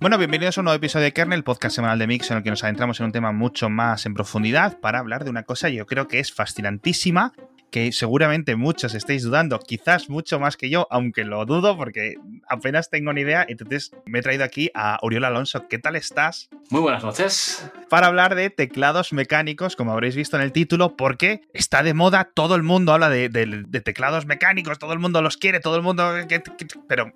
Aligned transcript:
Bueno, 0.00 0.16
bienvenidos 0.16 0.56
a 0.56 0.60
un 0.60 0.66
nuevo 0.66 0.76
episodio 0.76 1.06
de 1.06 1.12
Kernel, 1.12 1.42
podcast 1.42 1.74
semanal 1.74 1.98
de 1.98 2.06
Mix, 2.06 2.30
en 2.30 2.36
el 2.36 2.44
que 2.44 2.50
nos 2.50 2.62
adentramos 2.62 3.00
en 3.00 3.06
un 3.06 3.12
tema 3.12 3.32
mucho 3.32 3.68
más 3.68 4.06
en 4.06 4.14
profundidad 4.14 4.78
para 4.78 5.00
hablar 5.00 5.24
de 5.24 5.30
una 5.30 5.42
cosa 5.42 5.70
yo 5.70 5.86
creo 5.86 6.06
que 6.06 6.20
es 6.20 6.32
fascinantísima, 6.32 7.32
que 7.72 7.90
seguramente 7.90 8.54
muchos 8.54 8.94
estéis 8.94 9.24
dudando, 9.24 9.58
quizás 9.58 10.08
mucho 10.08 10.38
más 10.38 10.56
que 10.56 10.70
yo, 10.70 10.86
aunque 10.90 11.24
lo 11.24 11.44
dudo 11.46 11.76
porque 11.76 12.14
apenas 12.48 12.90
tengo 12.90 13.12
ni 13.12 13.22
idea. 13.22 13.44
Entonces 13.48 13.90
me 14.06 14.20
he 14.20 14.22
traído 14.22 14.44
aquí 14.44 14.70
a 14.72 15.00
Uriol 15.02 15.24
Alonso. 15.24 15.66
¿Qué 15.66 15.80
tal 15.80 15.96
estás? 15.96 16.48
Muy 16.70 16.80
buenas 16.80 17.02
noches. 17.02 17.68
Para 17.88 18.06
hablar 18.06 18.36
de 18.36 18.50
teclados 18.50 19.12
mecánicos, 19.12 19.74
como 19.74 19.90
habréis 19.90 20.14
visto 20.14 20.36
en 20.36 20.44
el 20.44 20.52
título, 20.52 20.96
porque 20.96 21.42
está 21.52 21.82
de 21.82 21.92
moda, 21.92 22.30
todo 22.32 22.54
el 22.54 22.62
mundo 22.62 22.92
habla 22.92 23.10
de, 23.10 23.28
teclados 23.84 24.26
mecánicos, 24.26 24.78
todo 24.78 24.92
el 24.92 25.00
mundo 25.00 25.22
los 25.22 25.36
quiere, 25.36 25.58
todo 25.58 25.74
el 25.74 25.82
mundo... 25.82 26.14
pero 26.86 27.12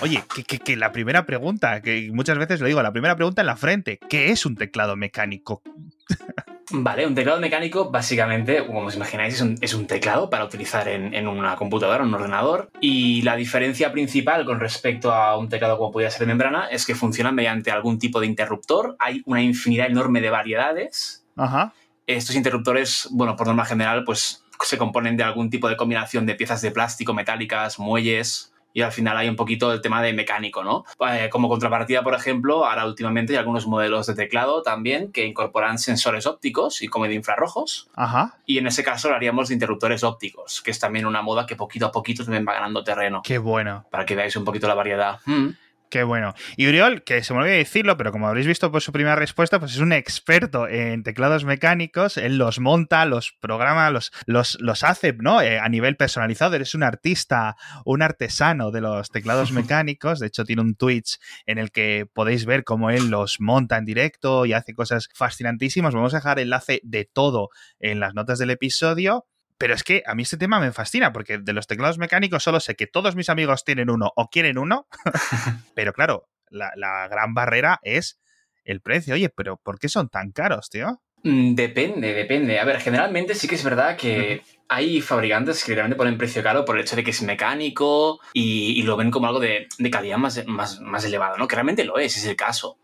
Oye, 0.00 0.22
que, 0.46 0.76
la 0.76 0.92
primera 0.92 1.26
pregunta, 1.26 1.80
que 1.82 2.10
muchas 2.12 2.38
veces 2.38 2.60
lo 2.60 2.66
digo, 2.66 2.82
la 2.82 2.92
primera 2.92 3.16
pregunta 3.16 3.42
en 3.42 3.46
la 3.46 3.56
frente, 3.56 3.98
¿qué 4.08 4.30
es 4.30 4.46
un 4.46 4.56
teclado 4.56 4.96
mecánico? 4.96 5.62
Vale, 6.72 7.04
un 7.04 7.16
teclado 7.16 7.40
mecánico 7.40 7.90
básicamente, 7.90 8.64
como 8.64 8.82
os 8.82 8.94
imagináis, 8.94 9.44
es 9.60 9.74
un, 9.74 9.86
teclado 9.86 10.30
para 10.30 10.44
utilizar 10.44 10.86
en, 10.86 11.26
una 11.26 11.56
computadora, 11.56 12.04
un 12.04 12.14
ordenador. 12.14 12.70
Y 12.80 13.22
la 13.22 13.34
diferencia 13.34 13.90
principal 13.90 14.44
con 14.44 14.60
respecto 14.60 15.12
a 15.12 15.36
un 15.36 15.48
teclado 15.48 15.76
como 15.78 15.90
podría 15.90 16.10
ser 16.10 16.20
de 16.20 16.26
membrana 16.26 16.68
es 16.68 16.86
que 16.86 16.94
funciona 16.94 17.32
mediante 17.32 17.72
algún 17.72 17.98
tipo 17.98 18.20
de 18.20 18.26
interruptor. 18.26 18.94
Hay 19.00 19.22
una 19.26 19.42
infinidad 19.42 19.88
enorme 19.88 20.20
de 20.20 20.30
variedades. 20.30 21.24
Ajá. 21.36 21.72
Estos 22.06 22.36
interruptores, 22.36 23.08
bueno, 23.10 23.34
por 23.34 23.48
norma 23.48 23.64
general, 23.64 24.04
pues 24.04 24.44
se 24.62 24.78
componen 24.78 25.16
de 25.16 25.24
algún 25.24 25.50
tipo 25.50 25.68
de 25.68 25.76
combinación 25.76 26.24
de 26.24 26.36
piezas 26.36 26.62
de 26.62 26.70
plástico, 26.70 27.14
metálicas, 27.14 27.80
muelles, 27.80 28.52
y 28.72 28.82
al 28.82 28.92
final 28.92 29.16
hay 29.16 29.28
un 29.28 29.36
poquito 29.36 29.72
el 29.72 29.80
tema 29.80 30.02
de 30.02 30.12
mecánico, 30.12 30.62
¿no? 30.62 30.84
Eh, 31.10 31.28
como 31.30 31.48
contrapartida, 31.48 32.02
por 32.02 32.14
ejemplo, 32.14 32.64
ahora 32.64 32.86
últimamente 32.86 33.32
hay 33.32 33.38
algunos 33.38 33.66
modelos 33.66 34.06
de 34.06 34.14
teclado 34.14 34.62
también 34.62 35.12
que 35.12 35.26
incorporan 35.26 35.78
sensores 35.78 36.26
ópticos 36.26 36.82
y 36.82 36.88
como 36.88 37.06
de 37.06 37.14
infrarrojos. 37.14 37.88
Ajá. 37.94 38.38
Y 38.46 38.58
en 38.58 38.66
ese 38.66 38.82
caso 38.82 39.08
lo 39.08 39.14
haríamos 39.14 39.48
de 39.48 39.54
interruptores 39.54 40.04
ópticos, 40.04 40.62
que 40.62 40.70
es 40.70 40.78
también 40.78 41.06
una 41.06 41.22
moda 41.22 41.46
que 41.46 41.56
poquito 41.56 41.86
a 41.86 41.92
poquito 41.92 42.24
también 42.24 42.46
va 42.46 42.54
ganando 42.54 42.84
terreno. 42.84 43.22
Qué 43.24 43.38
bueno. 43.38 43.84
Para 43.90 44.06
que 44.06 44.14
veáis 44.14 44.36
un 44.36 44.44
poquito 44.44 44.68
la 44.68 44.74
variedad. 44.74 45.18
Mm. 45.26 45.48
Qué 45.90 46.04
bueno. 46.04 46.34
Y 46.56 46.68
Uriol, 46.68 47.02
que 47.02 47.24
se 47.24 47.34
me 47.34 47.40
olvidó 47.40 47.56
decirlo, 47.56 47.96
pero 47.96 48.12
como 48.12 48.28
habréis 48.28 48.46
visto 48.46 48.70
por 48.70 48.80
su 48.80 48.92
primera 48.92 49.16
respuesta, 49.16 49.58
pues 49.58 49.72
es 49.72 49.80
un 49.80 49.92
experto 49.92 50.68
en 50.68 51.02
teclados 51.02 51.44
mecánicos. 51.44 52.16
Él 52.16 52.38
los 52.38 52.60
monta, 52.60 53.04
los 53.06 53.32
programa, 53.40 53.90
los, 53.90 54.12
los, 54.24 54.56
los 54.60 54.84
hace, 54.84 55.12
¿no? 55.14 55.42
Eh, 55.42 55.58
a 55.58 55.68
nivel 55.68 55.96
personalizado. 55.96 56.54
Eres 56.54 56.76
un 56.76 56.84
artista, 56.84 57.56
un 57.84 58.02
artesano 58.02 58.70
de 58.70 58.82
los 58.82 59.10
teclados 59.10 59.50
mecánicos. 59.52 60.20
De 60.20 60.28
hecho, 60.28 60.44
tiene 60.44 60.62
un 60.62 60.76
Twitch 60.76 61.18
en 61.44 61.58
el 61.58 61.72
que 61.72 62.06
podéis 62.12 62.44
ver 62.44 62.62
cómo 62.62 62.90
él 62.90 63.08
los 63.08 63.40
monta 63.40 63.76
en 63.76 63.84
directo 63.84 64.46
y 64.46 64.52
hace 64.52 64.74
cosas 64.74 65.08
fascinantísimas. 65.12 65.92
Vamos 65.92 66.14
a 66.14 66.18
dejar 66.18 66.38
enlace 66.38 66.80
de 66.84 67.04
todo 67.04 67.48
en 67.80 67.98
las 67.98 68.14
notas 68.14 68.38
del 68.38 68.50
episodio. 68.50 69.26
Pero 69.60 69.74
es 69.74 69.84
que 69.84 70.02
a 70.06 70.14
mí 70.14 70.22
este 70.22 70.38
tema 70.38 70.58
me 70.58 70.72
fascina, 70.72 71.12
porque 71.12 71.36
de 71.36 71.52
los 71.52 71.66
teclados 71.66 71.98
mecánicos 71.98 72.42
solo 72.42 72.60
sé 72.60 72.76
que 72.76 72.86
todos 72.86 73.14
mis 73.14 73.28
amigos 73.28 73.62
tienen 73.62 73.90
uno 73.90 74.10
o 74.16 74.30
quieren 74.30 74.56
uno, 74.56 74.86
pero 75.74 75.92
claro, 75.92 76.30
la, 76.48 77.08
gran 77.08 77.34
barrera 77.34 77.78
es 77.82 78.18
el 78.64 78.80
precio. 78.80 79.12
Oye, 79.12 79.28
pero 79.28 79.58
¿por 79.58 79.78
qué 79.78 79.90
son 79.90 80.08
tan 80.08 80.32
caros, 80.32 80.70
tío? 80.70 81.02
Mm, 81.24 81.54
depende, 81.54 82.14
depende. 82.14 82.58
A 82.58 82.64
ver, 82.64 82.80
generalmente 82.80 83.34
sí 83.34 83.48
que 83.48 83.56
es 83.56 83.62
verdad 83.62 83.98
que 83.98 84.40
hay 84.66 85.02
fabricantes 85.02 85.62
que 85.62 85.74
realmente 85.74 85.98
ponen 85.98 86.16
precio 86.16 86.42
caro 86.42 86.64
por 86.64 86.76
el 86.76 86.82
hecho 86.82 86.96
de 86.96 87.04
que 87.04 87.10
es 87.10 87.20
mecánico 87.20 88.18
y, 88.32 88.82
lo 88.84 88.96
ven 88.96 89.10
como 89.10 89.26
algo 89.26 89.40
de, 89.40 89.68
calidad 89.92 90.16
más, 90.16 90.42
más, 90.46 90.80
más, 90.80 91.04
elevado, 91.04 91.36
¿no? 91.36 91.46
Que 91.46 91.56
realmente 91.56 91.84
lo 91.84 91.98
es, 91.98 92.16
es 92.16 92.24
el 92.24 92.34
caso. 92.34 92.78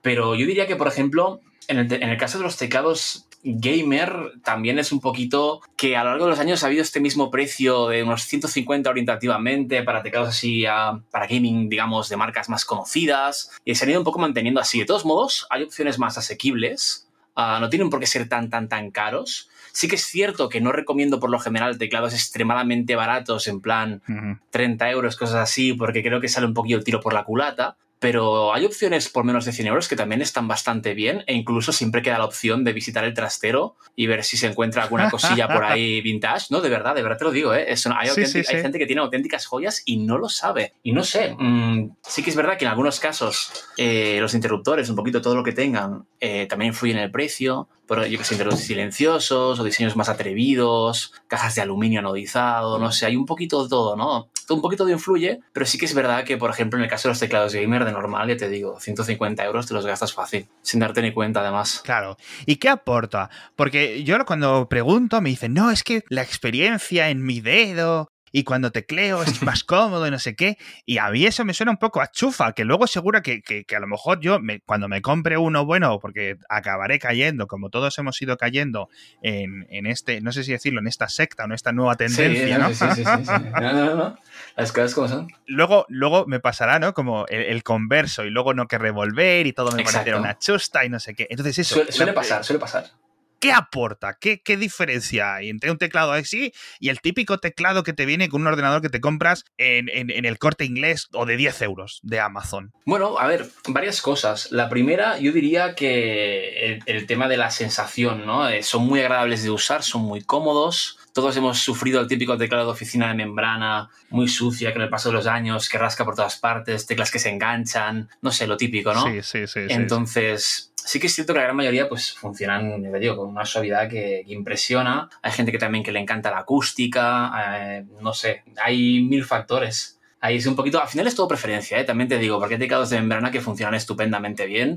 Pero 0.00 0.36
yo 0.36 0.46
diría 0.46 0.68
que, 0.68 0.76
por 0.76 0.86
ejemplo, 0.86 1.40
en 1.70 1.78
el, 1.78 1.92
en 1.92 2.08
el 2.08 2.16
caso 2.18 2.38
de 2.38 2.44
los 2.44 2.56
teclados 2.56 3.26
gamer 3.42 4.32
también 4.42 4.78
es 4.78 4.92
un 4.92 5.00
poquito 5.00 5.60
que 5.76 5.96
a 5.96 6.04
lo 6.04 6.10
largo 6.10 6.26
de 6.26 6.30
los 6.30 6.40
años 6.40 6.62
ha 6.62 6.66
habido 6.66 6.82
este 6.82 7.00
mismo 7.00 7.30
precio 7.30 7.88
de 7.88 8.02
unos 8.02 8.24
150 8.24 8.90
orientativamente 8.90 9.82
para 9.82 10.02
teclados 10.02 10.30
así, 10.30 10.64
para 11.10 11.26
gaming, 11.26 11.68
digamos, 11.68 12.08
de 12.08 12.16
marcas 12.16 12.48
más 12.48 12.64
conocidas, 12.64 13.50
y 13.64 13.74
se 13.74 13.84
han 13.84 13.90
ido 13.90 14.00
un 14.00 14.04
poco 14.04 14.18
manteniendo 14.18 14.60
así. 14.60 14.80
De 14.80 14.84
todos 14.84 15.04
modos, 15.04 15.46
hay 15.48 15.62
opciones 15.62 15.98
más 15.98 16.18
asequibles, 16.18 17.08
ah, 17.34 17.58
no 17.60 17.70
tienen 17.70 17.88
por 17.88 18.00
qué 18.00 18.06
ser 18.06 18.28
tan, 18.28 18.50
tan, 18.50 18.68
tan 18.68 18.90
caros. 18.90 19.48
Sí 19.72 19.86
que 19.88 19.94
es 19.94 20.04
cierto 20.04 20.48
que 20.48 20.60
no 20.60 20.72
recomiendo 20.72 21.20
por 21.20 21.30
lo 21.30 21.38
general 21.38 21.78
teclados 21.78 22.12
extremadamente 22.12 22.96
baratos, 22.96 23.46
en 23.46 23.60
plan 23.60 24.02
30 24.50 24.90
euros, 24.90 25.16
cosas 25.16 25.36
así, 25.36 25.72
porque 25.72 26.02
creo 26.02 26.20
que 26.20 26.28
sale 26.28 26.46
un 26.46 26.54
poquillo 26.54 26.76
el 26.76 26.84
tiro 26.84 27.00
por 27.00 27.14
la 27.14 27.24
culata 27.24 27.76
pero 28.00 28.54
hay 28.54 28.64
opciones 28.64 29.10
por 29.10 29.24
menos 29.24 29.44
de 29.44 29.52
100 29.52 29.68
euros 29.68 29.86
que 29.86 29.94
también 29.94 30.22
están 30.22 30.48
bastante 30.48 30.94
bien 30.94 31.22
e 31.26 31.34
incluso 31.34 31.70
siempre 31.70 32.00
queda 32.00 32.18
la 32.18 32.24
opción 32.24 32.64
de 32.64 32.72
visitar 32.72 33.04
el 33.04 33.12
trastero 33.12 33.76
y 33.94 34.06
ver 34.06 34.24
si 34.24 34.38
se 34.38 34.46
encuentra 34.46 34.82
alguna 34.82 35.10
cosilla 35.10 35.46
por 35.46 35.64
ahí 35.64 36.00
vintage, 36.02 36.46
¿no? 36.48 36.62
De 36.62 36.70
verdad, 36.70 36.94
de 36.94 37.02
verdad 37.02 37.18
te 37.18 37.24
lo 37.24 37.30
digo, 37.30 37.54
¿eh? 37.54 37.66
hay, 37.96 38.08
gente 38.34 38.78
que 38.78 38.86
tiene 38.86 39.02
auténticas 39.02 39.44
joyas 39.44 39.82
y 39.84 39.98
no 39.98 40.16
lo 40.16 40.30
sabe. 40.30 40.72
Y 40.82 40.92
no 40.92 41.04
sé, 41.04 41.36
mm, 41.38 41.96
sí 42.02 42.22
que 42.22 42.30
es 42.30 42.36
verdad 42.36 42.56
que 42.56 42.64
en 42.64 42.70
algunos 42.70 42.98
casos 43.00 43.52
eh, 43.76 44.18
los 44.20 44.32
interruptores, 44.32 44.88
un 44.88 44.96
poquito 44.96 45.20
todo 45.20 45.34
lo 45.34 45.44
que 45.44 45.52
tengan, 45.52 46.06
eh, 46.20 46.46
también 46.46 46.70
influyen 46.70 46.96
en 46.96 47.04
el 47.04 47.10
precio, 47.10 47.68
por 47.90 48.06
yo 48.06 48.18
que 48.18 48.24
sé, 48.24 48.34
interruptores 48.34 48.68
silenciosos 48.68 49.58
o 49.58 49.64
diseños 49.64 49.96
más 49.96 50.08
atrevidos, 50.08 51.12
cajas 51.26 51.56
de 51.56 51.62
aluminio 51.62 51.98
anodizado, 51.98 52.78
no 52.78 52.92
sé, 52.92 53.04
hay 53.04 53.16
un 53.16 53.26
poquito 53.26 53.64
de 53.64 53.68
todo, 53.68 53.96
¿no? 53.96 54.30
Un 54.48 54.62
poquito 54.62 54.84
de 54.84 54.92
influye, 54.92 55.40
pero 55.52 55.66
sí 55.66 55.76
que 55.76 55.86
es 55.86 55.94
verdad 55.94 56.22
que, 56.22 56.36
por 56.36 56.50
ejemplo, 56.50 56.78
en 56.78 56.84
el 56.84 56.88
caso 56.88 57.08
de 57.08 57.14
los 57.14 57.18
teclados 57.18 57.52
gamer 57.52 57.84
de 57.84 57.90
normal, 57.90 58.28
ya 58.28 58.36
te 58.36 58.48
digo, 58.48 58.78
150 58.78 59.44
euros 59.44 59.66
te 59.66 59.74
los 59.74 59.84
gastas 59.84 60.12
fácil, 60.12 60.48
sin 60.62 60.78
darte 60.78 61.02
ni 61.02 61.12
cuenta 61.12 61.40
además. 61.40 61.82
Claro. 61.84 62.16
¿Y 62.46 62.56
qué 62.56 62.68
aporta? 62.68 63.28
Porque 63.56 64.04
yo 64.04 64.24
cuando 64.24 64.68
pregunto 64.68 65.20
me 65.20 65.30
dicen, 65.30 65.52
no, 65.52 65.72
es 65.72 65.82
que 65.82 66.04
la 66.10 66.22
experiencia 66.22 67.08
en 67.08 67.24
mi 67.24 67.40
dedo 67.40 68.12
y 68.32 68.44
cuando 68.44 68.70
tecleo 68.72 69.22
es 69.22 69.42
más 69.42 69.64
cómodo 69.64 70.06
y 70.06 70.10
no 70.10 70.18
sé 70.18 70.34
qué. 70.34 70.58
Y 70.86 70.98
a 70.98 71.08
mí 71.10 71.24
eso 71.26 71.44
me 71.44 71.54
suena 71.54 71.72
un 71.72 71.78
poco 71.78 72.00
a 72.00 72.10
chufa, 72.10 72.52
que 72.52 72.64
luego 72.64 72.86
seguro 72.86 73.22
que, 73.22 73.42
a 73.74 73.80
lo 73.80 73.86
mejor 73.86 74.20
yo 74.20 74.40
me, 74.40 74.60
cuando 74.60 74.88
me 74.88 75.02
compre 75.02 75.36
uno 75.36 75.64
bueno, 75.64 75.98
porque 76.00 76.36
acabaré 76.48 76.98
cayendo, 76.98 77.46
como 77.46 77.70
todos 77.70 77.98
hemos 77.98 78.20
ido 78.22 78.36
cayendo 78.36 78.88
en, 79.22 79.86
este, 79.86 80.20
no 80.20 80.32
sé 80.32 80.44
si 80.44 80.52
decirlo, 80.52 80.80
en 80.80 80.86
esta 80.86 81.08
secta 81.08 81.44
o 81.44 81.46
en 81.46 81.52
esta 81.52 81.72
nueva 81.72 81.96
tendencia, 81.96 82.58
¿no? 82.58 82.68
Sí, 82.70 82.84
sí, 82.94 83.04
sí, 83.04 83.32
No, 83.60 83.72
no, 83.72 83.94
no. 83.94 84.18
Las 84.56 84.72
cosas 84.72 84.94
como 84.94 85.08
son. 85.08 85.28
Luego, 85.46 85.86
luego 85.88 86.26
me 86.26 86.40
pasará, 86.40 86.78
¿no? 86.78 86.94
Como 86.94 87.26
el, 87.28 87.62
converso 87.62 88.24
y 88.24 88.30
luego 88.30 88.54
no 88.54 88.66
que 88.66 88.78
revolver 88.78 89.46
y 89.46 89.52
todo 89.52 89.72
me 89.72 89.84
parecerá 89.84 90.18
una 90.18 90.38
chusta 90.38 90.84
y 90.84 90.88
no 90.88 90.98
sé 90.98 91.14
qué. 91.14 91.26
Entonces 91.30 91.58
eso... 91.58 91.80
suele 91.90 92.12
pasar, 92.12 92.44
suele 92.44 92.58
pasar. 92.58 92.90
¿Qué 93.40 93.52
aporta? 93.52 94.18
¿Qué, 94.20 94.42
¿Qué, 94.42 94.58
diferencia 94.58 95.36
hay 95.36 95.48
entre 95.48 95.70
un 95.70 95.78
teclado 95.78 96.12
así 96.12 96.52
y 96.78 96.90
el 96.90 97.00
típico 97.00 97.38
teclado 97.38 97.82
que 97.82 97.94
te 97.94 98.04
viene 98.04 98.28
con 98.28 98.42
un 98.42 98.48
ordenador 98.48 98.82
que 98.82 98.90
te 98.90 99.00
compras 99.00 99.44
en, 99.56 99.88
el 100.10 100.38
corte 100.38 100.66
inglés 100.66 101.08
o 101.14 101.24
de 101.24 101.38
10 101.38 101.62
euros 101.62 102.00
de 102.02 102.20
Amazon? 102.20 102.72
Bueno, 102.84 103.18
a 103.18 103.26
ver, 103.26 103.48
varias 103.66 104.02
cosas. 104.02 104.52
La 104.52 104.68
primera, 104.68 105.18
yo 105.18 105.32
diría 105.32 105.74
que 105.74 106.80
el, 106.84 107.06
tema 107.06 107.28
de 107.28 107.38
la 107.38 107.50
sensación, 107.50 108.26
¿no? 108.26 108.46
Eh, 108.46 108.62
son 108.62 108.86
muy 108.86 109.00
agradables 109.00 109.42
de 109.42 109.50
usar, 109.50 109.82
son 109.82 110.02
muy 110.02 110.20
cómodos. 110.20 110.98
Todos 111.14 111.34
hemos 111.38 111.58
sufrido 111.60 112.00
el 112.00 112.06
típico 112.08 112.36
teclado 112.36 112.66
de 112.66 112.72
oficina 112.72 113.08
de 113.08 113.14
membrana, 113.14 113.88
muy 114.10 114.28
sucia, 114.28 114.68
que 114.68 114.74
con 114.74 114.82
el 114.82 114.90
paso 114.90 115.08
de 115.08 115.14
los 115.14 115.26
años, 115.26 115.68
que 115.70 115.78
rasca 115.78 116.04
por 116.04 116.14
todas 116.14 116.36
partes, 116.36 116.86
teclas 116.86 117.10
que 117.10 117.18
se 117.18 117.30
enganchan, 117.30 118.08
no 118.20 118.30
sé, 118.30 118.46
lo 118.46 118.58
típico, 118.58 118.92
¿no? 118.92 119.04
Sí, 119.04 119.22
sí, 119.22 119.46
sí. 119.46 119.60
Entonces, 119.68 120.66
sí 120.66 120.69
que 121.00 121.06
es 121.06 121.14
cierto 121.14 121.32
que 121.32 121.38
la 121.38 121.44
gran 121.44 121.56
mayoría 121.56 121.88
pues 121.88 122.12
funcionan, 122.12 122.82
digo, 123.00 123.16
con 123.16 123.28
una 123.28 123.44
suavidad 123.44 123.88
que, 123.88 124.22
impresiona. 124.26 125.08
Hay 125.22 125.32
gente 125.32 125.52
que 125.52 125.58
también 125.58 125.84
que 125.84 125.92
le 125.92 126.00
encanta 126.00 126.30
la 126.30 126.38
acústica, 126.38 127.32
eh, 127.44 127.84
no 128.00 128.12
sé, 128.12 128.44
hay 128.62 129.02
mil 129.02 129.24
factores. 129.24 130.00
Ahí 130.20 130.36
es 130.36 130.46
un 130.46 130.56
poquito, 130.56 130.80
al 130.80 130.88
final 130.88 131.06
es 131.06 131.14
todo 131.14 131.28
preferencia, 131.28 131.78
¿eh? 131.78 131.84
también 131.84 132.08
te 132.08 132.18
digo, 132.18 132.38
porque 132.38 132.54
hay 132.54 132.60
teclados 132.60 132.90
de 132.90 132.98
membrana 132.98 133.30
que 133.30 133.40
funcionan 133.40 133.74
estupendamente 133.74 134.46
bien, 134.46 134.76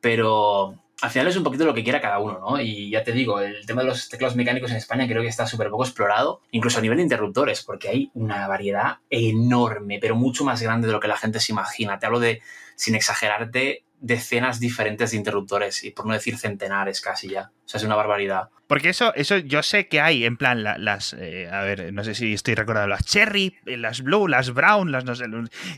pero 0.00 0.76
al 1.00 1.10
final 1.10 1.28
es 1.28 1.36
un 1.36 1.44
poquito 1.44 1.64
lo 1.64 1.74
que 1.74 1.84
quiera 1.84 2.00
cada 2.00 2.18
uno, 2.18 2.40
¿no? 2.40 2.60
Y 2.60 2.90
ya 2.90 3.04
te 3.04 3.12
digo, 3.12 3.40
el 3.40 3.64
tema 3.66 3.82
de 3.82 3.88
los 3.88 4.08
teclados 4.08 4.36
mecánicos 4.36 4.70
en 4.70 4.78
España 4.78 5.06
creo 5.06 5.22
que 5.22 5.28
está 5.28 5.46
súper 5.46 5.70
poco 5.70 5.84
explorado, 5.84 6.40
incluso 6.50 6.78
a 6.78 6.82
nivel 6.82 6.98
de 6.98 7.04
interruptores, 7.04 7.62
porque 7.62 7.88
hay 7.88 8.10
una 8.14 8.48
variedad 8.48 8.96
enorme, 9.10 9.98
pero 10.00 10.16
mucho 10.16 10.44
más 10.44 10.60
grande 10.60 10.88
de 10.88 10.92
lo 10.92 11.00
que 11.00 11.08
la 11.08 11.16
gente 11.16 11.38
se 11.38 11.52
imagina. 11.52 11.98
Te 11.98 12.06
hablo 12.06 12.18
de, 12.18 12.42
sin 12.74 12.96
exagerarte, 12.96 13.84
decenas 14.00 14.60
diferentes 14.60 15.10
de 15.10 15.16
interruptores 15.16 15.84
y 15.84 15.90
por 15.90 16.06
no 16.06 16.14
decir 16.14 16.38
centenares 16.38 17.00
casi 17.00 17.28
ya. 17.28 17.52
O 17.68 17.70
sea, 17.70 17.78
es 17.80 17.84
una 17.84 17.96
barbaridad. 17.96 18.48
Porque 18.66 18.88
eso, 18.88 19.14
eso 19.14 19.36
yo 19.36 19.62
sé 19.62 19.88
que 19.88 20.00
hay, 20.00 20.24
en 20.24 20.38
plan, 20.38 20.62
las, 20.62 21.14
eh, 21.14 21.50
a 21.50 21.62
ver, 21.62 21.92
no 21.92 22.02
sé 22.02 22.14
si 22.14 22.32
estoy 22.32 22.54
recordando, 22.54 22.88
las 22.88 23.04
cherry, 23.04 23.54
las 23.66 24.02
blue, 24.02 24.26
las 24.26 24.54
brown, 24.54 24.90
las 24.90 25.04
no 25.04 25.14
sé. 25.14 25.26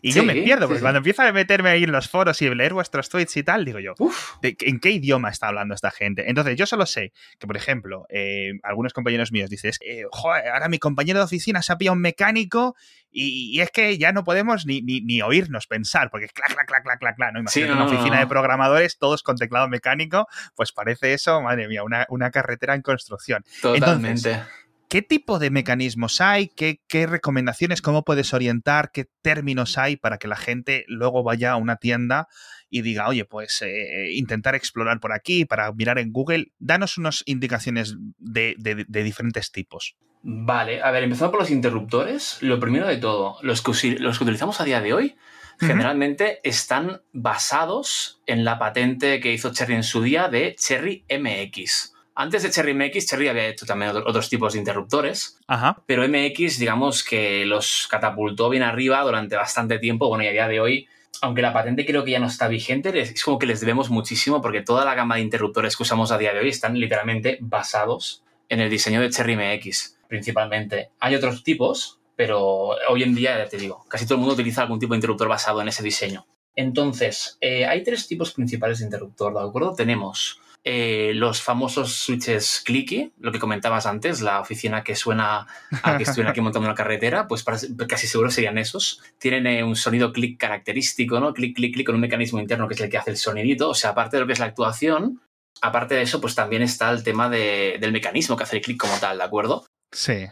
Y 0.01 0.13
yo 0.13 0.23
me 0.23 0.35
pierdo, 0.35 0.69
porque 0.69 0.81
cuando 0.81 0.99
empiezo 0.99 1.23
a 1.23 1.33
meterme 1.33 1.71
ahí 1.71 1.83
en 1.83 1.91
los 1.91 2.09
foros 2.09 2.41
y 2.43 2.53
leer 2.53 2.75
vuestros 2.75 3.09
tweets 3.09 3.37
y 3.39 3.43
tal, 3.43 3.65
digo 3.65 3.81
yo, 3.81 3.95
¿en 4.43 4.79
qué 4.79 4.91
idioma 4.91 5.31
está 5.31 5.49
hablando 5.49 5.75
esta 5.75 5.91
gente? 5.91 6.29
Entonces, 6.31 6.57
yo 6.57 6.67
solo 6.67 6.87
sé 6.87 7.13
que, 7.41 7.47
por 7.49 7.57
ejemplo, 7.57 8.07
eh, 8.09 8.53
algunos 8.63 8.93
compañeros 8.93 9.33
míos 9.33 9.51
dicen, 9.51 9.73
eh, 9.81 10.05
joder, 10.13 10.49
ahora 10.49 10.69
mi 10.69 10.79
compañero 10.79 11.19
de 11.19 11.25
oficina 11.25 11.63
se 11.63 11.73
ha 11.73 11.79
pillado 11.79 11.95
un 11.95 12.03
mecánico 12.03 12.77
y, 13.13 13.61
es 13.61 13.71
que 13.71 13.99
ya 13.99 14.13
no 14.13 14.23
podemos 14.25 14.67
ni, 14.67 14.83
ni, 14.83 15.23
oírnos 15.23 15.67
pensar, 15.67 16.11
porque 16.11 16.29
clac, 16.29 16.55
clac, 16.55 16.67
clac, 16.67 16.83
clac, 16.85 16.99
clac, 17.01 17.17
clac, 17.17 17.33
¿no? 17.33 17.41
Imagínate 17.41 17.73
una 17.73 17.87
oficina 17.87 18.21
de 18.21 18.27
programadores, 18.27 18.99
todos 18.99 19.23
con 19.23 19.37
teclado 19.37 19.69
mecánico, 19.69 20.29
pues 20.55 20.73
parece 20.73 21.13
eso, 21.13 21.41
madre 21.41 21.67
mía, 21.67 21.80
una, 21.83 22.07
una 22.09 22.31
carretera 22.31 22.75
en 22.75 22.83
construcción. 22.83 23.45
Totalmente. 23.63 24.43
¿Qué 24.89 25.03
tipo 25.03 25.39
de 25.39 25.51
mecanismos 25.51 26.21
hay? 26.21 26.49
¿Qué, 26.49 26.81
¿Qué, 26.89 27.07
recomendaciones? 27.07 27.81
¿Cómo 27.81 28.03
puedes 28.05 28.35
orientar? 28.35 28.91
¿Qué 28.91 29.07
términos 29.23 29.79
hay 29.79 29.97
para 29.97 30.19
que 30.19 30.27
la 30.27 30.35
gente 30.35 30.85
luego 30.89 31.23
vaya 31.23 31.53
a 31.53 31.57
una 31.57 31.77
tienda 31.77 32.27
y 32.71 32.83
diga, 32.83 33.07
oye, 33.07 33.25
pues 33.25 33.63
eh, 33.63 34.11
intentar 34.15 34.57
explorar 34.57 34.99
por 34.99 35.13
aquí, 35.13 35.45
para 35.45 35.71
mirar 35.73 36.01
en 36.01 36.11
Google? 36.11 36.53
Danos 36.59 36.99
unas 36.99 37.23
indicaciones 37.27 37.97
de, 38.19 38.57
de 38.59 39.03
diferentes 39.05 39.53
tipos. 39.53 39.95
Vale, 40.23 40.83
a 40.83 40.91
ver, 40.91 41.05
empezando 41.05 41.31
por 41.31 41.41
los 41.41 41.51
interruptores. 41.51 42.39
Lo 42.41 42.61
primero 42.61 42.87
de 42.87 42.99
todo, 42.99 43.39
los 43.43 43.63
que, 43.63 43.97
los 43.99 44.19
que 44.19 44.25
utilizamos 44.25 44.61
a 44.61 44.65
día 44.65 44.81
de 44.81 44.93
hoy 44.93 45.17
generalmente 45.61 46.41
están 46.43 47.03
basados 47.13 48.21
en 48.27 48.45
la 48.45 48.59
patente 48.59 49.21
que 49.21 49.33
hizo 49.33 49.53
Cherry 49.53 49.75
en 49.75 49.83
su 49.83 50.03
día 50.03 50.29
de 50.29 50.57
Cherry 50.57 51.05
MX. 51.09 51.95
Antes 52.15 52.43
de 52.43 52.51
Cherry 52.51 52.75
MX, 52.75 53.07
Cherry 53.07 53.29
había 53.29 53.47
hecho 53.47 53.67
también 53.67 53.97
otros 53.97 54.29
tipos 54.29 54.53
de 54.53 54.59
interruptores, 54.59 55.39
Ajá. 55.47 55.83
pero 55.87 56.07
MX, 56.07 56.59
digamos 56.59 57.05
que 57.05 57.47
los 57.47 57.87
catapultó 57.89 58.51
bien 58.51 58.63
arriba 58.63 59.01
durante 59.03 59.37
bastante 59.37 59.79
tiempo. 59.79 60.09
Bueno, 60.09 60.25
y 60.25 60.29
a 60.29 60.33
día 60.33 60.49
de 60.49 60.61
hoy, 60.61 60.89
aunque 61.23 61.43
la 61.43 61.53
patente 61.53 61.87
creo 61.87 62.05
que 62.05 62.11
ya 62.11 62.19
no 62.19 62.27
está 62.27 62.49
vigente, 62.49 62.99
es 62.99 63.23
como 63.25 63.39
que 63.39 63.47
les 63.47 63.61
debemos 63.61 63.91
muchísimo 63.91 64.43
porque 64.43 64.63
toda 64.63 64.85
la 64.85 64.95
gama 64.95 65.17
de 65.17 65.23
interruptores 65.23 65.77
que 65.77 65.85
usamos 65.85 66.13
a 66.13 66.19
día 66.19 66.35
de 66.35 66.41
hoy 66.41 66.49
están 66.49 66.79
literalmente 66.79 67.39
basados 67.41 68.23
en 68.49 68.61
el 68.61 68.69
diseño 68.69 69.01
de 69.01 69.11
Cherry 69.11 69.37
MX 69.37 70.01
principalmente. 70.11 70.91
Hay 70.99 71.15
otros 71.15 71.43
tipos, 71.43 72.00
pero 72.21 72.77
hoy 72.91 73.03
en 73.03 73.15
día, 73.15 73.39
ya 73.39 73.49
te 73.49 73.57
digo, 73.57 73.87
casi 73.89 74.05
todo 74.05 74.17
el 74.17 74.21
mundo 74.21 74.35
utiliza 74.35 74.61
algún 74.61 74.79
tipo 74.79 74.93
de 74.93 74.99
interruptor 74.99 75.27
basado 75.27 75.63
en 75.63 75.69
ese 75.69 75.83
diseño. 75.83 76.27
Entonces, 76.55 77.39
eh, 77.41 77.65
hay 77.65 77.83
tres 77.83 78.07
tipos 78.07 78.35
principales 78.35 78.81
de 78.81 78.85
interruptor, 78.85 79.33
¿de 79.33 79.41
acuerdo? 79.41 79.75
Tenemos 79.75 80.39
eh, 80.63 81.13
los 81.15 81.41
famosos 81.41 81.95
switches 81.95 82.63
clicky, 82.63 83.11
lo 83.21 83.33
que 83.33 83.39
comentabas 83.39 83.87
antes, 83.87 84.21
la 84.21 84.39
oficina 84.39 84.85
que 84.85 84.97
suena 84.97 85.47
a 85.83 85.97
que 85.97 86.03
estuviera 86.03 86.33
aquí 86.33 86.43
montando 86.43 86.69
una 86.69 86.75
carretera, 86.75 87.27
pues 87.27 87.43
casi 87.43 88.07
seguro 88.07 88.31
serían 88.31 88.59
esos. 88.59 89.01
Tienen 89.17 89.47
eh, 89.47 89.65
un 89.65 89.75
sonido 89.75 90.13
click 90.13 90.39
característico, 90.39 91.21
¿no? 91.21 91.33
Click, 91.33 91.57
click, 91.57 91.73
click 91.73 91.87
con 91.87 91.95
un 91.95 92.03
mecanismo 92.03 92.39
interno 92.39 92.69
que 92.69 92.75
es 92.75 92.81
el 92.83 92.91
que 92.91 92.99
hace 92.99 93.13
el 93.13 93.17
sonidito. 93.17 93.71
O 93.71 93.75
sea, 93.75 93.93
aparte 93.93 94.19
de 94.19 94.21
lo 94.21 94.27
que 94.27 94.35
es 94.35 94.41
la 94.41 94.45
actuación, 94.45 95.23
aparte 95.63 95.95
de 95.95 96.03
eso, 96.03 96.21
pues 96.21 96.35
también 96.35 96.61
está 96.61 96.91
el 96.91 97.03
tema 97.03 97.31
del 97.31 97.93
mecanismo 97.93 98.37
que 98.37 98.43
hace 98.43 98.57
el 98.57 98.63
click 98.63 98.79
como 98.79 98.99
tal, 98.99 99.17
¿de 99.17 99.25
acuerdo? 99.25 99.65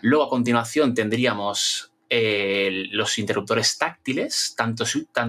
Luego 0.02 0.25
a 0.25 0.28
continuación 0.28 0.94
tendríamos 0.94 1.93
eh, 2.10 2.87
los 2.90 3.19
interruptores 3.19 3.76
táctiles, 3.76 4.55
tanto, 4.56 4.84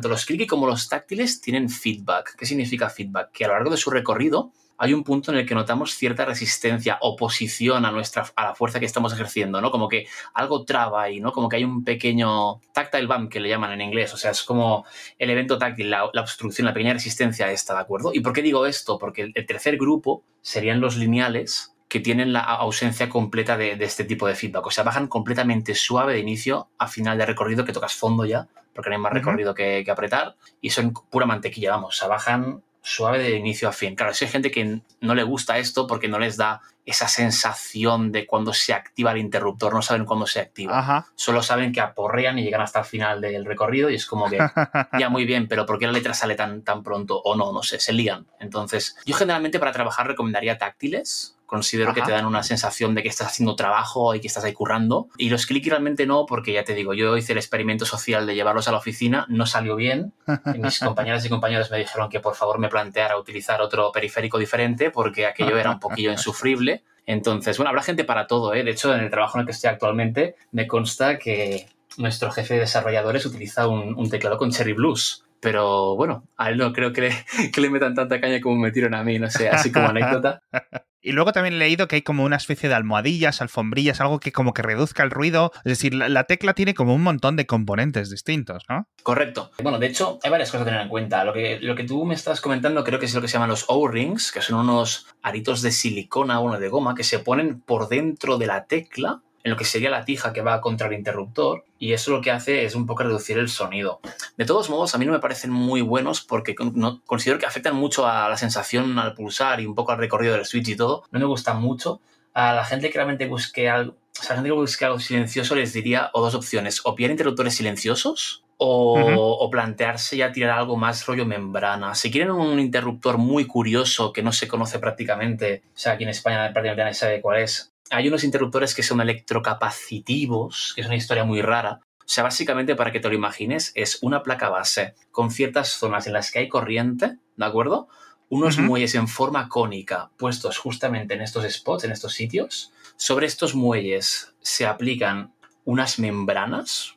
los 0.07 0.25
clicky 0.25 0.47
como 0.47 0.65
los 0.65 0.87
táctiles 0.87 1.41
tienen 1.41 1.69
feedback. 1.69 2.35
¿Qué 2.37 2.45
significa 2.45 2.89
feedback? 2.89 3.31
Que 3.31 3.45
a 3.45 3.49
lo 3.49 3.55
largo 3.55 3.71
de 3.71 3.77
su 3.77 3.89
recorrido 3.89 4.53
hay 4.77 4.93
un 4.93 5.03
punto 5.03 5.33
en 5.33 5.39
el 5.39 5.45
que 5.45 5.55
notamos 5.55 5.93
cierta 5.93 6.23
resistencia, 6.23 6.97
oposición 7.01 7.83
a 7.83 7.91
nuestra 7.91 8.25
a 8.33 8.45
la 8.45 8.55
fuerza 8.55 8.79
que 8.79 8.85
estamos 8.85 9.11
ejerciendo, 9.11 9.59
¿no? 9.59 9.71
Como 9.71 9.89
que 9.89 10.07
algo 10.33 10.63
traba 10.63 11.03
ahí, 11.03 11.19
¿no? 11.19 11.33
Como 11.33 11.49
que 11.49 11.57
hay 11.57 11.65
un 11.65 11.83
pequeño 11.83 12.61
tactile 12.71 13.07
bump 13.07 13.29
que 13.29 13.41
le 13.41 13.49
llaman 13.49 13.73
en 13.73 13.81
inglés, 13.81 14.13
o 14.13 14.17
sea, 14.17 14.31
es 14.31 14.41
como 14.41 14.85
el 15.17 15.29
evento 15.29 15.57
táctil, 15.57 15.89
la, 15.89 16.05
obstrucción, 16.05 16.65
la 16.65 16.73
pequeña 16.73 16.93
resistencia 16.93 17.51
esta, 17.51 17.73
¿de 17.73 17.81
acuerdo? 17.81 18.11
¿Y 18.13 18.21
por 18.21 18.31
qué 18.31 18.41
digo 18.41 18.65
esto? 18.65 18.97
Porque 18.97 19.33
el 19.35 19.45
tercer 19.45 19.75
grupo 19.75 20.23
serían 20.41 20.79
los 20.79 20.95
lineales, 20.95 21.75
que 21.89 21.99
tienen 21.99 22.31
la 22.31 22.41
ausencia 22.41 23.09
completa 23.09 23.57
de, 23.57 23.71
este 23.79 24.05
tipo 24.05 24.27
de 24.27 24.35
feedback. 24.35 24.65
O 24.67 24.71
sea, 24.71 24.83
bajan 24.83 25.07
completamente 25.07 25.73
suave 25.73 26.13
de 26.13 26.19
inicio 26.19 26.69
a 26.77 26.87
final 26.87 27.17
de 27.17 27.25
recorrido, 27.25 27.65
que 27.65 27.73
tocas 27.73 27.93
fondo 27.93 28.25
ya, 28.25 28.47
porque 28.73 28.89
no 28.89 28.95
hay 28.95 29.01
más 29.01 29.11
recorrido 29.11 29.55
que, 29.55 29.81
que, 29.83 29.91
apretar, 29.91 30.35
y 30.61 30.69
son 30.69 30.93
pura 30.93 31.25
mantequilla, 31.25 31.71
vamos. 31.71 31.95
O 31.95 31.99
sea, 31.99 32.07
bajan 32.07 32.61
suave 32.81 33.19
de 33.19 33.35
inicio 33.35 33.67
a 33.67 33.71
fin. 33.71 33.95
Claro, 33.95 34.13
si 34.13 34.25
hay 34.25 34.31
gente 34.31 34.51
que 34.51 34.81
no 35.01 35.15
le 35.15 35.23
gusta 35.23 35.57
esto 35.57 35.87
porque 35.87 36.07
no 36.07 36.19
les 36.19 36.37
da 36.37 36.61
esa 36.85 37.07
sensación 37.07 38.11
de 38.11 38.25
cuando 38.25 38.53
se 38.53 38.73
activa 38.73 39.11
el 39.11 39.17
interruptor, 39.17 39.73
no 39.73 39.81
saben 39.81 40.05
cuándo 40.05 40.25
se 40.25 40.39
activa. 40.39 41.05
Solo 41.15 41.43
saben 41.43 41.71
que 41.71 41.81
aporrean 41.81 42.39
y 42.39 42.43
llegan 42.43 42.61
hasta 42.61 42.79
el 42.79 42.85
final 42.85 43.21
del 43.21 43.45
recorrido 43.45 43.89
y 43.89 43.95
es 43.95 44.05
como 44.05 44.29
que 44.29 44.37
ya 44.99 45.09
muy 45.09 45.25
bien, 45.25 45.47
pero 45.47 45.65
¿por 45.65 45.77
qué 45.77 45.85
la 45.85 45.91
letra 45.91 46.13
sale 46.13 46.35
tan, 46.35 46.63
tan 46.63 46.81
pronto? 46.81 47.21
O 47.21 47.35
no, 47.35 47.51
no 47.51 47.61
sé, 47.61 47.79
se 47.79 47.93
lían. 47.93 48.27
Entonces, 48.39 48.95
yo 49.05 49.15
generalmente 49.15 49.59
para 49.59 49.71
trabajar 49.71 50.07
recomendaría 50.07 50.57
táctiles, 50.57 51.38
considero 51.49 51.95
que 51.95 52.03
te 52.03 52.11
dan 52.11 52.27
una 52.27 52.43
sensación 52.43 52.93
de 52.93 53.01
que 53.01 53.09
estás 53.09 53.27
haciendo 53.27 53.55
trabajo 53.55 54.13
y 54.13 54.21
que 54.21 54.27
estás 54.27 54.43
ahí 54.43 54.53
currando. 54.53 55.07
Y 55.17 55.29
los 55.29 55.47
click 55.47 55.65
realmente 55.67 56.05
no, 56.05 56.27
porque 56.27 56.53
ya 56.53 56.63
te 56.63 56.75
digo, 56.75 56.93
yo 56.93 57.17
hice 57.17 57.31
el 57.31 57.39
experimento 57.39 57.85
social 57.85 58.27
de 58.27 58.35
llevarlos 58.35 58.67
a 58.67 58.71
la 58.71 58.77
oficina, 58.77 59.25
no 59.29 59.47
salió 59.47 59.75
bien. 59.75 60.13
Y 60.53 60.59
mis 60.59 60.77
compañeras 60.79 61.25
y 61.25 61.29
compañeros 61.29 61.71
me 61.71 61.79
dijeron 61.79 62.07
que 62.07 62.19
por 62.19 62.35
favor 62.35 62.59
me 62.59 62.69
planteara 62.69 63.17
utilizar 63.17 63.61
otro 63.61 63.91
periférico 63.91 64.37
diferente 64.37 64.91
porque 64.91 65.25
aquello 65.25 65.57
era 65.57 65.71
un 65.71 65.79
poquillo 65.79 66.11
insufrible. 66.11 66.83
Entonces, 67.07 67.57
bueno, 67.57 67.69
habrá 67.69 67.81
gente 67.81 68.03
para 68.03 68.27
todo, 68.27 68.53
¿eh? 68.53 68.63
De 68.63 68.69
hecho, 68.69 68.93
en 68.93 69.01
el 69.01 69.09
trabajo 69.09 69.37
en 69.37 69.41
el 69.41 69.45
que 69.47 69.53
estoy 69.53 69.71
actualmente, 69.71 70.35
me 70.51 70.67
consta 70.67 71.17
que 71.17 71.67
nuestro 71.97 72.29
jefe 72.29 72.53
de 72.53 72.59
desarrolladores 72.59 73.25
utiliza 73.25 73.67
un, 73.67 73.95
un 73.97 74.09
teclado 74.11 74.37
con 74.37 74.51
Cherry 74.51 74.73
Blues. 74.73 75.25
Pero 75.39 75.95
bueno, 75.95 76.27
a 76.37 76.49
él 76.49 76.57
no 76.57 76.71
creo 76.73 76.93
que 76.93 77.01
le, 77.01 77.11
que 77.51 77.59
le 77.59 77.71
metan 77.71 77.95
tanta 77.95 78.21
caña 78.21 78.39
como 78.39 78.57
me 78.57 78.67
metieron 78.67 78.93
a 78.93 79.03
mí, 79.03 79.17
no 79.17 79.31
sé, 79.31 79.49
así 79.49 79.71
como 79.71 79.87
anécdota. 79.87 80.43
Y 81.01 81.13
luego 81.13 81.31
también 81.31 81.55
he 81.55 81.57
leído 81.57 81.87
que 81.87 81.95
hay 81.97 82.01
como 82.01 82.23
una 82.23 82.35
especie 82.35 82.67
de 82.67 82.75
almohadillas, 82.75 83.41
alfombrillas, 83.41 84.01
algo 84.01 84.19
que 84.19 84.31
como 84.31 84.53
que 84.53 84.61
reduzca 84.61 85.03
el 85.03 85.11
ruido. 85.11 85.51
Es 85.57 85.71
decir, 85.71 85.93
la, 85.93 86.23
tecla 86.25 86.53
tiene 86.53 86.73
como 86.73 86.93
un 86.93 87.03
montón 87.03 87.35
de 87.37 87.45
componentes 87.45 88.09
distintos, 88.09 88.65
¿no? 88.67 88.87
Correcto. 89.03 89.51
Bueno, 89.63 89.79
de 89.79 89.87
hecho, 89.87 90.19
hay 90.23 90.29
varias 90.29 90.51
cosas 90.51 90.63
a 90.63 90.65
tener 90.65 90.81
en 90.81 90.89
cuenta. 90.89 91.23
Lo 91.23 91.33
que, 91.33 91.85
tú 91.87 92.05
me 92.05 92.15
estás 92.15 92.41
comentando 92.41 92.83
creo 92.83 92.99
que 92.99 93.05
es 93.05 93.15
lo 93.15 93.21
que 93.21 93.27
se 93.27 93.33
llaman 93.33 93.49
los 93.49 93.65
O-rings, 93.67 94.31
que 94.31 94.41
son 94.41 94.59
unos 94.59 95.07
aritos 95.21 95.61
de 95.61 95.71
silicona, 95.71 96.41
o 96.41 96.59
de 96.59 96.69
goma, 96.69 96.95
que 96.95 97.03
se 97.03 97.19
ponen 97.19 97.61
por 97.61 97.87
dentro 97.87 98.37
de 98.37 98.47
la 98.47 98.65
tecla 98.65 99.21
en 99.43 99.51
lo 99.51 99.57
que 99.57 99.65
sería 99.65 99.89
la 99.89 100.05
tija 100.05 100.33
que 100.33 100.41
va 100.41 100.61
contra 100.61 100.87
el 100.87 100.93
interruptor 100.93 101.63
y 101.77 101.93
eso 101.93 102.11
lo 102.11 102.21
que 102.21 102.31
hace 102.31 102.65
es 102.65 102.75
un 102.75 102.85
poco 102.85 103.03
reducir 103.03 103.37
el 103.37 103.49
sonido. 103.49 103.99
De 104.37 104.45
todos 104.45 104.69
modos, 104.69 104.93
a 104.93 104.97
mí 104.97 105.05
no 105.05 105.11
me 105.11 105.19
parecen 105.19 105.51
muy 105.51 105.81
buenos 105.81 106.21
porque 106.21 106.55
no, 106.73 107.01
considero 107.05 107.39
que 107.39 107.45
afectan 107.45 107.75
mucho 107.75 108.05
a 108.05 108.29
la 108.29 108.37
sensación 108.37 108.99
al 108.99 109.13
pulsar 109.13 109.61
y 109.61 109.65
un 109.65 109.75
poco 109.75 109.91
al 109.91 109.97
recorrido 109.97 110.33
del 110.33 110.45
switch 110.45 110.69
y 110.69 110.75
todo. 110.75 111.03
No 111.11 111.19
me 111.19 111.25
gustan 111.25 111.61
mucho. 111.61 112.01
A 112.33 112.53
la 112.53 112.65
gente 112.65 112.89
que 112.89 112.97
realmente 112.97 113.27
busque 113.27 113.69
algo, 113.69 113.93
o 114.19 114.21
sea, 114.21 114.31
la 114.31 114.35
gente 114.35 114.49
que 114.49 114.55
busque 114.55 114.85
algo 114.85 114.99
silencioso 114.99 115.55
les 115.55 115.73
diría 115.73 116.09
o 116.13 116.21
dos 116.21 116.35
opciones, 116.35 116.81
o 116.83 116.95
pillar 116.95 117.11
interruptores 117.11 117.55
silenciosos 117.55 118.43
o, 118.61 119.37
o, 119.39 119.49
plantearse 119.49 120.17
ya 120.17 120.33
tirar 120.33 120.59
algo 120.59 120.75
más 120.75 121.05
rollo 121.05 121.25
membrana. 121.25 121.95
Si 121.95 122.11
quieren 122.11 122.31
un 122.31 122.59
interruptor 122.59 123.17
muy 123.17 123.45
curioso 123.45 124.11
que 124.11 124.21
no 124.21 124.33
se 124.33 124.49
conoce 124.49 124.79
prácticamente, 124.79 125.63
o 125.67 125.77
sea, 125.77 125.93
aquí 125.93 126.03
en 126.03 126.09
España 126.09 126.51
prácticamente 126.51 126.83
nadie 126.83 126.93
sabe 126.93 127.21
cuál 127.21 127.39
es, 127.39 127.71
hay 127.89 128.07
unos 128.07 128.23
interruptores 128.23 128.75
que 128.75 128.83
son 128.83 129.01
electrocapacitivos, 129.01 130.73
que 130.75 130.81
es 130.81 130.87
una 130.87 130.95
historia 130.95 131.23
muy 131.23 131.41
rara. 131.41 131.81
O 131.99 132.11
sea, 132.11 132.23
básicamente, 132.23 132.75
para 132.75 132.91
que 132.91 132.99
te 132.99 133.07
lo 133.07 133.15
imagines, 133.15 133.71
es 133.75 133.99
una 134.01 134.23
placa 134.23 134.49
base 134.49 134.95
con 135.11 135.31
ciertas 135.31 135.69
zonas 135.69 136.07
en 136.07 136.13
las 136.13 136.31
que 136.31 136.39
hay 136.39 136.49
corriente, 136.49 137.17
¿de 137.35 137.45
acuerdo? 137.45 137.87
Unos 138.29 138.59
muelles 138.59 138.93
en 138.95 139.07
forma 139.07 139.49
cónica 139.49 140.11
puestos 140.17 140.57
justamente 140.59 141.15
en 141.15 141.21
estos 141.21 141.51
spots, 141.51 141.83
en 141.83 141.91
estos 141.91 142.13
sitios. 142.13 142.71
Sobre 142.95 143.25
estos 143.25 143.55
muelles 143.55 144.33
se 144.41 144.67
aplican 144.67 145.33
unas 145.65 145.99
membranas, 145.99 146.95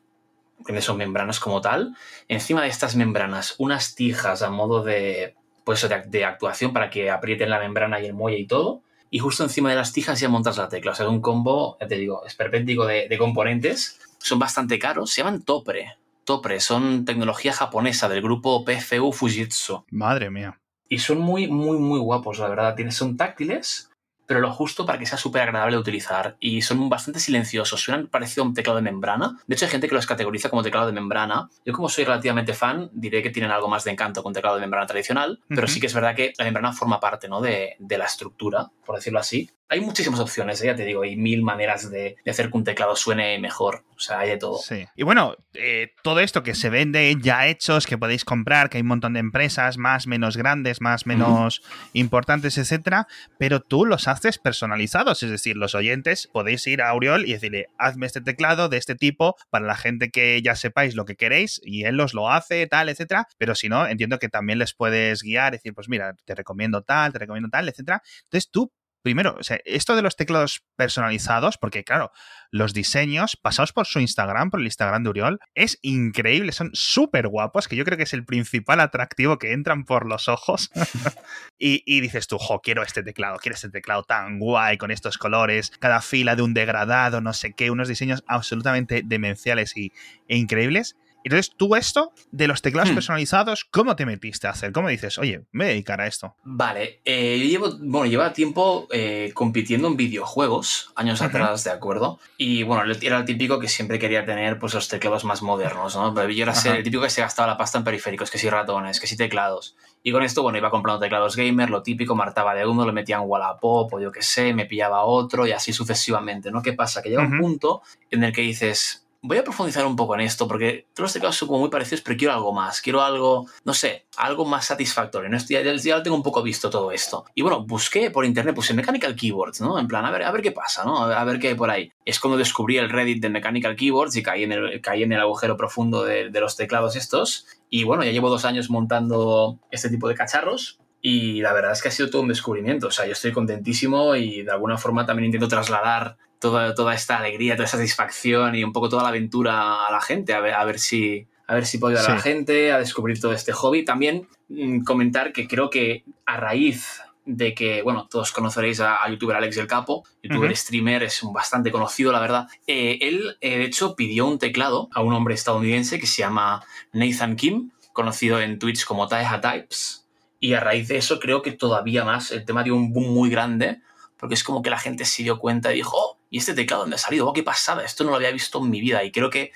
que 0.66 0.80
son 0.82 0.99
membranas 0.99 1.40
como 1.40 1.61
tal. 1.61 1.96
Encima 2.28 2.62
de 2.62 2.68
estas 2.68 2.96
membranas, 2.96 3.54
unas 3.58 3.94
tijas 3.94 4.42
a 4.42 4.50
modo 4.50 4.82
de, 4.82 5.34
pues, 5.64 5.88
de, 5.88 6.02
de 6.06 6.25
actuación 6.25 6.72
para 6.72 6.90
que 6.90 7.11
aprieten 7.11 7.50
la 7.50 7.58
membrana 7.58 8.00
y 8.00 8.06
el 8.06 8.14
muelle 8.14 8.38
y 8.38 8.46
todo 8.46 8.82
y 9.12 9.19
justo 9.19 9.45
encima 9.45 9.69
de 9.69 9.76
las 9.76 9.92
tijas 9.92 10.19
ya 10.19 10.31
montas 10.31 10.57
la 10.57 10.71
tecla. 10.71 10.92
O 10.92 10.95
sea, 10.95 11.04
es 11.04 11.12
un 11.12 11.21
combo, 11.21 11.76
ya 11.78 11.87
te 11.87 11.97
digo, 11.97 12.25
esperpéntico 12.26 12.87
de, 12.87 13.09
de 13.09 13.19
componentes. 13.19 14.00
Son 14.16 14.38
bastante 14.38 14.78
caros, 14.78 15.11
se 15.11 15.21
llaman 15.21 15.42
Topre. 15.42 15.99
Topre, 16.25 16.61
son 16.61 17.04
tecnología 17.04 17.52
japonesa 17.52 18.09
del 18.09 18.23
grupo 18.23 18.64
PFU 18.64 19.12
Fujitsu. 19.12 19.85
Madre 19.90 20.31
mía. 20.31 20.59
Y 20.88 20.99
son 20.99 21.19
muy, 21.19 21.47
muy, 21.47 21.76
muy 21.76 21.99
guapos, 21.99 22.38
la 22.38 22.49
verdad. 22.49 22.75
Son 22.88 23.19
táctiles, 23.19 23.90
pero 24.26 24.41
lo 24.41 24.52
justo 24.52 24.87
para 24.87 24.99
que 24.99 25.07
sea 25.07 25.19
súper 25.19 25.43
agradable 25.43 25.76
de 25.76 25.81
utilizar. 25.81 26.37
Y 26.41 26.62
son 26.62 26.88
bastante 26.88 27.21
silenciosos, 27.21 27.81
suenan 27.81 28.07
parecido 28.07 28.45
a 28.45 28.47
un 28.47 28.55
teclado 28.55 28.76
de 28.76 28.83
membrana. 28.83 29.38
De 29.47 29.55
hecho, 29.55 29.64
hay 29.64 29.71
gente 29.71 29.88
que 29.88 29.95
los 29.95 30.07
categoriza 30.07 30.49
como 30.49 30.62
teclado 30.62 30.87
de 30.87 30.93
membrana. 30.93 31.49
Yo, 31.64 31.73
como 31.73 31.88
soy 31.88 32.05
relativamente 32.05 32.55
fan, 32.55 32.91
diré 32.93 33.23
que 33.23 33.31
tienen 33.31 33.50
algo 33.50 33.69
más 33.69 33.85
de 33.85 33.91
encanto 33.91 34.23
con 34.23 34.31
un 34.31 34.35
teclado 34.35 34.57
de 34.57 34.62
membrana 34.62 34.87
tradicional, 34.87 35.41
pero 35.49 35.67
sí 35.67 35.81
que 35.81 35.87
es 35.87 35.95
verdad 35.95 36.14
que 36.14 36.33
la 36.38 36.45
membrana 36.45 36.73
forma 36.73 37.00
parte 37.00 37.29
¿no? 37.29 37.41
de, 37.41 37.76
de 37.79 37.99
la 37.99 38.07
estructura, 38.07 38.71
por 38.85 38.97
decirlo 38.97 39.19
así 39.19 39.50
hay 39.73 39.81
muchísimas 39.81 40.21
opciones, 40.21 40.61
¿eh? 40.61 40.67
ya 40.67 40.76
te 40.76 40.85
digo, 40.85 41.00
hay 41.00 41.17
mil 41.17 41.43
maneras 41.43 41.91
de, 41.91 42.17
hacer 42.26 42.50
que 42.50 42.57
un 42.59 42.64
teclado 42.64 42.95
suene 42.95 43.38
mejor. 43.38 43.85
O 43.97 44.00
sea, 44.05 44.19
hay 44.19 44.29
de 44.29 44.37
todo. 44.37 44.59
Sí. 44.59 44.87
Y 44.97 45.02
bueno, 45.02 45.35
eh, 45.55 45.93
todo 46.02 46.21
esto 46.21 46.43
que 46.43 46.55
se 46.55 46.69
vende 46.69 47.17
ya 47.23 47.47
hechos, 47.47 47.87
que 47.87 47.97
podéis 47.97 48.25
comprar, 48.26 48.69
que 48.69 48.76
hay 48.76 48.83
un 48.83 48.88
montón 48.88 49.14
de 49.14 49.21
empresas, 49.21 49.79
más, 49.79 50.07
menos 50.07 50.37
grandes, 50.37 50.83
más, 50.83 51.07
menos 51.07 51.62
importantes, 51.95 52.59
etcétera, 52.59 53.07
pero 53.38 53.61
tú 53.61 53.87
los 53.87 54.09
haces 54.09 54.38
personalizados. 54.38 55.23
Es 55.23 55.31
decir, 55.31 55.57
los 55.57 55.75
oyentes 55.75 56.29
podéis 56.31 56.67
ir 56.67 56.83
a 56.83 56.91
Auriol 56.91 57.25
y 57.26 57.33
decirle, 57.33 57.69
hazme 57.79 58.05
este 58.05 58.21
teclado 58.21 58.69
de 58.69 58.76
este 58.76 58.95
tipo 58.95 59.37
para 59.49 59.64
la 59.64 59.76
gente 59.76 60.11
que 60.11 60.43
ya 60.43 60.55
sepáis 60.55 60.95
lo 60.95 61.07
que 61.07 61.17
queréis 61.17 61.62
y 61.64 61.85
él 61.85 61.99
os 62.00 62.12
lo 62.12 62.31
hace, 62.31 62.67
tal, 62.67 62.91
etcétera. 62.91 63.26
Pero 63.38 63.55
si 63.55 63.71
no, 63.71 63.87
entiendo 63.87 64.19
que 64.19 64.29
también 64.29 64.59
les 64.59 64.75
puedes 64.75 65.23
guiar, 65.23 65.52
decir, 65.52 65.73
pues 65.73 65.88
mira, 65.88 66.14
te 66.26 66.35
recomiendo 66.35 66.83
tal, 66.83 67.12
te 67.12 67.21
recomiendo 67.21 67.49
tal, 67.49 67.71
etcétera. 67.71 68.02
Entonces 68.25 68.50
tú 68.50 68.71
primero, 69.02 69.37
o 69.38 69.42
sea, 69.42 69.59
esto 69.64 69.97
de 69.97 70.02
los 70.02 70.16
teclados 70.16 70.62
personalizados, 70.76 71.59
porque 71.59 71.85
claro, 71.85 72.12
los 72.50 72.73
diseños 72.75 73.37
pasados 73.37 73.73
por 73.73 73.87
su 73.87 73.99
Instagram, 74.00 74.50
por 74.50 74.61
el 74.61 74.66
Instagram 74.66 75.02
de 75.02 75.11
Uriol, 75.11 75.40
es 75.54 75.78
increíble, 75.82 76.52
son 76.52 76.71
súper 76.73 77.28
guapos, 77.28 77.66
que 77.66 77.76
yo 77.76 77.85
creo 77.85 77.97
que 77.97 78.04
es 78.04 78.12
el 78.12 78.25
principal 78.25 78.80
atractivo 78.80 79.38
que 79.38 79.52
entran 79.52 79.85
por 79.85 80.06
los 80.06 80.28
ojos. 80.28 80.71
y, 81.59 82.00
dices 82.00 82.28
tú, 82.28 82.38
jo, 82.38 82.61
quiero 82.61 82.82
este 82.82 83.02
teclado, 83.02 83.38
quiero 83.38 83.54
este 83.54 83.71
teclado 83.71 84.04
tan 84.04 84.38
guay, 84.38 84.78
con 84.78 84.90
estos 84.90 85.18
colores, 85.18 85.73
cada 85.80 86.00
fila 86.00 86.37
de 86.37 86.42
un 86.42 86.54
degradado, 86.54 87.21
no 87.21 87.32
sé 87.32 87.54
qué, 87.54 87.71
unos 87.71 87.88
diseños 87.88 88.23
absolutamente 88.26 89.02
demenciales 89.04 89.76
y, 89.76 89.92
e 90.28 90.37
increíbles. 90.37 90.97
Entonces, 91.25 91.52
tú 91.57 91.75
esto 91.75 92.12
de 92.31 92.47
los 92.47 92.62
teclados 92.62 92.91
hmm. 92.91 92.95
personalizados, 92.95 93.64
¿cómo 93.64 93.97
te 93.97 94.07
metiste 94.07 94.47
a 94.47 94.50
hacer? 94.50 94.73
¿Cómo 94.73 94.88
dices, 94.88 95.19
oye, 95.19 95.45
me 95.52 95.64
voy 95.64 95.71
a 95.71 95.73
dedicar 95.73 96.00
a 96.00 96.07
esto? 96.07 96.37
Vale, 96.45 97.00
eh, 97.05 97.38
yo 97.38 97.47
llevo, 97.47 97.76
bueno, 97.81 98.07
lleva 98.07 98.33
tiempo 98.33 98.88
eh, 98.91 99.31
compitiendo 99.35 99.88
en 99.88 99.97
videojuegos, 99.97 100.93
años 100.97 101.23
atrás, 101.23 101.64
¿de 101.64 101.71
acuerdo? 101.71 102.19
Y 102.37 102.62
bueno, 102.62 102.93
era 103.00 103.19
el 103.19 103.25
típico 103.25 103.59
que 103.59 103.69
siempre 103.69 103.99
quería 103.99 104.25
tener 104.25 104.59
pues 104.59 104.75
los 104.75 104.88
teclados 104.88 105.25
más 105.25 105.43
modernos, 105.43 105.97
¿no? 105.97 106.14
Pero 106.14 106.31
yo 106.31 106.45
era 106.45 106.52
el 106.52 106.83
típico 106.83 107.02
que 107.02 107.11
se 107.11 107.21
gastaba 107.21 107.49
la 107.49 107.57
pasta 107.57 107.79
en 107.79 107.85
periféricos, 107.85 108.31
que 108.31 108.38
si 108.38 108.49
ratones, 108.49 109.00
que 109.00 109.07
si 109.07 109.17
teclados. 109.17 109.76
Y 110.02 110.11
con 110.11 110.23
esto, 110.23 110.43
bueno, 110.43 110.59
iba 110.59 110.71
comprando 110.71 111.00
teclados 111.00 111.37
gamer, 111.37 111.71
lo 111.71 111.83
típico, 111.83 112.17
martaba 112.17 112.55
de 112.55 112.67
uno, 112.67 112.85
lo 112.85 112.93
metía 112.93 113.17
en 113.17 113.23
Wallapop 113.25 113.95
o 113.95 114.00
yo 114.00 114.11
qué 114.11 114.23
sé, 114.23 114.52
me 114.52 114.67
pillaba 114.67 115.05
otro 115.05 115.47
y 115.47 115.52
así 115.52 115.73
sucesivamente, 115.73 116.50
¿no? 116.50 116.62
¿Qué 116.62 116.73
pasa? 116.73 117.02
Que 117.02 117.11
llega 117.11 117.23
un 117.23 117.38
punto 117.38 117.83
en 118.11 118.25
el 118.25 118.33
que 118.33 118.43
dices, 118.43 119.01
voy 119.23 119.38
a 119.38 119.45
profundizar 119.45 119.87
un 119.87 119.95
poco 119.95 120.14
en 120.17 120.23
esto 120.23 120.49
porque 120.49 120.88
todos 120.93 121.05
los 121.05 121.12
teclados 121.12 121.37
son 121.37 121.49
como 121.49 121.61
muy 121.61 121.71
parecidos, 121.71 122.02
pero 122.02 122.17
quiero 122.17 122.35
algo 122.35 122.52
más, 122.52 122.81
quiero 122.81 123.02
algo, 123.02 123.47
no 123.64 123.73
sé, 123.73 124.07
algo 124.17 124.45
más 124.45 124.67
satisfactorio. 124.67 125.31
¿no? 125.31 125.38
Ya, 125.38 125.62
ya, 125.62 125.97
lo 125.97 126.02
tengo 126.02 126.17
un 126.17 126.25
poco 126.25 126.43
visto 126.43 126.69
todo 126.69 126.91
esto. 126.91 127.25
Y 127.35 127.43
bueno, 127.43 127.64
busqué 127.64 128.11
por 128.11 128.25
internet, 128.25 128.55
puse 128.55 128.75
Mechanical 128.75 129.14
Keyboards, 129.14 129.61
¿no? 129.61 129.79
En 129.79 129.87
plan, 129.87 130.05
a 130.05 130.11
ver, 130.11 130.25
a 130.25 130.33
ver 130.33 130.43
qué 130.43 130.50
pasa, 130.50 130.85
¿no? 130.85 131.05
A 131.05 131.25
ver 131.25 131.38
qué 131.38 131.49
hay 131.49 131.55
por 131.55 131.71
ahí. 131.71 131.93
Es 132.05 132.19
cuando 132.19 132.37
descubrí 132.37 132.79
el 132.79 132.91
Reddit 132.91 133.23
de 133.23 133.29
Mechanical 133.29 133.76
Keyboards 133.76 134.17
y 134.17 134.23
caí 134.23 134.43
en 134.43 134.52
el, 134.52 134.81
caí 134.81 135.05
en 135.05 135.12
el 135.12 135.21
agujero 135.21 135.57
profundo 135.57 136.02
de, 136.02 136.31
de 136.31 136.41
los 136.41 136.57
teclados 136.57 136.97
estos. 136.97 137.47
Y 137.71 137.85
bueno, 137.85 138.02
ya 138.02 138.11
llevo 138.11 138.29
dos 138.29 138.45
años 138.45 138.71
montando 138.71 139.61
este 139.71 139.88
tipo 139.88 140.09
de 140.09 140.17
cacharros, 140.17 140.81
y 141.05 141.41
la 141.41 141.52
verdad 141.52 141.73
es 141.73 141.83
que 141.83 141.88
ha 141.88 141.91
sido 141.91 142.11
todo 142.11 142.23
un 142.23 142.29
descubrimiento. 142.29 142.87
O 142.87 142.91
sea, 142.93 143.07
yo 143.07 143.12
estoy 143.12 143.33
contentísimo 143.33 144.14
y 144.14 144.43
de 144.43 144.52
alguna 144.52 144.79
forma 144.79 145.05
también 145.05 145.26
intento 145.26 145.49
trasladar 145.49 146.17
toda, 146.42 146.75
toda 146.75 146.92
esta 146.92 147.18
alegría, 147.18 147.54
toda 147.54 147.64
esta 147.64 147.78
satisfacción 147.78 148.56
y 148.56 148.64
un 148.64 148.72
poco 148.72 148.88
toda 148.88 149.04
la 149.04 149.11
aventura 149.11 149.87
a 149.87 149.92
la 149.92 150.00
gente, 150.00 150.34
a 150.34 150.40
ver, 150.40 150.54
a 150.54 150.64
ver 150.64 150.78
si 150.78 151.26
a 151.46 151.54
ver 151.54 151.66
si 151.66 151.78
puedo 151.78 151.94
ayudar 151.94 152.12
a 152.12 152.14
la 152.14 152.20
gente 152.20 152.72
a 152.72 152.78
descubrir 152.78 153.20
todo 153.20 153.32
este 153.32 153.52
hobby. 153.52 153.84
También 153.84 154.28
mm, 154.49 154.84
comentar 154.84 155.32
que 155.32 155.46
creo 155.46 155.70
que 155.70 156.04
a 156.25 156.37
raíz 156.37 157.02
de 157.25 157.54
que, 157.54 157.82
bueno, 157.82 158.08
todos 158.11 158.32
conoceréis 158.32 158.80
a, 158.80 158.99
youtuber 159.08 159.37
Alex 159.37 159.56
del 159.56 159.66
Capo, 159.66 160.04
youtuber 160.22 160.56
streamer, 160.56 161.04
es 161.04 161.20
bastante 161.32 161.70
conocido, 161.70 162.11
la 162.11 162.20
verdad. 162.20 162.49
Eh, 162.66 162.99
él, 163.02 163.37
eh, 163.40 163.58
de 163.58 163.64
hecho, 163.64 163.94
pidió 163.94 164.26
un 164.26 164.38
teclado 164.38 164.88
a 164.92 165.02
un 165.02 165.12
hombre 165.12 165.34
estadounidense 165.34 166.00
que 166.00 166.06
se 166.06 166.22
llama 166.22 166.64
Nathan 166.92 167.37
Kim, 167.37 167.70
conocido 167.92 168.40
en 168.40 168.58
Twitch 168.58 168.84
como 168.84 169.06
Taeha 169.06 169.40
Types. 169.40 170.08
Y 170.40 170.54
a 170.54 170.61
raíz 170.61 170.88
de 170.88 170.96
eso 170.96 171.20
creo 171.20 171.42
que 171.42 171.52
todavía 171.52 172.04
más 172.04 172.32
el 172.32 172.44
tema 172.44 172.64
dio 172.64 172.75
un 172.75 172.92
boom 172.92 173.12
muy 173.12 173.30
grande, 173.30 173.80
porque 174.16 174.34
es 174.34 174.42
como 174.42 174.62
que 174.62 174.70
la 174.70 174.78
gente 174.78 175.04
se 175.04 175.22
dio 175.22 175.38
cuenta 175.38 175.72
y 175.72 175.76
dijo, 175.76 175.96
oh, 175.96 176.22
¿y 176.32 176.38
este 176.38 176.54
teclado 176.54 176.82
dónde 176.82 176.96
ha 176.96 176.98
salido? 176.98 177.28
Oh, 177.28 177.32
¿Qué 177.34 177.42
pasada? 177.42 177.84
Esto 177.84 178.04
no 178.04 178.10
lo 178.10 178.16
había 178.16 178.30
visto 178.32 178.58
en 178.58 178.70
mi 178.70 178.80
vida. 178.80 179.04
Y 179.04 179.12
creo 179.12 179.28
que 179.28 179.52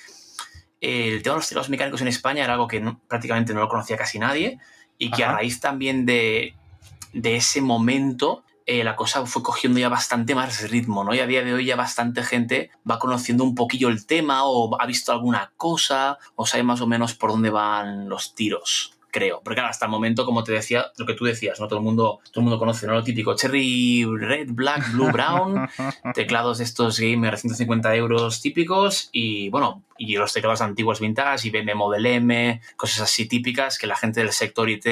eh, 0.82 1.08
el 1.08 1.22
tema 1.22 1.34
de 1.34 1.38
los 1.38 1.48
teclados 1.48 1.70
mecánicos 1.70 2.02
en 2.02 2.08
España 2.08 2.44
era 2.44 2.52
algo 2.52 2.68
que 2.68 2.84
prácticamente 3.08 3.54
no 3.54 3.60
lo 3.60 3.68
conocía 3.68 3.96
casi 3.96 4.18
nadie 4.18 4.58
y 4.98 5.10
que 5.10 5.24
a 5.24 5.32
raíz 5.32 5.58
también 5.58 6.04
de, 6.04 6.54
ese 7.14 7.62
momento 7.62 8.44
eh, 8.66 8.84
la 8.84 8.94
cosa 8.94 9.24
fue 9.24 9.42
cogiendo 9.42 9.80
ya 9.80 9.88
bastante 9.88 10.34
más 10.34 10.70
ritmo, 10.70 11.02
¿no? 11.02 11.14
Y 11.14 11.20
a 11.20 11.26
día 11.26 11.42
de 11.42 11.54
hoy 11.54 11.64
ya 11.64 11.76
bastante 11.76 12.22
gente 12.22 12.70
va 12.88 12.98
conociendo 12.98 13.42
un 13.42 13.54
poquillo 13.54 13.88
el 13.88 14.04
tema 14.04 14.44
o 14.44 14.78
ha 14.78 14.84
visto 14.84 15.12
alguna 15.12 15.52
cosa 15.56 16.18
o 16.34 16.44
sabe 16.44 16.62
más 16.62 16.82
o 16.82 16.86
menos 16.86 17.14
por 17.14 17.30
dónde 17.30 17.48
van 17.48 18.10
los 18.10 18.34
tiros 18.34 18.95
creo. 19.10 19.40
Porque 19.42 19.56
claro, 19.56 19.70
hasta 19.70 19.86
el 19.86 19.90
momento, 19.90 20.24
como 20.24 20.44
te 20.44 20.52
decía, 20.52 20.92
lo 20.96 21.06
que 21.06 21.14
tú 21.14 21.24
decías, 21.24 21.58
¿no? 21.60 21.68
Todo 21.68 21.78
el 21.78 21.84
mundo, 21.84 22.20
todo 22.30 22.40
el 22.40 22.44
mundo 22.44 22.58
conoce, 22.58 22.86
¿no? 22.86 22.94
Lo 22.94 23.02
típico, 23.02 23.34
Cherry 23.34 24.04
Red, 24.04 24.48
Black, 24.50 24.92
Blue, 24.92 25.10
Brown, 25.12 25.68
teclados 26.14 26.58
de 26.58 26.64
estos 26.64 26.98
gamer 26.98 27.38
150 27.38 27.94
euros 27.96 28.40
típicos 28.40 29.08
y, 29.12 29.48
bueno, 29.50 29.82
y 29.98 30.16
los 30.16 30.32
teclados 30.32 30.60
antiguos 30.60 31.00
vintage, 31.00 31.48
IBM 31.48 31.74
Model 31.74 32.06
M, 32.06 32.60
cosas 32.76 33.02
así 33.02 33.26
típicas 33.26 33.78
que 33.78 33.86
la 33.86 33.96
gente 33.96 34.20
del 34.20 34.32
sector 34.32 34.68
IT, 34.68 34.86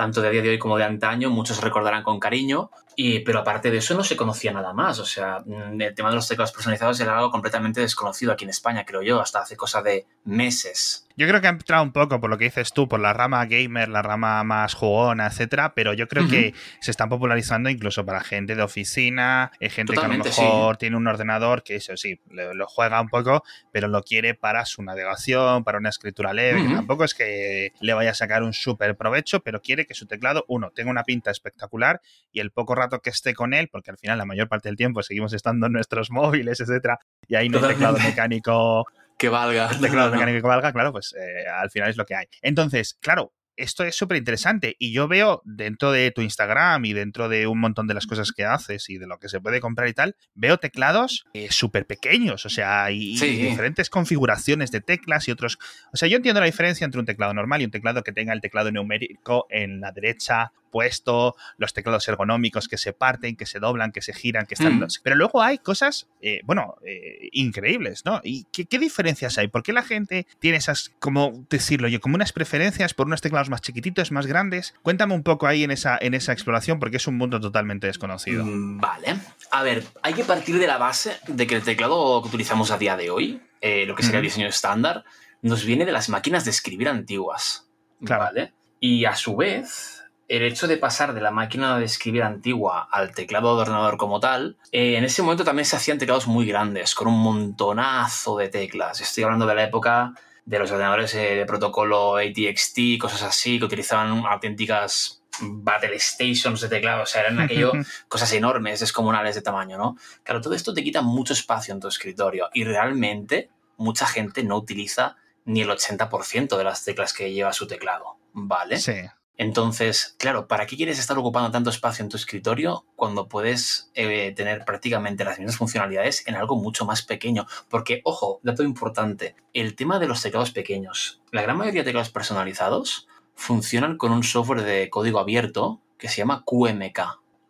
tanto 0.00 0.22
de 0.22 0.30
día 0.30 0.40
de 0.40 0.48
hoy 0.48 0.58
como 0.58 0.78
de 0.78 0.84
antaño, 0.84 1.28
muchos 1.28 1.60
recordarán 1.60 2.02
con 2.02 2.18
cariño. 2.18 2.70
Y, 2.96 3.20
pero 3.20 3.40
aparte 3.40 3.70
de 3.70 3.76
eso 3.76 3.94
no 3.94 4.02
se 4.02 4.16
conocía 4.16 4.50
nada 4.50 4.72
más. 4.72 4.98
O 4.98 5.04
sea, 5.04 5.40
mm, 5.44 5.78
el 5.78 5.94
tema 5.94 6.08
de 6.08 6.14
los 6.14 6.26
teclados 6.26 6.52
personalizados 6.52 6.98
era 7.00 7.18
algo 7.18 7.30
completamente 7.30 7.82
desconocido 7.82 8.32
aquí 8.32 8.44
en 8.44 8.50
España, 8.50 8.86
creo 8.86 9.02
yo, 9.02 9.20
hasta 9.20 9.40
hace 9.40 9.56
cosa 9.56 9.82
de 9.82 10.06
meses. 10.24 11.06
Yo 11.20 11.28
creo 11.28 11.42
que 11.42 11.48
ha 11.48 11.50
entrado 11.50 11.82
un 11.82 11.92
poco 11.92 12.18
por 12.18 12.30
lo 12.30 12.38
que 12.38 12.44
dices 12.44 12.72
tú, 12.72 12.88
por 12.88 12.98
la 12.98 13.12
rama 13.12 13.44
gamer, 13.44 13.90
la 13.90 14.00
rama 14.00 14.42
más 14.42 14.72
jugona, 14.72 15.26
etcétera, 15.26 15.74
pero 15.74 15.92
yo 15.92 16.08
creo 16.08 16.26
que 16.28 16.54
se 16.80 16.90
están 16.90 17.10
popularizando 17.10 17.68
incluso 17.68 18.06
para 18.06 18.22
gente 18.22 18.54
de 18.54 18.62
oficina, 18.62 19.50
eh, 19.60 19.68
gente 19.68 19.92
que 19.92 20.00
a 20.00 20.08
lo 20.08 20.24
mejor 20.24 20.78
tiene 20.78 20.96
un 20.96 21.06
ordenador 21.06 21.62
que 21.62 21.76
eso 21.76 21.94
sí, 21.98 22.18
lo, 22.30 22.66
juega 22.66 23.02
un 23.02 23.10
poco, 23.10 23.44
pero 23.70 23.86
lo 23.86 24.02
quiere 24.02 24.34
para 24.34 24.64
su 24.64 24.82
navegación, 24.82 25.62
para 25.62 25.76
una 25.76 25.90
escritura 25.90 26.32
leve, 26.32 26.62
tampoco 26.72 27.04
es 27.04 27.12
que 27.12 27.74
le 27.80 27.92
vaya 27.92 28.12
a 28.12 28.14
sacar 28.14 28.42
un 28.42 28.54
súper 28.54 28.96
provecho, 28.96 29.40
pero 29.40 29.60
quiere 29.60 29.86
que 29.90 29.94
su 29.94 30.06
teclado, 30.06 30.44
uno, 30.46 30.70
tenga 30.70 30.88
una 30.88 31.02
pinta 31.02 31.32
espectacular 31.32 32.00
y 32.30 32.38
el 32.38 32.52
poco 32.52 32.76
rato 32.76 33.00
que 33.00 33.10
esté 33.10 33.34
con 33.34 33.54
él, 33.54 33.68
porque 33.72 33.90
al 33.90 33.98
final 33.98 34.18
la 34.18 34.24
mayor 34.24 34.48
parte 34.48 34.68
del 34.68 34.76
tiempo 34.76 35.02
seguimos 35.02 35.32
estando 35.32 35.66
en 35.66 35.72
nuestros 35.72 36.10
móviles, 36.12 36.60
etcétera, 36.60 37.00
y 37.26 37.34
ahí 37.34 37.48
no 37.48 37.58
hay 37.58 37.74
teclado 37.74 37.98
mecánico 37.98 38.86
que 39.18 39.28
valga. 39.28 39.68
Teclado 39.80 40.12
mecánico 40.12 40.42
que 40.42 40.48
valga, 40.48 40.72
claro, 40.72 40.92
pues 40.92 41.12
eh, 41.18 41.44
al 41.52 41.70
final 41.70 41.90
es 41.90 41.96
lo 41.96 42.06
que 42.06 42.14
hay. 42.14 42.26
Entonces, 42.40 42.96
claro, 43.00 43.32
esto 43.60 43.84
es 43.84 43.94
súper 43.94 44.16
interesante 44.16 44.76
y 44.78 44.92
yo 44.92 45.06
veo 45.06 45.42
dentro 45.44 45.92
de 45.92 46.10
tu 46.10 46.22
Instagram 46.22 46.84
y 46.84 46.92
dentro 46.92 47.28
de 47.28 47.46
un 47.46 47.60
montón 47.60 47.86
de 47.86 47.94
las 47.94 48.06
cosas 48.06 48.32
que 48.32 48.44
haces 48.44 48.88
y 48.88 48.98
de 48.98 49.06
lo 49.06 49.18
que 49.18 49.28
se 49.28 49.40
puede 49.40 49.60
comprar 49.60 49.88
y 49.88 49.92
tal, 49.92 50.16
veo 50.34 50.58
teclados 50.58 51.24
eh, 51.34 51.48
súper 51.50 51.86
pequeños, 51.86 52.46
o 52.46 52.48
sea, 52.48 52.90
y, 52.90 53.18
diferentes 53.18 53.90
configuraciones 53.90 54.70
de 54.70 54.80
teclas 54.80 55.28
y 55.28 55.30
otros. 55.30 55.58
O 55.92 55.96
sea, 55.96 56.08
yo 56.08 56.16
entiendo 56.16 56.40
la 56.40 56.46
diferencia 56.46 56.84
entre 56.84 57.00
un 57.00 57.06
teclado 57.06 57.34
normal 57.34 57.60
y 57.60 57.66
un 57.66 57.70
teclado 57.70 58.02
que 58.02 58.12
tenga 58.12 58.32
el 58.32 58.40
teclado 58.40 58.72
numérico 58.72 59.46
en 59.50 59.80
la 59.80 59.92
derecha 59.92 60.52
puesto, 60.70 61.36
los 61.58 61.72
teclados 61.72 62.06
ergonómicos 62.08 62.68
que 62.68 62.78
se 62.78 62.92
parten, 62.92 63.36
que 63.36 63.46
se 63.46 63.58
doblan, 63.58 63.92
que 63.92 64.02
se 64.02 64.12
giran, 64.12 64.46
que 64.46 64.54
están... 64.54 64.78
Mm. 64.78 64.86
Pero 65.02 65.16
luego 65.16 65.42
hay 65.42 65.58
cosas, 65.58 66.08
eh, 66.22 66.40
bueno, 66.44 66.76
eh, 66.84 67.28
increíbles, 67.32 68.04
¿no? 68.04 68.20
¿Y 68.24 68.44
qué, 68.44 68.78
diferencias 68.78 69.36
hay? 69.38 69.48
¿Por 69.48 69.62
qué 69.62 69.72
la 69.72 69.82
gente 69.82 70.26
tiene 70.38 70.56
esas, 70.56 70.92
como 70.98 71.44
decirlo 71.50 71.88
yo, 71.88 72.00
como 72.00 72.14
unas 72.14 72.32
preferencias 72.32 72.94
por 72.94 73.06
unos 73.06 73.20
teclados 73.20 73.50
más 73.50 73.60
chiquititos, 73.60 74.12
más 74.12 74.26
grandes? 74.26 74.74
Cuéntame 74.82 75.14
un 75.14 75.22
poco 75.22 75.46
ahí 75.46 75.64
en 75.64 75.70
esa, 75.70 75.98
en 76.00 76.14
esa 76.14 76.32
exploración, 76.32 76.78
porque 76.78 76.96
es 76.96 77.06
un 77.06 77.16
mundo 77.16 77.40
totalmente 77.40 77.86
desconocido. 77.86 78.44
Mm, 78.44 78.78
vale. 78.78 79.16
A 79.50 79.62
ver, 79.62 79.84
hay 80.02 80.14
que 80.14 80.24
partir 80.24 80.58
de 80.58 80.66
la 80.66 80.78
base 80.78 81.18
de 81.26 81.46
que 81.46 81.56
el 81.56 81.62
teclado 81.62 82.22
que 82.22 82.28
utilizamos 82.28 82.70
a 82.70 82.78
día 82.78 82.96
de 82.96 83.10
hoy, 83.10 83.40
eh, 83.60 83.84
lo 83.86 83.94
que 83.94 84.02
sería 84.02 84.18
el 84.18 84.24
diseño 84.24 84.46
estándar, 84.46 85.04
nos 85.42 85.64
viene 85.64 85.84
de 85.84 85.92
las 85.92 86.08
máquinas 86.08 86.44
de 86.44 86.50
escribir 86.50 86.88
antiguas. 86.88 87.68
Claro. 88.04 88.24
¿Vale? 88.24 88.52
Y 88.80 89.04
a 89.04 89.14
su 89.14 89.36
vez, 89.36 89.99
el 90.30 90.44
hecho 90.44 90.68
de 90.68 90.76
pasar 90.76 91.12
de 91.12 91.20
la 91.20 91.32
máquina 91.32 91.76
de 91.76 91.84
escribir 91.84 92.22
antigua 92.22 92.88
al 92.92 93.12
teclado 93.12 93.56
de 93.56 93.62
ordenador 93.62 93.96
como 93.96 94.20
tal, 94.20 94.56
eh, 94.70 94.96
en 94.96 95.02
ese 95.02 95.22
momento 95.22 95.42
también 95.42 95.66
se 95.66 95.74
hacían 95.74 95.98
teclados 95.98 96.28
muy 96.28 96.46
grandes, 96.46 96.94
con 96.94 97.08
un 97.08 97.18
montonazo 97.18 98.36
de 98.36 98.48
teclas. 98.48 99.00
Estoy 99.00 99.24
hablando 99.24 99.44
de 99.44 99.56
la 99.56 99.64
época 99.64 100.14
de 100.44 100.58
los 100.60 100.70
ordenadores 100.70 101.12
eh, 101.16 101.34
de 101.34 101.44
protocolo 101.46 102.16
ATXT, 102.16 103.00
cosas 103.00 103.24
así, 103.24 103.58
que 103.58 103.64
utilizaban 103.64 104.24
auténticas 104.24 105.24
Battle 105.40 105.98
Stations 105.98 106.60
de 106.60 106.68
teclado, 106.68 107.02
o 107.02 107.06
sea, 107.06 107.22
eran 107.22 107.40
aquello 107.40 107.72
cosas 108.08 108.32
enormes, 108.32 108.78
descomunales 108.78 109.34
de 109.34 109.42
tamaño, 109.42 109.78
¿no? 109.78 109.96
Claro, 110.22 110.40
todo 110.40 110.54
esto 110.54 110.72
te 110.72 110.84
quita 110.84 111.02
mucho 111.02 111.32
espacio 111.32 111.74
en 111.74 111.80
tu 111.80 111.88
escritorio 111.88 112.50
y 112.54 112.62
realmente 112.62 113.50
mucha 113.78 114.06
gente 114.06 114.44
no 114.44 114.58
utiliza 114.58 115.16
ni 115.44 115.62
el 115.62 115.70
80% 115.70 116.56
de 116.56 116.62
las 116.62 116.84
teclas 116.84 117.12
que 117.12 117.32
lleva 117.32 117.52
su 117.52 117.66
teclado, 117.66 118.16
¿vale? 118.32 118.78
Sí. 118.78 118.92
Entonces, 119.40 120.16
claro, 120.18 120.48
¿para 120.48 120.66
qué 120.66 120.76
quieres 120.76 120.98
estar 120.98 121.16
ocupando 121.16 121.50
tanto 121.50 121.70
espacio 121.70 122.02
en 122.02 122.10
tu 122.10 122.18
escritorio 122.18 122.84
cuando 122.94 123.26
puedes 123.26 123.90
eh, 123.94 124.34
tener 124.36 124.66
prácticamente 124.66 125.24
las 125.24 125.38
mismas 125.38 125.56
funcionalidades 125.56 126.26
en 126.26 126.34
algo 126.34 126.56
mucho 126.56 126.84
más 126.84 127.00
pequeño? 127.00 127.46
Porque, 127.70 128.02
ojo, 128.04 128.40
dato 128.42 128.62
importante, 128.62 129.34
el 129.54 129.76
tema 129.76 129.98
de 129.98 130.08
los 130.08 130.20
teclados 130.20 130.50
pequeños. 130.50 131.22
La 131.30 131.40
gran 131.40 131.56
mayoría 131.56 131.80
de 131.80 131.86
teclados 131.86 132.10
personalizados 132.10 133.08
funcionan 133.34 133.96
con 133.96 134.12
un 134.12 134.24
software 134.24 134.60
de 134.60 134.90
código 134.90 135.18
abierto 135.18 135.80
que 135.96 136.10
se 136.10 136.18
llama 136.18 136.44
QMK, 136.44 137.00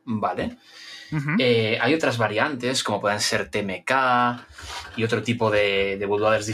¿vale? 0.05 0.59
Eh, 1.41 1.77
hay 1.81 1.93
otras 1.93 2.19
variantes, 2.19 2.85
como 2.85 3.01
pueden 3.01 3.19
ser 3.19 3.51
TMK 3.51 3.91
y 4.97 5.03
otro 5.03 5.25
tipo 5.25 5.51
de, 5.51 5.97
de 5.99 6.07
bootloaders 6.07 6.47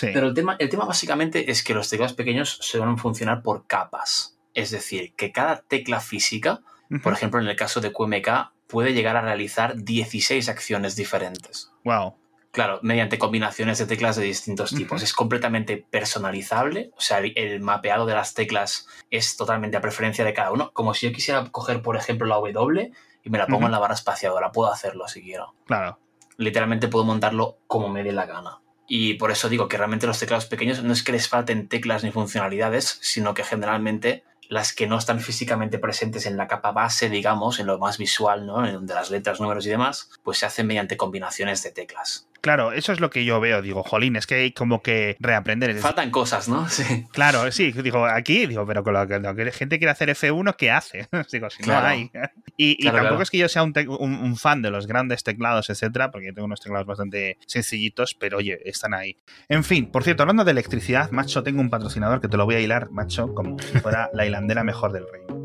pero 0.00 0.28
el 0.28 0.34
tema, 0.34 0.56
el 0.58 0.68
tema 0.68 0.84
básicamente 0.84 1.50
es 1.50 1.62
que 1.62 1.74
los 1.74 1.88
teclados 1.88 2.14
pequeños 2.14 2.58
se 2.60 2.78
van 2.78 2.90
a 2.90 2.96
funcionar 2.96 3.42
por 3.42 3.66
capas. 3.66 4.38
Es 4.54 4.70
decir, 4.70 5.14
que 5.14 5.32
cada 5.32 5.62
tecla 5.62 6.00
física, 6.00 6.60
por 7.02 7.12
ejemplo, 7.12 7.40
en 7.40 7.48
el 7.48 7.56
caso 7.56 7.80
de 7.80 7.92
QMK, 7.92 8.28
puede 8.66 8.92
llegar 8.92 9.16
a 9.16 9.22
realizar 9.22 9.76
16 9.76 10.48
acciones 10.48 10.96
diferentes. 10.96 11.70
Wow. 11.84 12.14
Claro, 12.50 12.80
mediante 12.82 13.18
combinaciones 13.18 13.78
de 13.78 13.86
teclas 13.86 14.16
de 14.16 14.24
distintos 14.24 14.70
tipos. 14.70 15.02
Es 15.02 15.12
completamente 15.12 15.76
personalizable, 15.76 16.90
o 16.96 17.00
sea, 17.00 17.18
el, 17.18 17.60
mapeado 17.60 18.06
de 18.06 18.14
las 18.14 18.34
teclas 18.34 18.88
es 19.10 19.36
totalmente 19.36 19.76
a 19.76 19.80
preferencia 19.80 20.24
de 20.24 20.32
cada 20.32 20.50
uno. 20.50 20.72
Como 20.72 20.94
si 20.94 21.06
yo 21.06 21.12
quisiera 21.12 21.44
coger, 21.50 21.82
por 21.82 21.96
ejemplo, 21.96 22.26
la 22.26 22.36
W 22.36 22.90
y 23.22 23.30
me 23.30 23.38
la 23.38 23.46
pongo 23.46 23.66
en 23.66 23.72
la 23.72 23.78
barra 23.78 23.94
espaciadora, 23.94 24.50
puedo 24.50 24.72
hacerlo 24.72 25.08
si 25.08 25.22
quiero. 25.22 25.54
Claro. 25.66 25.98
Literalmente 26.36 26.88
puedo 26.88 27.04
montarlo 27.04 27.58
como 27.66 27.88
me 27.88 28.02
dé 28.02 28.12
la 28.12 28.26
gana. 28.26 28.60
Y 28.88 29.14
por 29.14 29.30
eso 29.30 29.48
digo 29.50 29.68
que 29.68 29.76
realmente 29.76 30.06
los 30.06 30.18
teclados 30.18 30.46
pequeños 30.46 30.82
no 30.82 30.92
es 30.92 31.02
que 31.02 31.12
les 31.12 31.28
falten 31.28 31.68
teclas 31.68 32.02
ni 32.02 32.10
funcionalidades, 32.10 32.98
sino 33.02 33.34
que 33.34 33.44
generalmente 33.44 34.24
las 34.48 34.72
que 34.72 34.86
no 34.86 34.96
están 34.96 35.20
físicamente 35.20 35.78
presentes 35.78 36.24
en 36.24 36.38
la 36.38 36.48
capa 36.48 36.72
base, 36.72 37.10
digamos, 37.10 37.60
en 37.60 37.66
lo 37.66 37.78
más 37.78 37.98
visual, 37.98 38.46
¿no? 38.46 38.66
En 38.66 38.72
donde 38.72 38.94
las 38.94 39.10
letras, 39.10 39.40
números 39.40 39.66
y 39.66 39.68
demás, 39.68 40.10
pues 40.22 40.38
se 40.38 40.46
hacen 40.46 40.66
mediante 40.66 40.96
combinaciones 40.96 41.62
de 41.62 41.70
teclas. 41.70 42.27
Claro, 42.40 42.72
eso 42.72 42.92
es 42.92 43.00
lo 43.00 43.10
que 43.10 43.24
yo 43.24 43.40
veo. 43.40 43.62
Digo, 43.62 43.82
jolín, 43.82 44.16
es 44.16 44.26
que 44.26 44.36
hay 44.36 44.52
como 44.52 44.82
que 44.82 45.16
reaprender. 45.20 45.76
Faltan 45.78 46.10
cosas, 46.10 46.48
¿no? 46.48 46.68
Sí. 46.78 47.06
Claro, 47.12 47.50
sí. 47.50 47.72
Digo, 47.72 48.06
aquí, 48.06 48.46
digo, 48.46 48.64
pero 48.66 48.84
con 48.84 48.94
lo 48.94 49.06
que, 49.08 49.18
la 49.18 49.34
gente 49.52 49.78
quiere 49.78 49.90
hacer 49.90 50.10
F1, 50.10 50.54
¿qué 50.56 50.70
hace? 50.70 51.08
digo, 51.32 51.50
si 51.50 51.64
no 51.64 51.76
hay. 51.76 52.10
Y, 52.56 52.84
tampoco 52.84 53.22
es 53.22 53.30
que 53.30 53.38
yo 53.38 53.48
sea 53.48 53.62
un, 53.62 54.36
fan 54.36 54.62
de 54.62 54.70
los 54.70 54.86
grandes 54.86 55.24
teclados, 55.24 55.70
etcétera, 55.70 56.10
porque 56.10 56.32
tengo 56.32 56.46
unos 56.46 56.60
teclados 56.60 56.86
bastante 56.86 57.38
sencillitos, 57.46 58.14
pero 58.14 58.38
oye, 58.38 58.60
están 58.64 58.94
ahí. 58.94 59.16
En 59.48 59.64
fin, 59.64 59.90
por 59.90 60.04
cierto, 60.04 60.22
hablando 60.22 60.44
de 60.44 60.52
electricidad, 60.52 61.10
macho, 61.10 61.42
tengo 61.42 61.60
un 61.60 61.70
patrocinador 61.70 62.20
que 62.20 62.28
te 62.28 62.36
lo 62.36 62.44
voy 62.44 62.56
a 62.56 62.60
hilar, 62.60 62.90
macho, 62.90 63.34
como 63.34 63.58
si 63.58 63.78
fuera 63.78 64.10
la 64.12 64.26
hilandera 64.26 64.62
mejor 64.62 64.92
del 64.92 65.06
reino. 65.10 65.37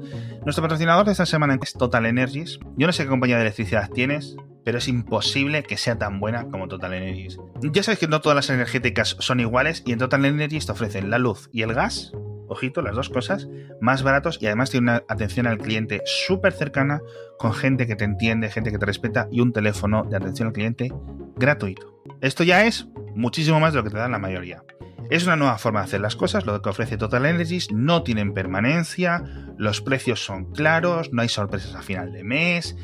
Nuestro 0.44 0.62
patrocinador 0.62 1.06
de 1.06 1.12
esta 1.12 1.26
semana 1.26 1.58
es 1.62 1.74
Total 1.74 2.06
Energies. 2.06 2.60
Yo 2.78 2.88
no 2.88 2.94
sé 2.94 3.04
qué 3.04 3.10
compañía 3.10 3.38
de 3.38 3.44
electricidad 3.44 3.90
tienes, 3.90 4.36
pero 4.64 4.78
es 4.78 4.88
imposible 4.88 5.64
que 5.64 5.78
sea 5.78 5.98
tan 5.98 6.20
buena 6.20 6.46
como 6.50 6.68
Total 6.68 6.94
Energies. 6.94 7.38
Ya 7.62 7.84
sabes 7.84 8.00
que 8.00 8.08
no 8.08 8.22
todas 8.22 8.36
las 8.36 8.50
energéticas 8.50 9.16
son 9.20 9.40
iguales 9.40 9.84
y 9.86 9.92
en 9.92 10.00
Total 10.00 10.26
Energies 10.26 10.66
te 10.66 10.72
ofrecen 10.72 11.10
la 11.10 11.18
luz 11.18 11.50
y 11.52 11.62
el 11.62 11.74
gas, 11.74 12.12
ojito, 12.48 12.82
las 12.82 12.96
dos 12.96 13.10
cosas, 13.10 13.48
más 13.82 14.04
baratos 14.04 14.38
y 14.42 14.48
además 14.48 14.70
tiene 14.70 14.92
una 14.92 15.04
atención 15.08 15.48
al 15.48 15.58
cliente 15.58 16.02
súper 16.06 16.54
cercana 16.54 17.02
con 17.38 17.54
gente 17.54 17.88
que 17.88 17.96
te 17.96 18.06
entiende, 18.06 18.50
gente 18.50 18.72
que 18.72 18.78
te 18.78 18.86
respeta 18.86 19.28
y 19.32 19.42
un 19.42 19.54
teléfono 19.54 20.04
de 20.04 20.18
atención 20.18 20.48
al 20.48 20.54
cliente 20.54 20.92
gratuito. 21.36 22.02
Esto 22.22 22.44
ya 22.44 22.66
es 22.66 22.88
muchísimo 23.16 23.60
más 23.60 23.74
de 23.74 23.80
lo 23.80 23.84
que 23.84 23.90
te 23.90 23.98
dan 23.98 24.12
la 24.12 24.20
mayoría. 24.20 24.64
Es 25.10 25.26
una 25.26 25.36
nueva 25.36 25.58
forma 25.58 25.82
de 25.82 25.86
hacer 25.86 26.02
las 26.02 26.16
cosas, 26.16 26.46
lo 26.46 26.62
que 26.62 26.70
ofrece 26.70 26.98
Total 26.98 27.26
Energies, 27.26 27.72
no 27.72 28.04
tienen 28.04 28.34
permanencia, 28.34 29.24
los 29.58 29.82
precios 29.82 30.24
son 30.24 30.52
claros, 30.54 31.12
no 31.12 31.22
hay 31.22 31.30
sorpresas 31.30 31.76
a 31.76 31.82
final 31.82 32.14
de 32.14 32.24
mes, 32.24 32.76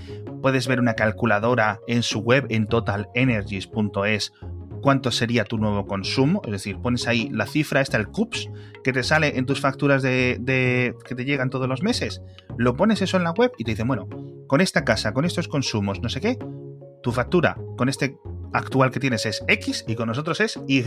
puedes 0.42 0.68
ver 0.68 0.80
una 0.80 0.96
calculadora 0.96 1.80
en 1.88 2.04
su 2.04 2.20
web 2.20 2.46
en 2.50 2.68
totalenergies.es 2.68 4.34
cuánto 4.82 5.12
sería 5.12 5.44
tu 5.44 5.58
nuevo 5.58 5.86
consumo, 5.86 6.42
es 6.46 6.52
decir, 6.52 6.78
pones 6.78 7.08
ahí 7.08 7.30
la 7.32 7.46
cifra, 7.46 7.82
está 7.82 7.98
el 7.98 8.08
CUPS, 8.08 8.50
que 8.84 8.94
te 8.94 9.04
sale 9.04 9.38
en 9.38 9.46
tus 9.46 9.60
facturas 9.60 10.02
de, 10.02 10.96
que 11.06 11.16
te 11.16 11.26
llegan 11.26 11.50
todos 11.50 11.68
los 11.68 11.84
meses, 11.84 12.22
lo 12.58 12.76
pones 12.76 13.02
eso 13.02 13.18
en 13.18 13.24
la 13.24 13.32
web 13.32 13.52
y 13.58 13.64
te 13.64 13.72
dicen, 13.72 13.88
bueno, 13.88 14.08
con 14.48 14.62
esta 14.62 14.84
casa, 14.84 15.14
con 15.14 15.26
estos 15.26 15.48
consumos, 15.48 16.02
no 16.02 16.10
sé 16.10 16.22
qué, 16.22 16.38
tu 17.02 17.12
factura 17.12 17.58
con 17.78 17.90
este 17.90 18.18
actual 18.54 18.92
que 18.92 19.00
tienes 19.00 19.26
es 19.26 19.44
X 19.48 19.86
y 19.88 19.96
con 19.96 20.08
nosotros 20.08 20.42
es 20.42 20.60
Y 20.68 20.82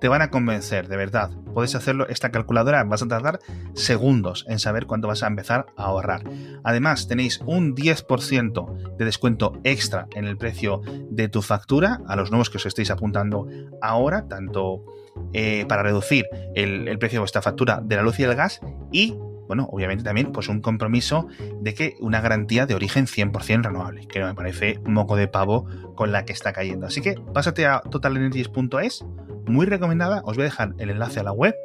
te 0.00 0.08
van 0.08 0.22
a 0.22 0.30
convencer, 0.30 0.88
de 0.88 0.96
verdad. 0.96 1.30
Puedes 1.54 1.74
hacerlo, 1.74 2.08
esta 2.08 2.30
calculadora 2.30 2.82
vas 2.84 3.02
a 3.02 3.08
tardar 3.08 3.40
segundos 3.74 4.44
en 4.48 4.58
saber 4.58 4.86
cuánto 4.86 5.08
vas 5.08 5.22
a 5.22 5.26
empezar 5.26 5.66
a 5.76 5.84
ahorrar. 5.84 6.22
Además, 6.64 7.08
tenéis 7.08 7.40
un 7.44 7.74
10% 7.74 8.96
de 8.96 9.04
descuento 9.04 9.52
extra 9.64 10.06
en 10.14 10.24
el 10.24 10.36
precio 10.36 10.80
de 11.10 11.28
tu 11.28 11.42
factura 11.42 12.00
a 12.06 12.16
los 12.16 12.30
nuevos 12.30 12.50
que 12.50 12.56
os 12.56 12.66
estéis 12.66 12.90
apuntando 12.90 13.46
ahora, 13.82 14.26
tanto 14.28 14.84
eh, 15.32 15.66
para 15.68 15.82
reducir 15.82 16.26
el, 16.54 16.88
el 16.88 16.98
precio 16.98 17.16
de 17.16 17.20
vuestra 17.20 17.42
factura 17.42 17.80
de 17.82 17.96
la 17.96 18.02
luz 18.02 18.18
y 18.20 18.24
el 18.24 18.34
gas 18.34 18.60
y 18.92 19.16
bueno, 19.50 19.68
obviamente 19.72 20.04
también 20.04 20.30
pues 20.30 20.48
un 20.48 20.60
compromiso 20.60 21.26
de 21.60 21.74
que 21.74 21.96
una 21.98 22.20
garantía 22.20 22.66
de 22.66 22.76
origen 22.76 23.06
100% 23.06 23.64
renovable, 23.64 24.06
que 24.06 24.22
me 24.22 24.32
parece 24.32 24.78
un 24.86 24.92
moco 24.92 25.16
de 25.16 25.26
pavo 25.26 25.66
con 25.96 26.12
la 26.12 26.24
que 26.24 26.32
está 26.32 26.52
cayendo. 26.52 26.86
Así 26.86 27.00
que 27.00 27.16
pásate 27.34 27.66
a 27.66 27.80
totalenergies.es 27.80 29.04
muy 29.46 29.66
recomendada. 29.66 30.22
Os 30.24 30.36
voy 30.36 30.42
a 30.42 30.44
dejar 30.44 30.74
el 30.78 30.90
enlace 30.90 31.18
a 31.18 31.24
la 31.24 31.32
web 31.32 31.56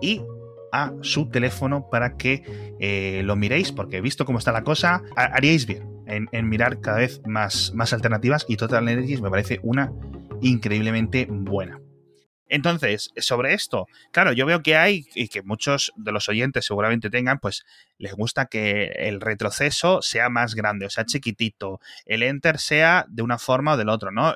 y 0.00 0.22
a 0.72 0.94
su 1.02 1.28
teléfono 1.28 1.90
para 1.90 2.16
que 2.16 2.76
eh, 2.80 3.20
lo 3.26 3.36
miréis, 3.36 3.72
porque 3.72 4.00
visto 4.00 4.24
cómo 4.24 4.38
está 4.38 4.50
la 4.50 4.64
cosa, 4.64 5.02
haríais 5.14 5.66
bien 5.66 5.86
en, 6.06 6.48
mirar 6.48 6.80
cada 6.80 6.96
vez 6.96 7.20
más, 7.26 7.72
más 7.74 7.92
alternativas 7.92 8.46
y 8.48 8.56
Total 8.56 8.88
Energies 8.88 9.20
me 9.20 9.28
parece 9.28 9.60
una 9.62 9.92
increíblemente 10.40 11.26
buena. 11.28 11.78
Entonces, 12.54 13.10
sobre 13.16 13.52
esto, 13.52 13.88
claro, 14.12 14.32
yo 14.32 14.46
veo 14.46 14.62
que 14.62 14.76
hay, 14.76 15.08
y 15.16 15.26
que 15.26 15.42
muchos 15.42 15.92
de 15.96 16.12
los 16.12 16.28
oyentes 16.28 16.64
seguramente 16.64 17.10
tengan, 17.10 17.40
pues 17.40 17.66
les 17.98 18.12
gusta 18.12 18.46
que 18.46 18.92
el 18.96 19.20
retroceso 19.20 20.02
sea 20.02 20.28
más 20.28 20.54
grande, 20.54 20.86
o 20.86 20.90
sea, 20.90 21.04
chiquitito, 21.04 21.80
el 22.06 22.22
enter 22.22 22.60
sea 22.60 23.06
de 23.08 23.22
una 23.22 23.38
forma 23.38 23.72
o 23.72 23.76
del 23.76 23.88
otro, 23.88 24.12
¿no? 24.12 24.34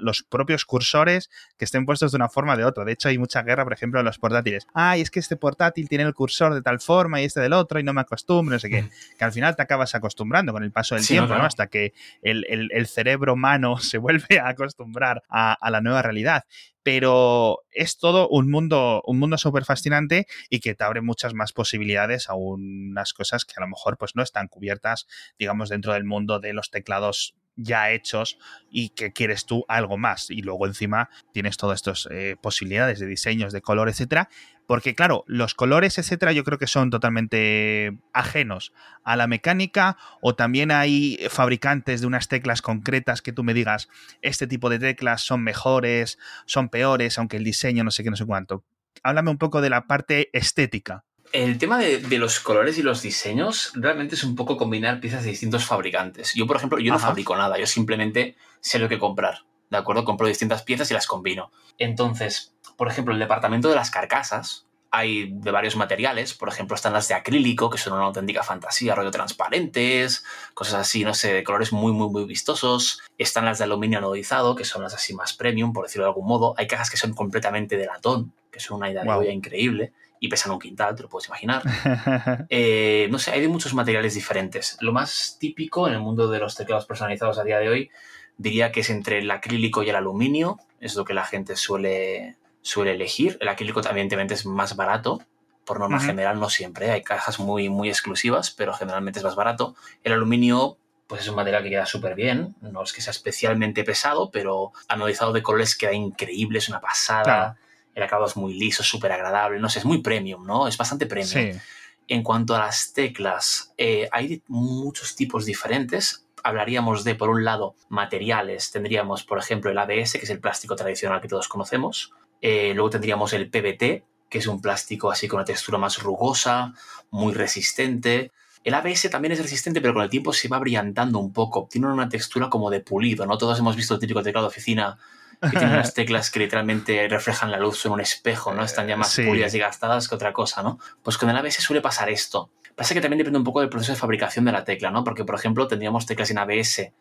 los 0.00 0.24
propios 0.24 0.64
cursores 0.64 1.30
que 1.56 1.64
estén 1.64 1.86
puestos 1.86 2.10
de 2.10 2.16
una 2.16 2.28
forma 2.28 2.54
o 2.54 2.56
de 2.56 2.64
otra. 2.64 2.84
De 2.84 2.90
hecho, 2.90 3.08
hay 3.08 3.18
mucha 3.18 3.42
guerra, 3.42 3.62
por 3.62 3.72
ejemplo, 3.72 4.00
en 4.00 4.06
los 4.06 4.18
portátiles. 4.18 4.66
Ay, 4.74 5.02
es 5.02 5.10
que 5.12 5.20
este 5.20 5.36
portátil 5.36 5.88
tiene 5.88 6.02
el 6.02 6.12
cursor 6.12 6.52
de 6.54 6.62
tal 6.62 6.80
forma 6.80 7.20
y 7.20 7.26
este 7.26 7.38
del 7.38 7.52
otro 7.52 7.78
y 7.78 7.84
no 7.84 7.92
me 7.92 8.00
acostumbro, 8.00 8.54
no 8.54 8.58
sé 8.58 8.68
qué. 8.68 8.82
Mm. 8.82 8.90
Que 9.16 9.24
al 9.24 9.32
final 9.32 9.54
te 9.54 9.62
acabas 9.62 9.94
acostumbrando 9.94 10.52
con 10.52 10.64
el 10.64 10.72
paso 10.72 10.96
del 10.96 11.06
tiempo, 11.06 11.36
no, 11.36 11.44
Hasta 11.44 11.68
que 11.68 11.92
el, 12.20 12.86
cerebro 12.88 13.34
humano 13.34 13.78
se 13.78 13.98
vuelve 13.98 14.40
a 14.40 14.48
acostumbrar 14.48 15.22
a, 15.28 15.52
a 15.52 15.70
la 15.70 15.80
nueva 15.80 16.02
realidad 16.02 16.44
pero 16.82 17.60
es 17.70 17.98
todo 17.98 18.28
un 18.28 18.50
mundo, 18.50 19.02
un 19.06 19.18
mundo 19.18 19.38
súper 19.38 19.64
fascinante 19.64 20.26
y 20.48 20.60
que 20.60 20.74
te 20.74 20.84
abre 20.84 21.00
muchas 21.00 21.34
más 21.34 21.52
posibilidades 21.52 22.28
a 22.28 22.34
unas 22.34 23.12
cosas 23.12 23.44
que 23.44 23.54
a 23.56 23.60
lo 23.60 23.68
mejor 23.68 23.98
pues 23.98 24.16
no 24.16 24.22
están 24.22 24.48
cubiertas, 24.48 25.06
digamos, 25.38 25.68
dentro 25.68 25.92
del 25.92 26.04
mundo 26.04 26.40
de 26.40 26.52
los 26.52 26.70
teclados 26.70 27.34
ya 27.56 27.90
hechos 27.90 28.38
y 28.70 28.90
que 28.90 29.12
quieres 29.12 29.44
tú 29.44 29.64
algo 29.68 29.98
más. 29.98 30.30
Y 30.30 30.42
luego 30.42 30.66
encima 30.66 31.10
tienes 31.32 31.56
todas 31.56 31.76
estas 31.76 32.08
eh, 32.10 32.36
posibilidades 32.40 32.98
de 32.98 33.06
diseños, 33.06 33.52
de 33.52 33.60
color, 33.60 33.88
etcétera. 33.88 34.28
Porque 34.70 34.94
claro, 34.94 35.24
los 35.26 35.54
colores, 35.54 35.98
etcétera, 35.98 36.30
yo 36.30 36.44
creo 36.44 36.56
que 36.56 36.68
son 36.68 36.90
totalmente 36.90 37.98
ajenos 38.12 38.72
a 39.02 39.16
la 39.16 39.26
mecánica 39.26 39.96
o 40.22 40.36
también 40.36 40.70
hay 40.70 41.18
fabricantes 41.28 42.00
de 42.00 42.06
unas 42.06 42.28
teclas 42.28 42.62
concretas 42.62 43.20
que 43.20 43.32
tú 43.32 43.42
me 43.42 43.52
digas, 43.52 43.88
este 44.22 44.46
tipo 44.46 44.70
de 44.70 44.78
teclas 44.78 45.22
son 45.22 45.42
mejores, 45.42 46.20
son 46.46 46.68
peores, 46.68 47.18
aunque 47.18 47.36
el 47.36 47.42
diseño 47.42 47.82
no 47.82 47.90
sé 47.90 48.04
qué, 48.04 48.10
no 48.10 48.16
sé 48.16 48.24
cuánto. 48.26 48.62
Háblame 49.02 49.32
un 49.32 49.38
poco 49.38 49.60
de 49.60 49.70
la 49.70 49.88
parte 49.88 50.30
estética 50.32 51.02
el 51.32 51.58
tema 51.58 51.78
de, 51.78 52.18
los 52.18 52.38
colores 52.38 52.78
y 52.78 52.82
los 52.82 53.02
diseños 53.02 53.72
realmente 53.74 54.14
es 54.14 54.22
un 54.22 54.36
poco 54.36 54.56
combinar 54.56 55.00
piezas 55.00 55.24
de 55.24 55.30
distintos 55.30 55.64
fabricantes. 55.64 56.32
Yo, 56.34 56.46
por 56.46 56.56
ejemplo, 56.56 56.78
yo 56.78 56.92
no 56.92 56.98
fabrico 57.00 57.36
nada, 57.36 57.58
yo 57.58 57.66
simplemente 57.66 58.36
sé 58.60 58.78
lo 58.78 58.88
que 58.88 59.00
comprar. 59.00 59.38
¿De 59.70 59.76
acuerdo? 59.76 60.04
Compro 60.04 60.26
distintas 60.26 60.62
piezas 60.62 60.90
y 60.90 60.94
las 60.94 61.06
combino. 61.06 61.52
Entonces, 61.78 62.54
por 62.80 62.88
ejemplo, 62.88 63.12
el 63.12 63.20
departamento 63.20 63.68
de 63.68 63.74
las 63.74 63.90
carcasas 63.90 64.64
hay 64.90 65.32
de 65.34 65.50
varios 65.50 65.76
materiales. 65.76 66.32
Por 66.32 66.48
ejemplo, 66.48 66.74
están 66.74 66.94
las 66.94 67.08
de 67.08 67.14
acrílico, 67.14 67.68
que 67.68 67.76
son 67.76 67.92
una 67.92 68.06
auténtica 68.06 68.42
fantasía, 68.42 68.94
rollo 68.94 69.10
transparentes, 69.10 70.24
cosas 70.54 70.76
así, 70.76 71.04
no 71.04 71.12
sé, 71.12 71.30
de 71.34 71.44
colores 71.44 71.74
muy, 71.74 71.92
muy, 71.92 72.08
muy 72.08 72.24
vistosos. 72.24 73.02
Están 73.18 73.44
las 73.44 73.58
de 73.58 73.64
aluminio 73.64 73.98
anodizado, 73.98 74.56
que 74.56 74.64
son 74.64 74.82
las 74.82 74.94
así 74.94 75.12
más 75.12 75.34
premium, 75.34 75.74
por 75.74 75.84
decirlo 75.84 76.06
de 76.06 76.08
algún 76.08 76.26
modo. 76.26 76.54
Hay 76.56 76.66
cajas 76.66 76.88
que 76.88 76.96
son 76.96 77.12
completamente 77.12 77.76
de 77.76 77.84
latón, 77.84 78.32
que 78.50 78.60
son 78.60 78.78
una 78.78 78.90
idea 78.90 79.04
de 79.04 79.30
increíble 79.30 79.92
y 80.18 80.28
pesan 80.28 80.52
un 80.52 80.58
quintal, 80.58 80.96
te 80.96 81.02
lo 81.02 81.10
puedes 81.10 81.28
imaginar. 81.28 81.62
Eh, 82.48 83.08
no 83.10 83.18
sé, 83.18 83.32
hay 83.32 83.42
de 83.42 83.48
muchos 83.48 83.74
materiales 83.74 84.14
diferentes. 84.14 84.78
Lo 84.80 84.94
más 84.94 85.36
típico 85.38 85.86
en 85.86 85.92
el 85.92 86.00
mundo 86.00 86.30
de 86.30 86.38
los 86.38 86.56
teclados 86.56 86.86
personalizados 86.86 87.38
a 87.38 87.44
día 87.44 87.58
de 87.58 87.68
hoy 87.68 87.90
diría 88.38 88.72
que 88.72 88.80
es 88.80 88.88
entre 88.88 89.18
el 89.18 89.30
acrílico 89.30 89.82
y 89.82 89.90
el 89.90 89.96
aluminio, 89.96 90.58
es 90.80 90.96
lo 90.96 91.04
que 91.04 91.12
la 91.12 91.26
gente 91.26 91.56
suele, 91.56 92.36
suele 92.62 92.92
elegir. 92.92 93.38
El 93.40 93.48
acrílico 93.48 93.80
evidentemente 93.80 94.34
es 94.34 94.46
más 94.46 94.76
barato, 94.76 95.20
por 95.64 95.78
norma 95.78 96.00
general 96.00 96.40
no 96.40 96.50
siempre, 96.50 96.90
hay 96.90 97.02
cajas 97.02 97.38
muy, 97.38 97.68
muy 97.68 97.88
exclusivas, 97.88 98.50
pero 98.50 98.74
generalmente 98.74 99.20
es 99.20 99.24
más 99.24 99.36
barato. 99.36 99.76
El 100.02 100.12
aluminio 100.12 100.78
pues 101.06 101.22
es 101.22 101.28
un 101.28 101.34
material 101.34 101.64
que 101.64 101.70
queda 101.70 101.86
súper 101.86 102.14
bien, 102.14 102.54
no 102.60 102.84
es 102.84 102.92
que 102.92 103.00
sea 103.00 103.10
especialmente 103.10 103.82
pesado, 103.82 104.30
pero 104.30 104.72
anodizado 104.86 105.32
de 105.32 105.42
colores 105.42 105.76
queda 105.76 105.92
increíble, 105.92 106.58
es 106.58 106.68
una 106.68 106.80
pasada. 106.80 107.56
El 107.94 108.02
acabado 108.04 108.28
es 108.28 108.36
muy 108.36 108.54
liso, 108.54 108.84
súper 108.84 109.10
agradable, 109.10 109.58
no 109.58 109.68
sé, 109.68 109.80
es 109.80 109.84
muy 109.84 110.02
premium, 110.02 110.46
¿no? 110.46 110.68
Es 110.68 110.76
bastante 110.76 111.06
premium. 111.06 111.58
En 112.06 112.22
cuanto 112.22 112.54
a 112.54 112.60
las 112.60 112.92
teclas, 112.92 113.72
eh, 113.76 114.08
hay 114.12 114.42
muchos 114.46 115.16
tipos 115.16 115.44
diferentes. 115.44 116.26
Hablaríamos 116.44 117.02
de, 117.02 117.16
por 117.16 117.28
un 117.28 117.44
lado, 117.44 117.74
materiales. 117.88 118.70
Tendríamos, 118.70 119.24
por 119.24 119.38
ejemplo, 119.38 119.70
el 119.70 119.78
ABS, 119.78 120.12
que 120.12 120.24
es 120.24 120.30
el 120.30 120.38
plástico 120.38 120.76
tradicional 120.76 121.20
que 121.20 121.28
todos 121.28 121.48
conocemos. 121.48 122.12
Eh, 122.40 122.72
luego 122.74 122.90
tendríamos 122.90 123.32
el 123.32 123.50
PBT, 123.50 124.04
que 124.28 124.38
es 124.38 124.46
un 124.46 124.60
plástico 124.60 125.10
así 125.10 125.28
con 125.28 125.38
una 125.38 125.44
textura 125.44 125.78
más 125.78 126.02
rugosa, 126.02 126.74
muy 127.10 127.34
resistente. 127.34 128.30
El 128.62 128.74
ABS 128.74 129.10
también 129.10 129.32
es 129.32 129.40
resistente, 129.40 129.80
pero 129.80 129.94
con 129.94 130.02
el 130.02 130.10
tiempo 130.10 130.32
se 130.32 130.48
va 130.48 130.58
brillantando 130.58 131.18
un 131.18 131.32
poco. 131.32 131.66
Tiene 131.70 131.88
una 131.88 132.08
textura 132.08 132.48
como 132.48 132.70
de 132.70 132.80
pulido, 132.80 133.26
¿no? 133.26 133.38
Todos 133.38 133.58
hemos 133.58 133.76
visto 133.76 133.94
el 133.94 134.00
típico 134.00 134.22
teclado 134.22 134.46
de 134.46 134.50
oficina 134.50 134.98
que 135.40 135.50
tiene 135.50 135.72
unas 135.72 135.94
teclas 135.94 136.30
que 136.30 136.38
literalmente 136.40 137.08
reflejan 137.08 137.50
la 137.50 137.58
luz 137.58 137.84
en 137.86 137.92
un 137.92 138.00
espejo, 138.00 138.52
¿no? 138.52 138.62
Están 138.62 138.86
ya 138.86 138.96
más 138.96 139.16
pulidas 139.16 139.54
y 139.54 139.58
gastadas 139.58 140.08
que 140.08 140.14
otra 140.14 140.32
cosa, 140.32 140.62
¿no? 140.62 140.78
Pues 141.02 141.16
con 141.16 141.30
el 141.30 141.36
ABS 141.36 141.62
suele 141.62 141.80
pasar 141.80 142.10
esto. 142.10 142.50
Pasa 142.76 142.94
que 142.94 143.00
también 143.00 143.18
depende 143.18 143.38
un 143.38 143.44
poco 143.44 143.60
del 143.60 143.68
proceso 143.68 143.92
de 143.92 143.98
fabricación 143.98 144.44
de 144.44 144.52
la 144.52 144.64
tecla, 144.64 144.90
¿no? 144.90 145.04
Porque, 145.04 145.24
por 145.24 145.34
ejemplo, 145.34 145.66
tendríamos 145.66 146.06
teclas 146.06 146.30
en 146.30 146.38
ABS 146.38 146.92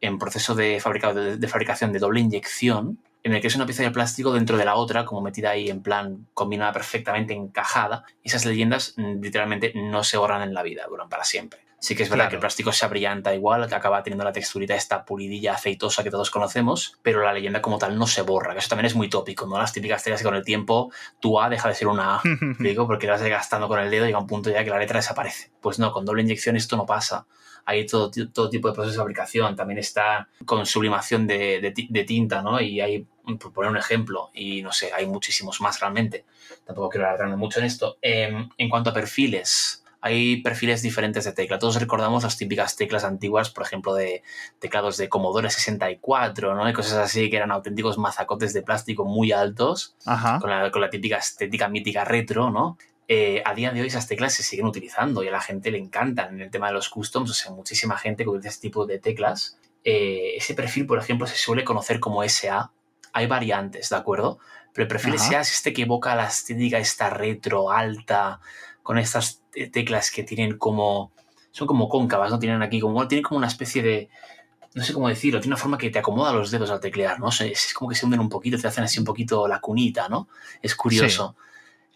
en 0.00 0.18
proceso 0.18 0.54
de, 0.54 0.80
de 1.38 1.48
fabricación 1.48 1.92
de 1.92 1.98
doble 1.98 2.20
inyección, 2.20 2.98
en 3.22 3.34
el 3.34 3.40
que 3.40 3.48
es 3.48 3.56
una 3.56 3.66
pieza 3.66 3.82
de 3.82 3.90
plástico 3.90 4.32
dentro 4.32 4.56
de 4.56 4.64
la 4.64 4.76
otra, 4.76 5.04
como 5.04 5.20
metida 5.20 5.50
ahí 5.50 5.68
en 5.68 5.82
plan 5.82 6.26
combinada 6.34 6.72
perfectamente 6.72 7.34
encajada. 7.34 8.04
Esas 8.22 8.44
leyendas 8.44 8.94
mm, 8.96 9.20
literalmente 9.20 9.72
no 9.74 10.04
se 10.04 10.16
borran 10.16 10.42
en 10.42 10.54
la 10.54 10.62
vida, 10.62 10.86
duran 10.88 11.08
para 11.08 11.24
siempre. 11.24 11.60
Sí 11.80 11.94
que 11.94 12.02
es 12.02 12.10
verdad 12.10 12.28
que 12.28 12.34
el 12.34 12.40
plástico 12.40 12.72
se 12.72 12.84
abrillanta 12.84 13.32
igual, 13.32 13.68
que 13.68 13.74
acaba 13.76 14.02
teniendo 14.02 14.24
la 14.24 14.32
texturita 14.32 14.74
esta 14.74 15.04
pulidilla 15.04 15.54
aceitosa 15.54 16.02
que 16.02 16.10
todos 16.10 16.28
conocemos, 16.28 16.98
pero 17.02 17.22
la 17.22 17.32
leyenda 17.32 17.62
como 17.62 17.78
tal 17.78 17.96
no 17.96 18.08
se 18.08 18.22
borra, 18.22 18.52
que 18.52 18.58
eso 18.58 18.68
también 18.68 18.86
es 18.86 18.96
muy 18.96 19.08
tópico, 19.08 19.46
¿no? 19.46 19.58
Las 19.58 19.72
típicas 19.72 20.02
telas 20.02 20.20
que 20.20 20.24
con 20.24 20.34
el 20.34 20.44
tiempo 20.44 20.90
tu 21.20 21.40
A 21.40 21.48
deja 21.48 21.68
de 21.68 21.76
ser 21.76 21.86
una 21.86 22.16
A, 22.16 22.22
digo, 22.58 22.88
porque 22.88 23.06
la 23.06 23.12
vas 23.12 23.22
desgastando 23.22 23.68
con 23.68 23.78
el 23.78 23.92
dedo 23.92 24.04
y 24.04 24.08
llega 24.08 24.18
un 24.18 24.26
punto 24.26 24.50
ya 24.50 24.64
que 24.64 24.70
la 24.70 24.78
letra 24.80 24.98
desaparece. 24.98 25.52
Pues 25.60 25.78
no, 25.78 25.92
con 25.92 26.04
doble 26.04 26.22
inyección 26.22 26.56
esto 26.56 26.76
no 26.76 26.84
pasa 26.84 27.26
hay 27.68 27.84
todo, 27.84 28.10
todo 28.32 28.48
tipo 28.48 28.68
de 28.68 28.74
procesos 28.74 28.94
de 28.94 28.98
fabricación. 28.98 29.54
También 29.54 29.78
está 29.78 30.26
con 30.46 30.64
sublimación 30.64 31.26
de, 31.26 31.60
de, 31.60 32.04
tinta, 32.04 32.40
¿no? 32.40 32.58
Y 32.62 32.80
hay, 32.80 33.06
por 33.38 33.52
poner 33.52 33.70
un 33.70 33.76
ejemplo, 33.76 34.30
y 34.32 34.62
no 34.62 34.72
sé, 34.72 34.90
hay 34.90 35.04
muchísimos 35.04 35.60
más 35.60 35.78
realmente. 35.78 36.24
Tampoco 36.64 36.88
quiero 36.88 37.06
alargarme 37.06 37.36
mucho 37.36 37.60
en 37.60 37.66
esto. 37.66 37.98
Em, 38.00 38.48
en 38.56 38.70
cuanto 38.70 38.88
a 38.88 38.94
perfiles, 38.94 39.84
hay 40.00 40.40
perfiles 40.40 40.80
diferentes 40.80 41.26
de 41.26 41.32
tecla. 41.32 41.58
Todos 41.58 41.78
recordamos 41.78 42.22
las 42.22 42.38
típicas 42.38 42.74
teclas 42.74 43.04
antiguas, 43.04 43.50
por 43.50 43.64
ejemplo, 43.66 43.92
de 43.92 44.22
teclados 44.58 44.96
de 44.96 45.10
Commodore 45.10 45.50
64, 45.50 46.54
¿no? 46.54 46.70
Y 46.70 46.72
cosas 46.72 46.94
así 46.94 47.28
que 47.28 47.36
eran 47.36 47.50
auténticos 47.50 47.98
mazacotes 47.98 48.54
de 48.54 48.62
plástico 48.62 49.04
muy 49.04 49.30
altos, 49.32 49.94
Con, 50.40 50.48
la, 50.48 50.70
con 50.70 50.80
la 50.80 50.88
típica 50.88 51.18
estética 51.18 51.68
mítica 51.68 52.06
retro, 52.06 52.50
¿no? 52.50 52.78
Eh, 53.10 53.42
a 53.42 53.54
día 53.54 53.70
de 53.70 53.80
hoy 53.80 53.86
esas 53.86 54.06
teclas 54.06 54.34
se 54.34 54.42
siguen 54.42 54.66
utilizando 54.66 55.22
y 55.24 55.28
a 55.28 55.30
la 55.30 55.40
gente 55.40 55.70
le 55.70 55.78
encantan 55.78 56.34
en 56.34 56.42
el 56.42 56.50
tema 56.50 56.66
de 56.66 56.74
los 56.74 56.90
customs, 56.90 57.30
o 57.30 57.34
sea, 57.34 57.50
muchísima 57.52 57.96
gente 57.96 58.22
que 58.22 58.28
utiliza 58.28 58.50
este 58.50 58.68
tipo 58.68 58.84
de 58.84 58.98
teclas. 58.98 59.58
Eh, 59.82 60.34
ese 60.36 60.54
perfil, 60.54 60.86
por 60.86 60.98
ejemplo, 60.98 61.26
se 61.26 61.36
suele 61.36 61.64
conocer 61.64 62.00
como 62.00 62.22
SA. 62.22 62.70
Hay 63.14 63.26
variantes, 63.26 63.88
¿de 63.88 63.96
acuerdo? 63.96 64.38
Pero 64.74 64.82
el 64.82 64.88
perfil 64.88 65.18
SA 65.18 65.40
es 65.40 65.52
este 65.54 65.72
que 65.72 65.82
evoca 65.82 66.14
la 66.14 66.26
estética 66.26 66.78
esta 66.78 67.08
retro, 67.08 67.70
alta, 67.70 68.40
con 68.82 68.98
estas 68.98 69.42
teclas 69.72 70.10
que 70.10 70.22
tienen 70.22 70.58
como... 70.58 71.10
Son 71.50 71.66
como 71.66 71.88
cóncavas, 71.88 72.30
¿no? 72.30 72.38
Tienen 72.38 72.60
aquí 72.60 72.78
como... 72.78 73.08
Tienen 73.08 73.24
como 73.24 73.38
una 73.38 73.48
especie 73.48 73.82
de... 73.82 74.10
No 74.74 74.84
sé 74.84 74.92
cómo 74.92 75.08
decirlo, 75.08 75.40
tiene 75.40 75.54
una 75.54 75.60
forma 75.60 75.78
que 75.78 75.88
te 75.88 75.98
acomoda 75.98 76.30
los 76.34 76.50
dedos 76.50 76.70
al 76.70 76.80
teclear, 76.80 77.18
¿no? 77.18 77.30
Es, 77.30 77.72
como 77.72 77.88
que 77.88 77.96
se 77.96 78.04
hunden 78.04 78.20
un 78.20 78.28
poquito, 78.28 78.58
te 78.58 78.68
hacen 78.68 78.84
así 78.84 78.98
un 78.98 79.06
poquito 79.06 79.48
la 79.48 79.60
cunita, 79.60 80.10
¿no? 80.10 80.28
Es 80.60 80.74
curioso 80.74 81.34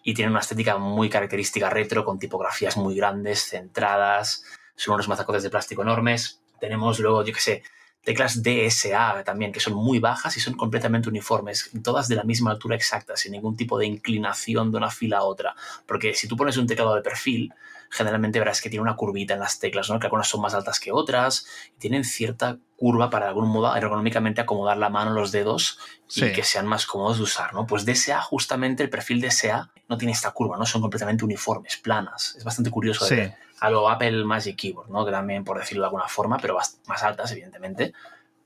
y 0.03 0.15
tiene 0.15 0.31
una 0.31 0.41
estética 0.41 0.79
muy 0.79 1.09
característica 1.09 1.71
retro, 1.71 2.05
con 2.05 2.19
tipografías 2.19 2.77
muy 2.77 2.95
grandes, 2.95 3.49
centradas, 3.49 4.45
son 4.75 4.95
unos 4.95 5.09
mazacotes 5.09 5.43
de 5.43 5.51
plástico 5.51 5.83
enormes. 5.83 6.41
Tenemos 6.61 6.99
luego, 6.99 7.25
yo 7.25 7.33
qué 7.33 7.41
sé, 7.41 7.63
teclas 8.05 8.43
DSA 8.43 9.23
también, 9.25 9.53
que 9.53 9.61
son 9.61 9.75
muy 9.75 9.99
bajas 9.99 10.37
y 10.37 10.41
son 10.41 10.55
completamente 10.55 11.09
uniformes, 11.09 11.71
todas 11.83 12.09
de 12.09 12.17
la 12.17 12.25
misma 12.25 12.51
altura 12.51 12.75
exacta, 12.75 13.17
sin 13.17 13.33
ningún 13.33 13.57
tipo 13.57 13.79
de 13.79 13.87
inclinación 13.87 14.71
de 14.71 14.79
una 14.79 14.91
fila 14.91 15.19
a 15.19 15.23
otra. 15.23 15.55
Porque 15.87 16.15
si 16.15 16.27
tú 16.27 16.37
pones 16.37 16.57
un 16.57 16.67
teclado 16.67 16.95
de 16.95 17.03
perfil, 17.03 17.53
generalmente 17.91 18.39
verás 18.39 18.61
que 18.61 18.71
tiene 18.71 18.83
una 18.83 18.97
curvita 18.97 19.35
en 19.35 19.41
las 19.41 19.59
teclas, 19.59 19.89
¿no? 19.91 20.01
que 20.01 20.07
algunas 20.07 20.27
son 20.27 20.41
más 20.41 20.55
altas 20.55 20.81
que 20.81 20.91
otras, 20.93 21.47
y 21.77 21.79
tienen 21.79 22.05
cierta 22.05 22.59
curva 22.77 23.11
para 23.11 23.27
de 23.27 23.29
algún 23.31 23.49
modo 23.49 23.75
ergonómicamente 23.77 24.41
acomodar 24.41 24.79
la 24.79 24.89
mano, 24.89 25.13
los 25.13 25.31
dedos 25.31 25.79
y 26.17 26.33
que 26.33 26.43
sean 26.43 26.67
más 26.67 26.87
cómodos 26.87 27.19
de 27.19 27.25
usar. 27.25 27.55
¿no? 27.55 27.67
Pues 27.67 27.85
DSA, 27.85 28.21
justamente 28.23 28.83
el 28.83 28.91
perfil 28.91 29.21
DSA 29.21 29.72
no 29.93 29.99
tiene 29.99 30.13
esta 30.13 30.31
curva, 30.33 30.57
¿no? 30.57 30.67
son 30.67 30.81
completamente 30.81 31.25
uniformes, 31.25 31.77
planas. 31.77 32.35
Es 32.37 32.45
bastante 32.45 32.71
curioso 32.71 33.07
de 33.07 33.17
ver. 33.17 33.35
A 33.61 33.71
lo 33.71 33.89
Apple 33.89 34.25
Magic 34.25 34.57
Keyboard, 34.57 34.91
¿no? 34.91 35.05
que 35.05 35.13
también, 35.13 35.45
por 35.45 35.59
decirlo 35.59 35.83
de 35.83 35.87
alguna 35.87 36.09
forma, 36.09 36.39
pero 36.39 36.57
más 36.87 37.03
altas, 37.03 37.31
evidentemente. 37.33 37.93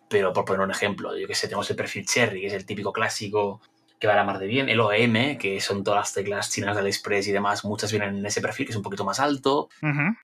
Pero 0.09 0.33
por 0.33 0.45
poner 0.45 0.61
un 0.61 0.71
ejemplo, 0.71 1.17
yo 1.17 1.27
que 1.27 1.35
sé, 1.35 1.47
tenemos 1.49 1.69
el 1.71 1.77
perfil 1.77 2.05
Cherry, 2.07 2.41
que 2.41 2.47
es 2.49 2.53
el 2.53 2.67
típico 2.67 2.93
clásico 2.93 3.61
que 3.99 4.07
va 4.07 4.13
a 4.13 4.17
la 4.17 4.25
mar 4.25 4.39
de 4.39 4.47
bien. 4.47 4.69
El 4.69 4.81
OEM, 4.81 5.39
que 5.39 5.61
son 5.61 5.83
todas 5.83 6.01
las 6.01 6.13
teclas 6.13 6.51
chinas 6.51 6.75
de 6.75 6.81
AliExpress 6.81 7.29
y 7.29 7.33
demás, 7.33 7.65
muchas 7.65 7.91
vienen 7.91 8.17
en 8.19 8.27
ese 8.27 8.41
perfil, 8.41 8.67
que 8.67 8.73
es 8.73 8.77
un 8.77 8.83
poquito 8.83 9.05
más 9.05 9.21
alto. 9.21 9.69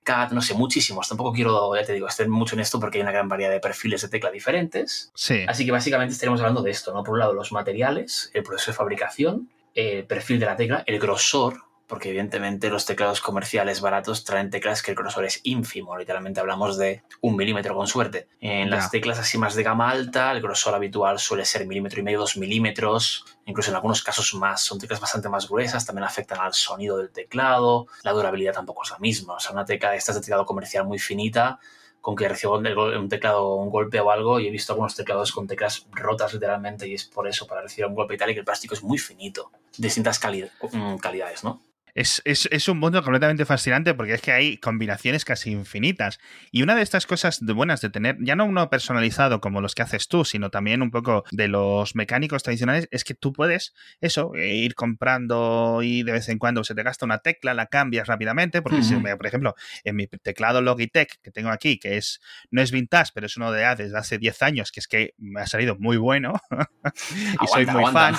CAD, 0.03 0.31
no 0.31 0.41
sé, 0.41 0.53
muchísimos. 0.53 1.07
Tampoco 1.07 1.33
quiero, 1.33 1.75
ya 1.75 1.83
te 1.83 1.93
digo, 1.93 2.07
estar 2.07 2.27
mucho 2.27 2.55
en 2.55 2.61
esto 2.61 2.79
porque 2.79 2.99
hay 2.99 3.01
una 3.01 3.11
gran 3.11 3.27
variedad 3.27 3.51
de 3.51 3.59
perfiles 3.59 4.01
de 4.01 4.09
tecla 4.09 4.29
diferentes. 4.29 5.11
Sí. 5.15 5.43
Así 5.47 5.65
que 5.65 5.71
básicamente 5.71 6.13
estaremos 6.13 6.39
hablando 6.41 6.61
de 6.61 6.71
esto, 6.71 6.93
¿no? 6.93 7.03
Por 7.03 7.13
un 7.13 7.19
lado, 7.19 7.33
los 7.33 7.51
materiales, 7.51 8.29
el 8.33 8.43
proceso 8.43 8.71
de 8.71 8.77
fabricación, 8.77 9.49
el 9.73 10.05
perfil 10.05 10.39
de 10.39 10.45
la 10.45 10.55
tecla, 10.55 10.83
el 10.85 10.99
grosor, 10.99 11.63
porque 11.87 12.09
evidentemente 12.09 12.69
los 12.69 12.85
teclados 12.85 13.21
comerciales 13.21 13.81
baratos 13.81 14.23
traen 14.23 14.49
teclas 14.49 14.81
que 14.81 14.91
el 14.91 14.97
grosor 14.97 15.25
es 15.25 15.41
ínfimo, 15.43 15.97
literalmente 15.97 16.39
hablamos 16.39 16.77
de 16.77 17.03
un 17.21 17.35
milímetro 17.35 17.75
con 17.75 17.87
suerte. 17.87 18.27
En 18.39 18.69
las 18.69 18.89
teclas 18.89 19.19
así 19.19 19.37
más 19.37 19.53
de 19.53 19.63
gama 19.63 19.89
alta, 19.89 20.31
el 20.31 20.41
grosor 20.41 20.73
habitual 20.73 21.19
suele 21.19 21.45
ser 21.45 21.67
milímetro 21.67 21.99
y 21.99 22.03
medio, 22.03 22.19
dos 22.19 22.37
milímetros, 22.37 23.25
incluso 23.45 23.69
en 23.69 23.75
algunos 23.75 24.01
casos 24.01 24.33
más, 24.33 24.61
son 24.61 24.79
teclas 24.79 24.99
bastante 24.99 25.29
más 25.29 25.47
gruesas, 25.47 25.85
también 25.85 26.05
afectan 26.05 26.39
al 26.39 26.53
sonido 26.53 26.97
del 26.97 27.11
teclado, 27.11 27.87
la 28.03 28.11
durabilidad 28.11 28.53
tampoco 28.53 28.83
es 28.83 28.91
la 28.91 28.99
misma, 28.99 29.35
o 29.35 29.39
sea, 29.39 29.51
una 29.51 29.65
tecla 29.65 29.91
de 29.91 29.97
estas 29.97 30.15
de 30.15 30.21
teclado 30.21 30.45
comercial 30.45 30.85
muy 30.85 30.99
finita, 30.99 31.59
con 32.03 32.17
que 32.17 32.27
recibo 32.27 32.57
un 32.57 33.07
teclado, 33.07 33.55
un 33.55 33.69
golpe 33.69 33.97
o 34.01 34.11
algo, 34.11 34.37
y 34.37 34.47
he 34.47 34.51
visto 34.51 34.73
algunos 34.73 34.93
teclados 34.93 35.31
con 35.31 35.47
teclas 35.47 35.87
rotas 35.89 36.33
literalmente, 36.33 36.85
y 36.85 36.95
es 36.95 37.05
por 37.05 37.29
eso, 37.29 37.47
para 37.47 37.61
recibir 37.61 37.85
un 37.85 37.95
golpe 37.95 38.15
y 38.15 38.17
tal, 38.17 38.29
y 38.29 38.33
que 38.33 38.41
el 38.41 38.45
plástico 38.45 38.73
es 38.73 38.83
muy 38.83 38.97
finito, 38.97 39.51
distintas 39.77 40.19
mm, 40.19 40.97
calidades, 40.97 41.45
¿no? 41.45 41.61
Es, 41.95 42.67
un 42.67 42.79
mundo 42.79 43.03
completamente 43.03 43.45
fascinante 43.45 43.93
porque 43.93 44.13
es 44.13 44.21
que 44.21 44.31
hay 44.31 44.57
combinaciones 44.57 45.25
casi 45.25 45.51
infinitas. 45.51 46.19
Y 46.51 46.61
una 46.61 46.75
de 46.75 46.81
estas 46.81 47.05
cosas 47.05 47.39
buenas 47.41 47.81
de 47.81 47.89
tener, 47.89 48.17
ya 48.19 48.35
no 48.35 48.45
uno 48.45 48.69
personalizado 48.69 49.41
como 49.41 49.61
los 49.61 49.75
que 49.75 49.81
haces 49.81 50.07
tú, 50.07 50.25
sino 50.25 50.49
también 50.49 50.81
un 50.81 50.91
poco 50.91 51.23
de 51.31 51.47
los 51.47 51.95
mecánicos 51.95 52.43
tradicionales, 52.43 52.87
es 52.91 53.03
que 53.03 53.13
tú 53.13 53.33
puedes, 53.33 53.73
eso, 54.01 54.31
ir 54.35 54.75
comprando 54.75 55.81
y 55.83 56.03
de 56.03 56.11
vez 56.13 56.29
en 56.29 56.39
cuando 56.39 56.63
se 56.63 56.75
te 56.75 56.83
gasta 56.83 57.05
una 57.05 57.19
tecla, 57.19 57.53
la 57.53 57.67
cambias 57.67 58.07
rápidamente, 58.07 58.61
porque 58.61 58.83
si, 58.83 58.95
por 58.95 59.25
ejemplo, 59.25 59.55
en 59.83 59.95
mi 59.95 60.07
teclado 60.07 60.61
Logitech 60.61 61.19
que 61.21 61.31
tengo 61.31 61.49
aquí, 61.49 61.77
que 61.77 61.97
es 61.97 62.21
no 62.51 62.61
es 62.61 62.71
vintage, 62.71 63.11
pero 63.13 63.27
es 63.27 63.37
uno 63.37 63.51
de 63.51 63.63
desde 63.75 63.97
hace 63.97 64.17
10 64.17 64.41
años, 64.41 64.71
que 64.71 64.79
es 64.81 64.87
que 64.87 65.13
me 65.17 65.41
ha 65.41 65.47
salido 65.47 65.77
muy 65.79 65.97
bueno 65.97 66.33
y 67.41 67.47
soy 67.47 67.65
muy 67.65 67.85
fan. 67.91 68.15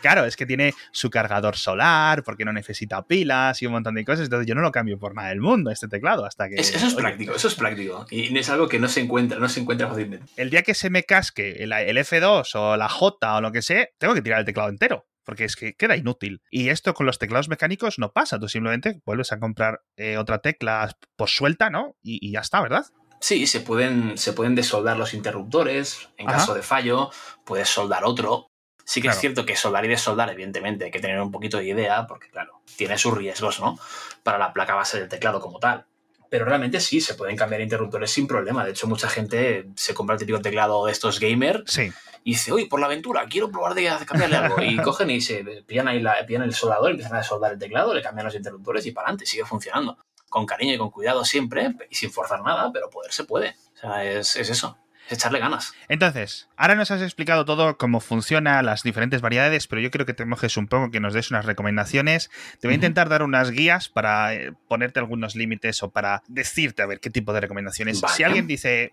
claro, 0.00 0.24
es 0.24 0.36
que 0.36 0.46
tiene 0.46 0.72
su 0.92 1.10
cargador 1.10 1.56
solar, 1.56 2.22
porque 2.22 2.44
no 2.44 2.52
necesita 2.52 3.05
pilas 3.06 3.62
y 3.62 3.66
un 3.66 3.72
montón 3.72 3.94
de 3.94 4.04
cosas. 4.04 4.24
Entonces 4.24 4.46
yo 4.46 4.54
no 4.54 4.60
lo 4.60 4.72
cambio 4.72 4.98
por 4.98 5.14
nada 5.14 5.28
del 5.28 5.40
mundo, 5.40 5.70
este 5.70 5.88
teclado, 5.88 6.24
hasta 6.24 6.48
que... 6.48 6.56
eso 6.56 6.86
es 6.86 6.94
práctico, 6.94 7.34
eso 7.34 7.48
es 7.48 7.54
práctico. 7.54 8.06
Y 8.10 8.36
es 8.36 8.48
algo 8.50 8.68
que 8.68 8.78
no 8.78 8.88
se 8.88 9.00
encuentra, 9.00 9.38
no 9.38 9.48
se 9.48 9.60
encuentra 9.60 9.88
fácilmente. 9.88 10.26
El 10.36 10.50
día 10.50 10.62
que 10.62 10.74
se 10.74 10.90
me 10.90 11.04
casque 11.04 11.62
el, 11.62 11.72
F2 11.72 12.54
o 12.54 12.76
la 12.76 12.88
J 12.88 13.36
o 13.36 13.40
lo 13.40 13.52
que 13.52 13.62
sea, 13.62 13.88
tengo 13.98 14.14
que 14.14 14.22
tirar 14.22 14.40
el 14.40 14.46
teclado 14.46 14.68
entero 14.68 15.06
porque 15.24 15.44
es 15.44 15.56
que 15.56 15.74
queda 15.74 15.96
inútil. 15.96 16.40
Y 16.50 16.68
esto 16.68 16.94
con 16.94 17.04
los 17.04 17.18
teclados 17.18 17.48
mecánicos 17.48 17.98
no 17.98 18.12
pasa, 18.12 18.38
tú 18.38 18.48
simplemente 18.48 19.02
vuelves 19.04 19.32
a 19.32 19.40
comprar 19.40 19.82
eh, 19.96 20.18
otra 20.18 20.38
tecla 20.38 20.96
por 21.16 21.28
suelta, 21.28 21.68
¿no? 21.68 21.96
Y, 22.00 22.30
ya 22.30 22.40
está, 22.40 22.62
¿verdad? 22.62 22.86
Sí, 23.20 23.48
se 23.48 23.60
pueden, 23.60 24.16
se 24.18 24.32
pueden 24.32 24.54
desoldar 24.54 24.96
los 24.96 25.14
interruptores 25.14 26.10
en 26.16 26.26
caso 26.26 26.54
de 26.54 26.62
fallo, 26.62 27.10
puedes 27.44 27.68
soldar 27.68 28.04
otro, 28.04 28.52
Sí 28.86 29.02
que 29.02 29.08
es 29.08 29.18
cierto 29.18 29.44
que 29.44 29.56
soldar 29.56 29.84
y 29.84 29.88
desoldar, 29.88 30.30
evidentemente, 30.30 30.84
hay 30.84 30.90
que 30.92 31.00
tener 31.00 31.20
un 31.20 31.32
poquito 31.32 31.58
de 31.58 31.64
idea, 31.64 32.06
porque 32.06 32.30
claro, 32.30 32.60
tiene 32.76 32.96
sus 32.96 33.12
riesgos, 33.12 33.58
¿no? 33.58 33.76
Para 34.22 34.38
la 34.38 34.52
placa 34.52 34.76
base 34.76 35.00
del 35.00 35.08
teclado 35.08 35.40
como 35.40 35.58
tal. 35.58 35.86
Pero 36.30 36.44
realmente 36.44 36.78
sí, 36.78 37.00
se 37.00 37.14
pueden 37.14 37.36
cambiar 37.36 37.60
interruptores 37.60 38.12
sin 38.12 38.28
problema. 38.28 38.64
De 38.64 38.70
hecho, 38.70 38.86
mucha 38.86 39.08
gente 39.08 39.66
se 39.74 39.92
compra 39.92 40.14
el 40.14 40.20
típico 40.20 40.40
teclado 40.40 40.86
de 40.86 40.92
estos 40.92 41.18
gamer 41.18 41.64
sí. 41.66 41.92
y 42.22 42.32
dice, 42.32 42.52
uy, 42.52 42.66
por 42.66 42.78
la 42.78 42.86
aventura, 42.86 43.26
quiero 43.28 43.50
probar 43.50 43.74
de 43.74 43.90
cambiarle 44.06 44.36
algo. 44.36 44.62
Y 44.62 44.76
cogen 44.82 45.10
y 45.10 45.20
se 45.20 45.42
pillan 45.66 45.88
ahí 45.88 46.00
la, 46.00 46.24
pillan 46.24 46.44
el 46.44 46.54
soldador, 46.54 46.92
empiezan 46.92 47.16
a 47.16 47.24
soldar 47.24 47.54
el 47.54 47.58
teclado, 47.58 47.92
le 47.92 48.02
cambian 48.02 48.26
los 48.26 48.36
interruptores 48.36 48.86
y 48.86 48.92
para 48.92 49.08
adelante, 49.08 49.26
sigue 49.26 49.44
funcionando. 49.44 49.98
Con 50.28 50.46
cariño 50.46 50.74
y 50.74 50.78
con 50.78 50.92
cuidado 50.92 51.24
siempre, 51.24 51.74
y 51.90 51.96
sin 51.96 52.12
forzar 52.12 52.40
nada, 52.42 52.70
pero 52.72 52.88
poder 52.88 53.12
se 53.12 53.24
puede. 53.24 53.56
O 53.74 53.78
sea, 53.78 54.04
es, 54.04 54.36
es 54.36 54.48
eso 54.48 54.78
echarle 55.08 55.38
ganas. 55.38 55.74
Entonces, 55.88 56.48
ahora 56.56 56.74
nos 56.74 56.90
has 56.90 57.02
explicado 57.02 57.44
todo 57.44 57.76
cómo 57.76 58.00
funciona 58.00 58.62
las 58.62 58.82
diferentes 58.82 59.20
variedades, 59.20 59.66
pero 59.66 59.80
yo 59.80 59.90
creo 59.90 60.06
que 60.06 60.14
te 60.14 60.24
mojes 60.24 60.56
un 60.56 60.66
poco, 60.66 60.90
que 60.90 61.00
nos 61.00 61.14
des 61.14 61.30
unas 61.30 61.44
recomendaciones. 61.44 62.30
Te 62.60 62.66
voy 62.66 62.72
a 62.72 62.76
intentar 62.76 63.08
dar 63.08 63.22
unas 63.22 63.50
guías 63.50 63.88
para 63.88 64.34
eh, 64.34 64.52
ponerte 64.68 64.98
algunos 64.98 65.36
límites 65.36 65.82
o 65.82 65.90
para 65.90 66.22
decirte 66.28 66.82
a 66.82 66.86
ver 66.86 67.00
qué 67.00 67.10
tipo 67.10 67.32
de 67.32 67.40
recomendaciones. 67.40 68.02
Si 68.14 68.22
alguien 68.22 68.46
dice, 68.46 68.92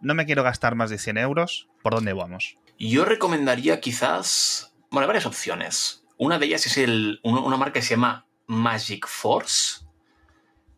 no 0.00 0.14
me 0.14 0.26
quiero 0.26 0.42
gastar 0.42 0.74
más 0.74 0.90
de 0.90 0.98
100 0.98 1.18
euros, 1.18 1.68
¿por 1.82 1.94
dónde 1.94 2.12
vamos? 2.12 2.58
Yo 2.78 3.04
recomendaría 3.04 3.80
quizás, 3.80 4.74
bueno, 4.90 5.06
varias 5.06 5.26
opciones. 5.26 6.04
Una 6.18 6.38
de 6.38 6.46
ellas 6.46 6.66
es 6.66 6.78
el, 6.78 7.20
una 7.22 7.56
marca 7.56 7.74
que 7.74 7.82
se 7.82 7.94
llama 7.94 8.26
Magic 8.46 9.06
Force, 9.06 9.84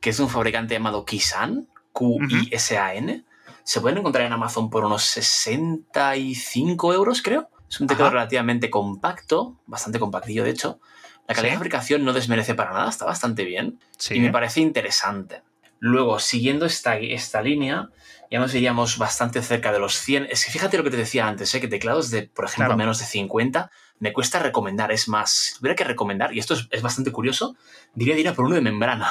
que 0.01 0.11
es 0.11 0.21
un 0.21 0.29
fabricante 0.29 0.75
llamado 0.75 1.05
Kisan, 1.05 1.69
Q-I-S-A-N 1.93 3.25
se 3.65 3.81
pueden 3.81 3.99
encontrar 3.99 4.27
en 4.27 4.33
Amazon 4.33 4.71
por 4.71 4.85
unos 4.85 5.03
65 5.05 6.95
euros, 6.95 7.23
creo. 7.23 7.49
Es 7.69 7.81
un 7.81 7.87
teclado 7.87 8.13
relativamente 8.13 8.71
compacto, 8.71 9.59
bastante 9.67 9.99
compactillo 9.99 10.45
de 10.45 10.51
hecho. 10.51 10.81
La 11.27 11.35
calidad 11.35 11.53
de 11.53 11.59
fabricación 11.59 12.05
no 12.05 12.13
desmerece 12.13 12.55
para 12.55 12.73
nada, 12.73 12.91
está 12.91 13.07
bastante 13.07 13.45
bien 13.45 13.81
y 14.11 14.21
me 14.21 14.31
parece 14.31 14.61
interesante. 14.61 15.43
Luego, 15.81 16.19
siguiendo 16.19 16.67
esta, 16.67 16.99
esta 16.99 17.43
línea, 17.43 17.89
ya 18.31 18.39
nos 18.39 18.55
iríamos 18.55 18.99
bastante 18.99 19.43
cerca 19.43 19.73
de 19.73 19.79
los 19.79 19.99
100. 19.99 20.29
Es 20.31 20.45
que 20.45 20.53
fíjate 20.53 20.77
lo 20.77 20.85
que 20.85 20.91
te 20.91 20.97
decía 20.97 21.27
antes, 21.27 21.55
¿eh? 21.55 21.61
que 21.61 21.69
teclados 21.69 22.11
de, 22.11 22.23
por 22.23 22.45
ejemplo, 22.45 22.77
menos 22.77 22.99
de 22.99 23.07
50 23.07 23.71
me 23.99 24.13
cuesta 24.13 24.39
recomendar. 24.39 24.93
Es 24.93 25.09
más, 25.09 25.31
si 25.31 25.59
tuviera 25.59 25.75
que 25.75 25.85
recomendar, 25.85 26.35
y 26.35 26.39
esto 26.39 26.55
es, 26.71 26.83
bastante 26.83 27.13
curioso, 27.13 27.57
diría 27.95 28.15
de 28.15 28.21
ir 28.21 28.29
a 28.29 28.35
por 28.35 28.45
uno 28.45 28.55
de 28.55 28.61
membrana. 28.61 29.11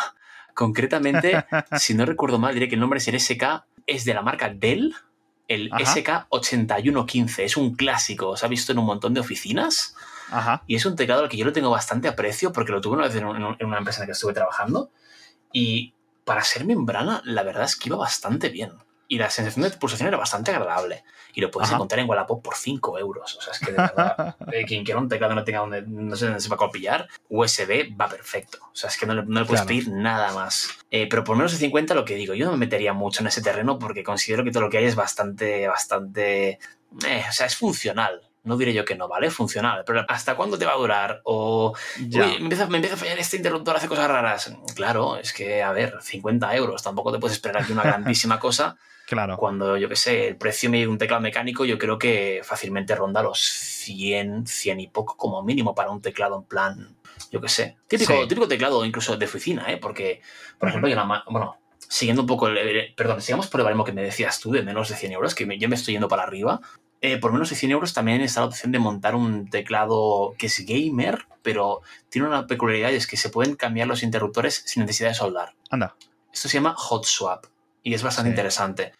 Concretamente, 0.53 1.45
si 1.77 1.95
no 1.95 2.05
recuerdo 2.05 2.37
mal, 2.37 2.53
diré 2.53 2.69
que 2.69 2.75
el 2.75 2.81
nombre 2.81 2.99
es 2.99 3.07
el 3.07 3.19
SK 3.19 3.65
es 3.87 4.05
de 4.05 4.13
la 4.13 4.21
marca 4.21 4.49
Dell, 4.49 4.95
el 5.47 5.69
SK8115. 5.71 7.43
Es 7.43 7.57
un 7.57 7.75
clásico, 7.75 8.37
se 8.37 8.45
ha 8.45 8.49
visto 8.49 8.71
en 8.71 8.79
un 8.79 8.85
montón 8.85 9.13
de 9.13 9.19
oficinas. 9.19 9.95
Y 10.65 10.75
es 10.75 10.85
un 10.85 10.95
teclado 10.95 11.23
al 11.23 11.29
que 11.29 11.37
yo 11.37 11.45
lo 11.45 11.53
tengo 11.53 11.69
bastante 11.69 12.07
aprecio 12.07 12.51
porque 12.51 12.71
lo 12.71 12.81
tuve 12.81 12.95
una 12.95 13.07
vez 13.07 13.15
en, 13.15 13.25
una 13.25 13.77
empresa 13.77 13.99
en 13.99 14.01
la 14.01 14.05
que 14.07 14.11
estuve 14.13 14.33
trabajando. 14.33 14.89
Y 15.51 15.93
para 16.23 16.43
ser 16.43 16.65
membrana, 16.65 17.21
la 17.25 17.43
verdad 17.43 17.65
es 17.65 17.75
que 17.75 17.89
iba 17.89 17.97
bastante 17.97 18.49
bien 18.49 18.71
y 19.07 19.17
la 19.17 19.29
sensación 19.29 19.63
de 19.63 19.71
pulsación 19.77 20.07
era 20.07 20.17
bastante 20.17 20.51
agradable. 20.51 21.03
Y 21.33 21.41
lo 21.41 21.49
puedes 21.49 21.71
encontrar 21.71 21.99
en 21.99 22.09
Wallapop 22.09 22.43
por 22.43 22.55
5 22.55 22.99
euros. 22.99 23.35
O 23.35 23.41
sea, 23.41 23.53
es 23.53 23.59
que 23.59 23.71
de 23.71 23.77
verdad, 23.77 24.35
eh, 24.51 24.65
quien 24.65 24.83
quiera 24.83 24.99
un 24.99 25.09
teclado 25.09 25.33
no 25.33 25.43
tenga 25.43 25.59
donde, 25.59 25.81
no 25.81 26.15
sé 26.15 26.25
dónde 26.25 26.41
se 26.41 26.49
va 26.49 26.55
a 26.55 26.59
copiar, 26.59 27.07
USB 27.29 27.99
va 27.99 28.07
perfecto. 28.07 28.59
O 28.61 28.75
sea, 28.75 28.89
es 28.89 28.97
que 28.97 29.05
no 29.05 29.13
le, 29.13 29.45
puedes 29.45 29.65
pedir 29.65 29.89
nada 29.89 30.31
más. 30.33 30.69
Eh, 30.91 31.07
pero 31.09 31.23
por 31.23 31.35
menos 31.35 31.51
de 31.51 31.57
50, 31.57 31.93
lo 31.95 32.05
que 32.05 32.15
digo, 32.15 32.33
yo 32.33 32.45
no 32.45 32.51
me 32.51 32.57
metería 32.57 32.93
mucho 32.93 33.21
en 33.21 33.27
ese 33.27 33.41
terreno 33.41 33.79
porque 33.79 34.03
considero 34.03 34.43
que 34.43 34.51
todo 34.51 34.63
lo 34.63 34.69
que 34.69 34.77
hay 34.77 34.85
es 34.85 34.95
bastante, 34.95 35.67
bastante. 35.67 36.59
Eh, 37.05 37.25
o 37.27 37.31
sea, 37.31 37.47
es 37.47 37.55
funcional. 37.55 38.21
No 38.43 38.57
diré 38.57 38.73
yo 38.73 38.83
que 38.83 38.95
no, 38.95 39.07
¿vale? 39.07 39.29
Funcional. 39.29 39.83
Pero 39.85 40.05
¿hasta 40.07 40.35
cuándo 40.35 40.57
te 40.57 40.65
va 40.65 40.73
a 40.73 40.77
durar? 40.77 41.21
O 41.23 41.73
me, 41.97 42.35
empieza, 42.35 42.67
me 42.67 42.77
empieza 42.77 42.95
a 42.95 42.99
fallar 42.99 43.17
este 43.17 43.37
interruptor, 43.37 43.75
hace 43.75 43.87
cosas 43.87 44.07
raras. 44.09 44.53
Claro, 44.75 45.17
es 45.17 45.31
que, 45.31 45.63
a 45.63 45.71
ver, 45.71 45.97
50 46.01 46.55
euros. 46.55 46.83
Tampoco 46.83 47.11
te 47.11 47.19
puedes 47.19 47.35
esperar 47.35 47.63
aquí 47.63 47.71
una 47.71 47.83
grandísima 47.83 48.39
cosa. 48.39 48.77
Claro. 49.05 49.37
Cuando, 49.37 49.77
yo 49.77 49.89
qué 49.89 49.95
sé, 49.95 50.27
el 50.27 50.37
precio 50.37 50.69
de 50.71 50.87
un 50.87 50.97
teclado 50.97 51.21
mecánico, 51.21 51.65
yo 51.65 51.77
creo 51.77 51.97
que 51.97 52.41
fácilmente 52.43 52.95
ronda 52.95 53.21
los 53.21 53.39
100, 53.39 54.47
100 54.47 54.79
y 54.79 54.87
poco 54.87 55.17
como 55.17 55.43
mínimo 55.43 55.75
para 55.75 55.91
un 55.91 56.01
teclado 56.01 56.37
en 56.37 56.43
plan, 56.43 56.95
yo 57.31 57.41
qué 57.41 57.49
sé. 57.49 57.77
Típico, 57.87 58.27
típico 58.27 58.47
teclado 58.47 58.83
incluso 58.85 59.17
de 59.17 59.25
oficina, 59.25 59.71
¿eh? 59.71 59.77
Porque, 59.77 60.21
por 60.57 60.69
ejemplo, 60.69 60.89
yo 60.89 60.97
bueno, 61.27 61.57
siguiendo 61.79 62.21
un 62.21 62.27
poco 62.27 62.47
el, 62.47 62.93
Perdón, 62.95 63.21
sigamos 63.21 63.47
por 63.47 63.59
el 63.59 63.65
baremo 63.65 63.83
que 63.83 63.91
me 63.91 64.01
decías 64.01 64.39
tú 64.39 64.51
de 64.51 64.63
menos 64.63 64.89
de 64.89 64.95
100 64.95 65.11
euros, 65.11 65.35
que 65.35 65.57
yo 65.57 65.69
me 65.69 65.75
estoy 65.75 65.93
yendo 65.93 66.07
para 66.07 66.23
arriba. 66.23 66.61
Eh, 67.05 67.17
por 67.17 67.33
menos 67.33 67.49
de 67.49 67.57
100 67.57 67.73
euros 67.73 67.93
también 67.93 68.21
está 68.21 68.39
la 68.39 68.45
opción 68.45 68.71
de 68.71 68.79
montar 68.79 69.13
un 69.13 69.49
teclado 69.49 70.35
que 70.37 70.45
es 70.45 70.65
gamer, 70.65 71.25
pero 71.41 71.81
tiene 72.07 72.29
una 72.29 72.47
peculiaridad 72.47 72.91
y 72.91 72.95
es 72.95 73.07
que 73.07 73.17
se 73.17 73.29
pueden 73.29 73.57
cambiar 73.57 73.89
los 73.89 74.03
interruptores 74.03 74.63
sin 74.65 74.83
necesidad 74.83 75.09
de 75.09 75.15
soldar. 75.15 75.53
Anda. 75.69 75.97
Esto 76.31 76.47
se 76.47 76.53
llama 76.53 76.75
Hot 76.77 77.03
Swap 77.03 77.47
y 77.83 77.93
es 77.93 78.03
bastante 78.03 78.29
interesante. 78.29 78.93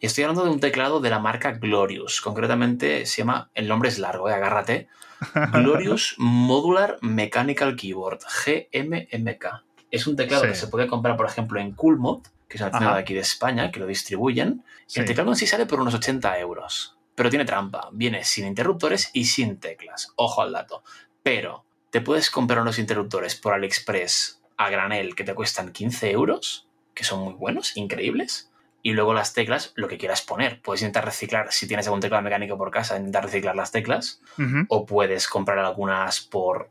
Y 0.00 0.06
estoy 0.06 0.24
hablando 0.24 0.46
de 0.46 0.50
un 0.50 0.60
teclado 0.60 1.00
de 1.00 1.10
la 1.10 1.18
marca 1.18 1.52
Glorious. 1.52 2.22
Concretamente 2.22 3.04
se 3.04 3.18
llama, 3.18 3.50
el 3.52 3.68
nombre 3.68 3.90
es 3.90 3.98
largo, 3.98 4.30
eh, 4.30 4.32
agárrate. 4.32 4.88
Glorious 5.52 6.14
Modular 6.16 6.96
Mechanical 7.02 7.76
Keyboard, 7.76 8.20
GMMK. 8.46 9.46
Es 9.90 10.06
un 10.06 10.16
teclado 10.16 10.44
que 10.44 10.54
se 10.54 10.68
puede 10.68 10.86
comprar, 10.86 11.18
por 11.18 11.26
ejemplo, 11.26 11.60
en 11.60 11.72
Coolmod, 11.72 12.22
que 12.48 12.56
es 12.56 12.62
una 12.62 12.70
tienda 12.70 12.94
de 12.94 13.00
aquí 13.00 13.12
de 13.12 13.20
España, 13.20 13.70
que 13.70 13.78
lo 13.78 13.86
distribuyen. 13.86 14.64
El 14.94 15.04
teclado 15.04 15.28
en 15.28 15.36
sí 15.36 15.46
sale 15.46 15.66
por 15.66 15.82
unos 15.82 15.92
80 15.92 16.38
euros. 16.38 16.96
Pero 17.14 17.30
tiene 17.30 17.44
trampa. 17.44 17.88
Viene 17.92 18.24
sin 18.24 18.46
interruptores 18.46 19.10
y 19.12 19.26
sin 19.26 19.58
teclas. 19.58 20.12
Ojo 20.16 20.42
al 20.42 20.52
dato. 20.52 20.82
Pero 21.22 21.64
te 21.90 22.00
puedes 22.00 22.30
comprar 22.30 22.60
unos 22.60 22.78
interruptores 22.78 23.34
por 23.34 23.52
AliExpress 23.52 24.42
a 24.56 24.70
granel 24.70 25.14
que 25.14 25.24
te 25.24 25.34
cuestan 25.34 25.72
15 25.72 26.10
euros 26.10 26.68
que 26.94 27.04
son 27.04 27.20
muy 27.20 27.34
buenos, 27.34 27.76
increíbles. 27.76 28.50
Y 28.82 28.92
luego 28.92 29.14
las 29.14 29.32
teclas, 29.32 29.72
lo 29.76 29.86
que 29.86 29.96
quieras 29.96 30.22
poner. 30.22 30.60
Puedes 30.60 30.82
intentar 30.82 31.04
reciclar, 31.04 31.52
si 31.52 31.68
tienes 31.68 31.86
algún 31.86 32.00
teclado 32.00 32.22
mecánico 32.22 32.58
por 32.58 32.70
casa, 32.70 32.96
intentar 32.96 33.24
reciclar 33.24 33.54
las 33.54 33.70
teclas. 33.70 34.20
O 34.68 34.86
puedes 34.86 35.28
comprar 35.28 35.58
algunas 35.58 36.20
por, 36.20 36.70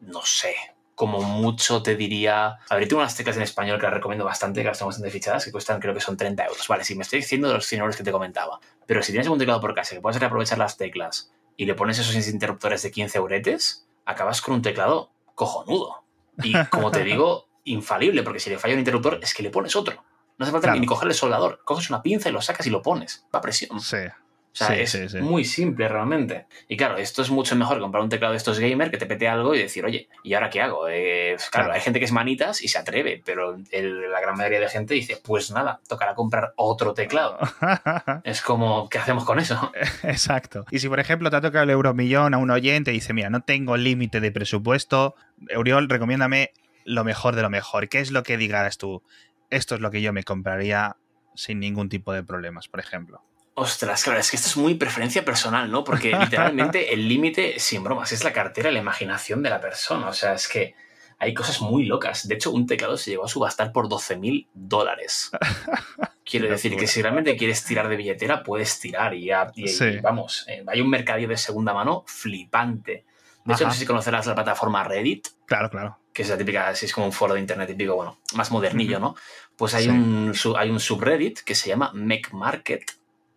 no 0.00 0.22
sé, 0.22 0.54
como 1.00 1.22
mucho 1.22 1.82
te 1.82 1.96
diría. 1.96 2.58
A 2.68 2.76
ver, 2.76 2.86
tengo 2.86 3.00
unas 3.00 3.16
teclas 3.16 3.34
en 3.38 3.42
español 3.42 3.78
que 3.78 3.84
las 3.84 3.94
recomiendo 3.94 4.22
bastante, 4.22 4.60
que 4.60 4.68
las 4.68 4.76
tengo 4.76 4.88
bastante 4.88 5.10
fichadas, 5.10 5.42
que 5.46 5.50
cuestan 5.50 5.80
creo 5.80 5.94
que 5.94 6.00
son 6.00 6.14
30 6.14 6.44
euros. 6.44 6.68
Vale, 6.68 6.84
si 6.84 6.94
me 6.94 7.04
estoy 7.04 7.20
diciendo 7.20 7.48
de 7.48 7.54
los 7.54 7.64
100 7.64 7.80
euros 7.80 7.96
que 7.96 8.04
te 8.04 8.12
comentaba. 8.12 8.60
Pero 8.84 9.02
si 9.02 9.10
tienes 9.10 9.26
algún 9.26 9.38
teclado 9.38 9.62
por 9.62 9.74
casa 9.74 9.94
que 9.94 10.02
puedes 10.02 10.20
reaprovechar 10.20 10.58
las 10.58 10.76
teclas 10.76 11.32
y 11.56 11.64
le 11.64 11.74
pones 11.74 11.98
esos 11.98 12.14
interruptores 12.28 12.82
de 12.82 12.90
15 12.90 13.16
euretes, 13.16 13.88
acabas 14.04 14.42
con 14.42 14.52
un 14.52 14.60
teclado 14.60 15.10
cojonudo. 15.34 16.04
Y 16.42 16.52
como 16.66 16.90
te 16.90 17.02
digo, 17.02 17.48
infalible, 17.64 18.22
porque 18.22 18.38
si 18.38 18.50
le 18.50 18.58
falla 18.58 18.74
un 18.74 18.80
interruptor 18.80 19.20
es 19.22 19.32
que 19.32 19.42
le 19.42 19.48
pones 19.48 19.74
otro. 19.76 20.04
No 20.36 20.44
hace 20.44 20.52
falta 20.52 20.74
ni 20.74 20.84
cogerle 20.84 21.14
soldador. 21.14 21.62
Coges 21.64 21.88
una 21.88 22.02
pinza 22.02 22.28
y 22.28 22.32
lo 22.32 22.42
sacas 22.42 22.66
y 22.66 22.70
lo 22.70 22.82
pones. 22.82 23.24
Va 23.34 23.38
a 23.38 23.42
presión. 23.42 23.80
Sí. 23.80 23.96
O 24.52 24.56
sea, 24.56 24.76
es 24.76 25.14
muy 25.14 25.44
simple 25.44 25.86
realmente. 25.86 26.46
Y 26.66 26.76
claro, 26.76 26.96
esto 26.96 27.22
es 27.22 27.30
mucho 27.30 27.54
mejor 27.54 27.78
comprar 27.78 28.02
un 28.02 28.08
teclado 28.08 28.32
de 28.32 28.36
estos 28.36 28.58
gamer 28.58 28.90
que 28.90 28.96
te 28.96 29.06
pete 29.06 29.28
algo 29.28 29.54
y 29.54 29.58
decir, 29.58 29.84
oye, 29.84 30.08
¿y 30.24 30.34
ahora 30.34 30.50
qué 30.50 30.60
hago? 30.60 30.88
Eh, 30.88 31.36
claro, 31.52 31.72
hay 31.72 31.80
gente 31.80 32.00
que 32.00 32.04
es 32.04 32.12
manitas 32.12 32.60
y 32.60 32.66
se 32.66 32.78
atreve, 32.78 33.22
pero 33.24 33.56
la 33.56 34.20
gran 34.20 34.36
mayoría 34.36 34.58
de 34.58 34.68
gente 34.68 34.94
dice, 34.94 35.20
pues 35.22 35.52
nada, 35.52 35.80
tocará 35.88 36.16
comprar 36.16 36.52
otro 36.56 36.94
teclado. 36.94 37.38
es 38.24 38.42
como, 38.42 38.88
¿qué 38.88 38.98
hacemos 38.98 39.24
con 39.24 39.38
eso? 39.38 39.70
Exacto. 40.02 40.66
Y 40.72 40.80
si, 40.80 40.88
por 40.88 40.98
ejemplo, 40.98 41.30
te 41.30 41.36
ha 41.36 41.40
tocado 41.40 41.62
el 41.62 41.70
euromillón 41.70 42.34
a 42.34 42.38
un 42.38 42.50
oyente 42.50 42.90
y 42.90 42.94
dice, 42.94 43.12
mira, 43.12 43.30
no 43.30 43.42
tengo 43.42 43.76
límite 43.76 44.20
de 44.20 44.32
presupuesto, 44.32 45.14
Euriol, 45.48 45.88
recomiéndame 45.88 46.52
lo 46.84 47.04
mejor 47.04 47.36
de 47.36 47.42
lo 47.42 47.50
mejor. 47.50 47.88
¿Qué 47.88 48.00
es 48.00 48.10
lo 48.10 48.24
que 48.24 48.36
digas 48.36 48.78
tú? 48.78 49.04
Esto 49.48 49.76
es 49.76 49.80
lo 49.80 49.92
que 49.92 50.02
yo 50.02 50.12
me 50.12 50.24
compraría 50.24 50.96
sin 51.36 51.60
ningún 51.60 51.88
tipo 51.88 52.12
de 52.12 52.24
problemas, 52.24 52.68
por 52.68 52.80
ejemplo. 52.80 53.22
Ostras, 53.54 54.04
claro, 54.04 54.20
es 54.20 54.30
que 54.30 54.36
esto 54.36 54.48
es 54.48 54.56
muy 54.56 54.74
preferencia 54.74 55.24
personal, 55.24 55.70
¿no? 55.70 55.84
Porque 55.84 56.12
literalmente 56.18 56.94
el 56.94 57.08
límite, 57.08 57.58
sin 57.58 57.82
bromas, 57.82 58.12
es 58.12 58.24
la 58.24 58.32
cartera, 58.32 58.70
la 58.70 58.78
imaginación 58.78 59.42
de 59.42 59.50
la 59.50 59.60
persona. 59.60 60.08
O 60.08 60.12
sea, 60.12 60.34
es 60.34 60.48
que 60.48 60.74
hay 61.18 61.34
cosas 61.34 61.60
muy 61.60 61.84
locas. 61.84 62.26
De 62.26 62.34
hecho, 62.34 62.50
un 62.50 62.66
teclado 62.66 62.96
se 62.96 63.10
llegó 63.10 63.24
a 63.24 63.28
subastar 63.28 63.72
por 63.72 63.88
12 63.88 64.16
mil 64.16 64.48
dólares. 64.54 65.30
Quiero 66.24 66.48
decir 66.48 66.76
que 66.76 66.86
si 66.86 67.02
realmente 67.02 67.36
quieres 67.36 67.64
tirar 67.64 67.88
de 67.88 67.96
billetera, 67.96 68.44
puedes 68.44 68.78
tirar 68.78 69.14
y, 69.14 69.26
ya, 69.26 69.50
vamos, 70.00 70.46
eh, 70.48 70.62
hay 70.68 70.80
un 70.80 70.88
mercadillo 70.88 71.26
de 71.26 71.36
segunda 71.36 71.74
mano 71.74 72.04
flipante. 72.06 73.04
De 73.44 73.54
hecho, 73.54 73.66
no 73.66 73.72
sé 73.72 73.80
si 73.80 73.86
conocerás 73.86 74.26
la 74.26 74.36
plataforma 74.36 74.84
Reddit. 74.84 75.26
Claro, 75.44 75.68
claro. 75.70 75.98
Que 76.12 76.22
es 76.22 76.28
la 76.28 76.38
típica, 76.38 76.68
así 76.68 76.86
es 76.86 76.92
como 76.92 77.06
un 77.06 77.12
foro 77.12 77.34
de 77.34 77.40
internet 77.40 77.66
típico, 77.66 77.96
bueno, 77.96 78.20
más 78.34 78.52
modernillo, 78.52 79.00
¿no? 79.00 79.16
Pues 79.56 79.74
hay, 79.74 79.88
un, 79.88 80.32
hay 80.56 80.70
un 80.70 80.78
subreddit 80.78 81.40
que 81.40 81.56
se 81.56 81.68
llama 81.68 81.90
Mech 81.94 82.30
Market, 82.32 82.84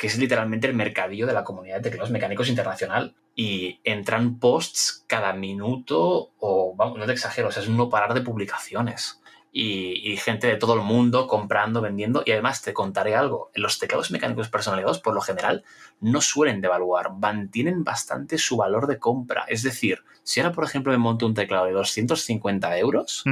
que 0.04 0.08
es 0.08 0.18
literalmente 0.18 0.68
el 0.68 0.74
mercadillo 0.74 1.26
de 1.26 1.32
la 1.32 1.46
comunidad 1.46 1.78
de 1.78 1.84
teclados 1.84 2.12
mecánicos 2.12 2.50
internacional. 2.50 3.16
Y 3.38 3.80
entran 3.86 4.38
posts 4.38 5.06
cada 5.08 5.32
minuto, 5.32 6.34
o 6.40 6.76
vamos, 6.76 7.00
no 7.00 7.06
te 7.06 7.14
exagero, 7.14 7.48
o 7.48 7.52
sea, 7.54 7.64
es 7.64 7.70
no 7.70 7.90
parar 7.90 8.14
de 8.14 8.20
publicaciones. 8.20 9.22
y, 9.54 10.18
gente 10.18 10.48
de 10.48 10.58
todo 10.58 10.74
el 10.74 10.82
mundo 10.82 11.26
comprando, 11.26 11.80
vendiendo. 11.80 12.22
Y 12.26 12.34
además 12.34 12.62
te 12.62 12.74
contaré 12.74 13.16
algo, 13.16 13.50
los 13.56 13.80
teclados 13.80 14.12
mecánicos 14.12 14.50
personalizados 14.50 15.00
por 15.00 15.14
lo 15.14 15.22
general 15.22 15.64
no 16.02 16.20
suelen 16.20 16.60
devaluar, 16.60 17.14
mantienen 17.14 17.86
bastante 17.86 18.38
su 18.38 18.58
valor 18.58 18.88
de 18.88 19.00
compra. 19.00 19.46
Es 19.48 19.64
decir, 19.64 20.00
si 20.24 20.42
ahora 20.42 20.52
por 20.52 20.66
ejemplo 20.66 20.92
me 20.92 20.98
monto 20.98 21.26
un 21.26 21.34
teclado 21.34 21.68
de 21.68 21.72
250 21.72 22.78
euros 22.78 23.24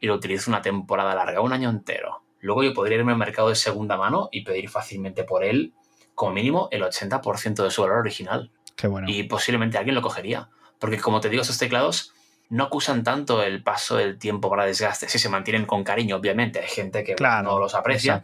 y 0.00 0.06
lo 0.06 0.14
utilizo 0.14 0.50
una 0.50 0.62
temporada 0.62 1.14
larga, 1.14 1.42
un 1.42 1.52
año 1.52 1.68
entero, 1.68 2.22
luego 2.40 2.62
yo 2.62 2.72
podría 2.72 2.96
irme 2.96 3.12
al 3.12 3.18
mercado 3.18 3.50
de 3.50 3.56
segunda 3.56 3.98
mano 3.98 4.30
y 4.32 4.42
pedir 4.42 4.70
fácilmente 4.70 5.24
por 5.24 5.44
él 5.44 5.74
como 6.18 6.32
mínimo 6.32 6.68
el 6.72 6.82
80% 6.82 7.62
de 7.62 7.70
su 7.70 7.80
valor 7.80 7.98
original. 7.98 8.50
Qué 8.74 8.88
bueno. 8.88 9.08
Y 9.08 9.22
posiblemente 9.22 9.78
alguien 9.78 9.94
lo 9.94 10.02
cogería. 10.02 10.48
Porque 10.80 10.98
como 10.98 11.20
te 11.20 11.28
digo, 11.30 11.42
esos 11.42 11.58
teclados 11.58 12.12
no 12.48 12.64
acusan 12.64 13.04
tanto 13.04 13.40
el 13.42 13.62
paso 13.62 13.96
del 13.96 14.18
tiempo 14.18 14.50
para 14.50 14.64
desgaste. 14.64 15.08
Si 15.08 15.20
se 15.20 15.28
mantienen 15.28 15.64
con 15.64 15.84
cariño, 15.84 16.16
obviamente. 16.16 16.58
Hay 16.58 16.68
gente 16.68 17.04
que 17.04 17.14
no 17.14 17.60
los 17.60 17.76
aprecia. 17.76 18.20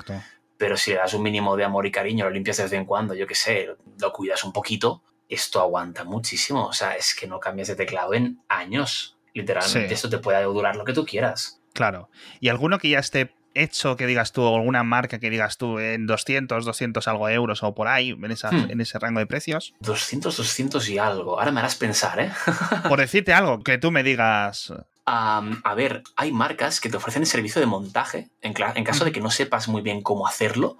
Pero 0.56 0.76
si 0.76 0.90
le 0.90 0.96
das 0.96 1.14
un 1.14 1.22
mínimo 1.22 1.56
de 1.56 1.62
amor 1.62 1.86
y 1.86 1.92
cariño, 1.92 2.24
lo 2.24 2.30
limpias 2.32 2.56
de 2.56 2.64
vez 2.64 2.72
en 2.72 2.84
cuando, 2.84 3.14
yo 3.14 3.28
qué 3.28 3.36
sé, 3.36 3.68
lo 4.00 4.12
cuidas 4.12 4.42
un 4.42 4.52
poquito, 4.52 5.02
esto 5.28 5.60
aguanta 5.60 6.02
muchísimo. 6.02 6.66
O 6.66 6.72
sea, 6.72 6.96
es 6.96 7.14
que 7.14 7.28
no 7.28 7.38
cambias 7.38 7.68
de 7.68 7.76
teclado 7.76 8.12
en 8.14 8.40
años. 8.48 9.16
Literalmente, 9.34 9.94
esto 9.94 10.10
te 10.10 10.18
puede 10.18 10.42
durar 10.42 10.74
lo 10.74 10.84
que 10.84 10.92
tú 10.92 11.06
quieras. 11.06 11.60
Claro. 11.72 12.08
¿Y 12.40 12.48
alguno 12.48 12.78
que 12.78 12.88
ya 12.88 12.98
esté 12.98 13.32
hecho 13.54 13.96
que 13.96 14.06
digas 14.06 14.32
tú, 14.32 14.42
o 14.42 14.56
alguna 14.56 14.82
marca 14.82 15.18
que 15.18 15.30
digas 15.30 15.56
tú 15.56 15.78
en 15.78 16.06
200, 16.06 16.64
200 16.64 17.08
algo 17.08 17.28
euros 17.28 17.62
o 17.62 17.74
por 17.74 17.88
ahí, 17.88 18.10
en, 18.10 18.20
hmm. 18.20 18.70
en 18.70 18.80
ese 18.80 18.98
rango 18.98 19.20
de 19.20 19.26
precios? 19.26 19.74
200, 19.80 20.36
200 20.36 20.88
y 20.88 20.98
algo. 20.98 21.38
Ahora 21.38 21.52
me 21.52 21.60
harás 21.60 21.76
pensar, 21.76 22.20
¿eh? 22.20 22.32
por 22.88 22.98
decirte 22.98 23.32
algo, 23.32 23.62
que 23.62 23.78
tú 23.78 23.90
me 23.90 24.02
digas. 24.02 24.72
a 25.06 25.74
ver, 25.76 26.02
hay 26.16 26.32
marcas 26.32 26.80
que 26.80 26.88
te 26.88 26.96
ofrecen 26.96 27.22
el 27.22 27.28
servicio 27.28 27.60
de 27.60 27.66
montaje 27.66 28.28
en, 28.42 28.54
en 28.74 28.84
caso 28.84 29.04
de 29.04 29.12
que 29.12 29.20
no 29.20 29.30
sepas 29.30 29.68
muy 29.68 29.82
bien 29.82 30.02
cómo 30.02 30.26
hacerlo. 30.26 30.78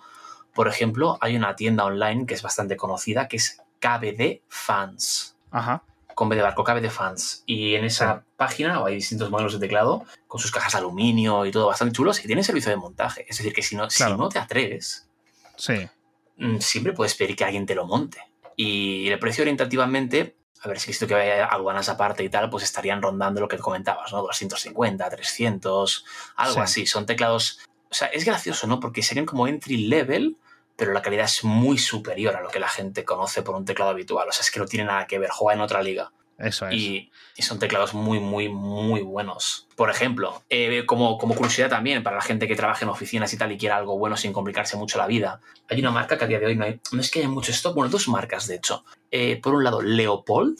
Por 0.55 0.69
ejemplo, 0.69 1.19
hay 1.21 1.37
una 1.37 1.57
tienda 1.57 1.85
online 1.85 2.27
que 2.27 2.35
es 2.35 2.43
bastante 2.43 2.77
conocida 2.77 3.29
que 3.29 3.37
es 3.39 3.61
KBD 3.81 4.43
Fans. 4.49 5.37
Ajá 5.51 5.83
con 6.15 6.29
B 6.29 6.37
de 6.37 6.43
barco, 6.43 6.65
cabe 6.65 6.81
de 6.81 6.91
fans. 6.91 7.43
Y 7.47 7.75
en 7.75 7.85
esa 7.85 8.25
página 8.37 8.85
hay 8.85 8.97
distintos 8.97 9.31
modelos 9.31 9.55
de 9.55 9.59
teclado 9.59 10.05
con 10.27 10.41
sus 10.41 10.51
cajas 10.51 10.73
de 10.73 10.79
aluminio 10.79 11.47
y 11.47 11.51
todo 11.51 11.67
bastante 11.67 11.95
chulos 11.95 12.25
y 12.25 12.27
tiene 12.27 12.43
servicio 12.43 12.71
de 12.71 12.77
montaje. 12.77 13.27
Es 13.29 13.39
decir, 13.39 13.53
que 13.53 13.63
si 13.63 13.77
no, 13.77 13.91
si 13.91 14.05
no 14.05 14.29
te 14.29 14.39
atreves, 14.39 15.09
sí. 15.57 15.89
Mm, 16.37 16.59
siempre 16.59 16.93
puedes 16.93 17.15
pedir 17.15 17.37
que 17.37 17.45
alguien 17.45 17.67
te 17.67 17.75
lo 17.75 17.87
monte. 17.87 18.19
Y 18.57 19.09
el 19.09 19.19
precio 19.19 19.43
orientativamente, 19.43 20.37
a 20.63 20.69
ver 20.69 20.79
si 20.81 20.89
visto 20.89 21.07
que 21.07 21.15
hay 21.15 21.41
aduanas 21.41 21.89
aparte 21.89 22.25
y 22.25 22.29
tal, 22.29 22.51
pues 22.51 22.65
estarían 22.65 23.03
rondando 23.03 23.41
lo 23.41 23.49
que 23.49 23.59
comentabas, 23.59 24.13
¿no? 24.13 24.23
250, 24.23 25.09
300, 25.09 26.05
algo 26.37 26.61
así. 26.61 26.87
Son 26.87 27.07
teclados. 27.07 27.61
O 27.91 27.95
sea, 27.95 28.09
es 28.09 28.25
gracioso, 28.25 28.67
¿no? 28.67 28.81
Porque 28.81 29.03
serían 29.03 29.27
como 29.27 29.47
entry 29.47 29.77
level 29.77 30.37
pero 30.77 30.93
la 30.93 31.03
calidad 31.03 31.25
es 31.25 31.45
muy 31.45 31.79
superior 31.79 32.37
a 32.37 32.41
lo 32.41 32.49
que 32.49 32.59
la 32.59 32.69
gente 32.69 33.05
conoce 33.05 33.43
por 33.43 33.55
un 33.55 33.65
teclado 33.65 33.91
habitual. 33.91 34.29
O 34.29 34.33
sea, 34.33 34.43
es 34.43 34.51
que 34.51 34.61
no 34.61 34.67
tiene 34.67 34.87
nada 34.87 35.07
que 35.07 35.19
ver, 35.19 35.31
juega 35.31 35.55
en 35.55 35.61
otra 35.61 35.83
liga. 35.83 36.11
Eso 36.39 36.67
es. 36.69 36.75
Y, 36.75 37.11
son 37.39 37.59
teclados 37.59 37.95
muy, 37.95 38.21
muy, 38.21 38.49
muy 38.49 39.03
buenos. 39.03 39.69
Por 39.77 39.91
ejemplo, 39.91 40.43
eh, 40.49 40.85
como, 40.87 41.19
como 41.19 41.35
curiosidad 41.35 41.69
también, 41.69 42.03
para 42.03 42.17
la 42.17 42.23
gente 42.23 42.49
que 42.49 42.57
trabaja 42.57 42.85
en 42.85 42.89
oficinas 42.89 43.33
y 43.33 43.37
tal 43.37 43.53
y 43.53 43.59
quiera 43.59 43.77
algo 43.77 43.99
bueno 43.99 44.17
sin 44.17 44.33
complicarse 44.33 44.77
mucho 44.77 44.99
la 44.99 45.07
vida, 45.07 45.41
hay 45.69 45.81
una 45.81 45.91
marca 45.91 46.17
que 46.17 46.25
a 46.25 46.29
día 46.29 46.39
de 46.39 46.47
hoy 46.47 46.57
no, 46.57 46.65
hay, 46.65 46.81
no 46.93 47.01
es 47.01 47.11
que 47.11 47.21
haya 47.21 47.29
mucho 47.29 47.53
stock, 47.53 47.75
bueno, 47.75 47.91
dos 47.91 48.09
marcas 48.09 48.47
de 48.47 48.57
hecho. 48.57 48.85
Eh, 49.11 49.41
por 49.43 49.55
un 49.55 49.65
lado, 49.65 49.83
Leopold, 49.83 50.59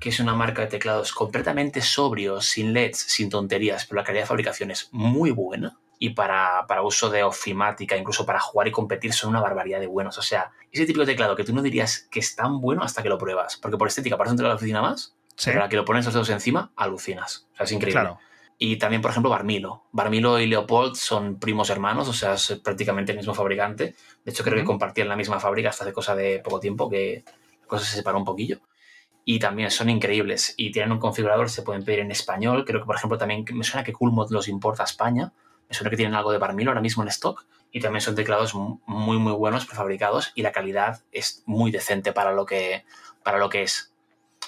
que 0.00 0.08
es 0.08 0.20
una 0.20 0.34
marca 0.34 0.62
de 0.62 0.68
teclados 0.68 1.12
completamente 1.12 1.80
sobrios, 1.80 2.46
sin 2.46 2.72
LEDs, 2.72 2.98
sin 2.98 3.28
tonterías, 3.28 3.86
pero 3.86 4.00
la 4.00 4.04
calidad 4.04 4.24
de 4.24 4.28
fabricación 4.28 4.70
es 4.70 4.88
muy 4.92 5.30
buena 5.30 5.78
y 5.98 6.10
para, 6.10 6.66
uso 6.82 7.10
de 7.10 7.22
ofimática, 7.22 7.96
incluso 7.96 8.26
para 8.26 8.40
jugar 8.40 8.68
y 8.68 8.72
competir, 8.72 9.12
son 9.12 9.30
una 9.30 9.40
barbaridad 9.40 9.80
de 9.80 9.86
buenos. 9.86 10.18
O 10.18 10.22
sea, 10.22 10.50
ese 10.70 10.86
de 10.86 11.06
teclado 11.06 11.36
que 11.36 11.44
tú 11.44 11.54
no 11.54 11.62
dirías 11.62 12.08
que 12.10 12.20
es 12.20 12.34
tan 12.34 12.60
bueno 12.60 12.82
hasta 12.82 13.02
que 13.02 13.08
lo 13.08 13.18
pruebas. 13.18 13.56
Porque 13.56 13.76
por 13.76 13.88
estética 13.88 14.16
parece 14.16 14.32
un 14.32 14.36
teclado 14.38 14.54
de 14.54 14.56
oficina 14.56 14.82
más, 14.82 15.14
pero 15.44 15.60
a 15.60 15.64
la 15.64 15.68
que 15.68 15.76
lo 15.76 15.84
pones 15.84 16.04
los 16.04 16.14
dedos 16.14 16.30
encima, 16.30 16.72
alucinas. 16.76 17.46
O 17.52 17.56
sea, 17.56 17.64
es 17.64 17.72
increíble. 17.72 18.16
Y 18.58 18.76
también, 18.76 19.02
por 19.02 19.10
ejemplo, 19.10 19.30
Barmilo. 19.30 19.84
Barmilo 19.92 20.38
y 20.38 20.46
Leopold 20.46 20.94
son 20.94 21.38
primos 21.38 21.70
hermanos, 21.70 22.08
o 22.08 22.12
sea, 22.12 22.34
es 22.34 22.60
prácticamente 22.62 23.12
el 23.12 23.18
mismo 23.18 23.34
fabricante. 23.34 23.94
De 24.24 24.30
hecho, 24.30 24.44
creo 24.44 24.56
que 24.56 24.64
compartían 24.64 25.08
la 25.08 25.16
misma 25.16 25.40
fábrica 25.40 25.70
hasta 25.70 25.84
hace 25.84 25.92
cosa 25.92 26.14
de 26.14 26.38
poco 26.38 26.60
tiempo, 26.60 26.88
que 26.88 27.24
la 27.62 27.66
cosa 27.66 27.84
se 27.84 27.96
separó 27.96 28.18
un 28.18 28.24
poquillo. 28.24 28.60
Y 29.24 29.38
también 29.38 29.70
son 29.70 29.90
increíbles. 29.90 30.54
Y 30.56 30.70
tienen 30.70 30.92
un 30.92 30.98
configurador, 30.98 31.50
se 31.50 31.62
pueden 31.62 31.84
pedir 31.84 32.00
en 32.00 32.10
español. 32.10 32.64
Creo 32.64 32.80
que, 32.80 32.86
por 32.86 32.96
ejemplo, 32.96 33.18
también 33.18 33.44
me 33.52 33.64
suena 33.64 33.82
que 33.82 33.92
Coolmod 33.92 34.30
los 34.30 34.48
importa 34.48 34.82
a 34.82 34.86
España. 34.86 35.32
Me 35.68 35.74
suena 35.74 35.90
que 35.90 35.96
tienen 35.96 36.14
algo 36.14 36.32
de 36.32 36.38
Barmilo 36.38 36.70
ahora 36.70 36.80
mismo 36.80 37.02
en 37.02 37.08
stock 37.08 37.46
y 37.70 37.80
también 37.80 38.00
son 38.00 38.14
teclados 38.14 38.54
muy, 38.54 39.18
muy 39.18 39.32
buenos, 39.32 39.66
prefabricados 39.66 40.32
y 40.34 40.42
la 40.42 40.52
calidad 40.52 41.02
es 41.10 41.42
muy 41.46 41.70
decente 41.70 42.12
para 42.12 42.32
lo 42.32 42.46
que, 42.46 42.84
para 43.24 43.38
lo 43.38 43.48
que 43.48 43.62
es. 43.62 43.92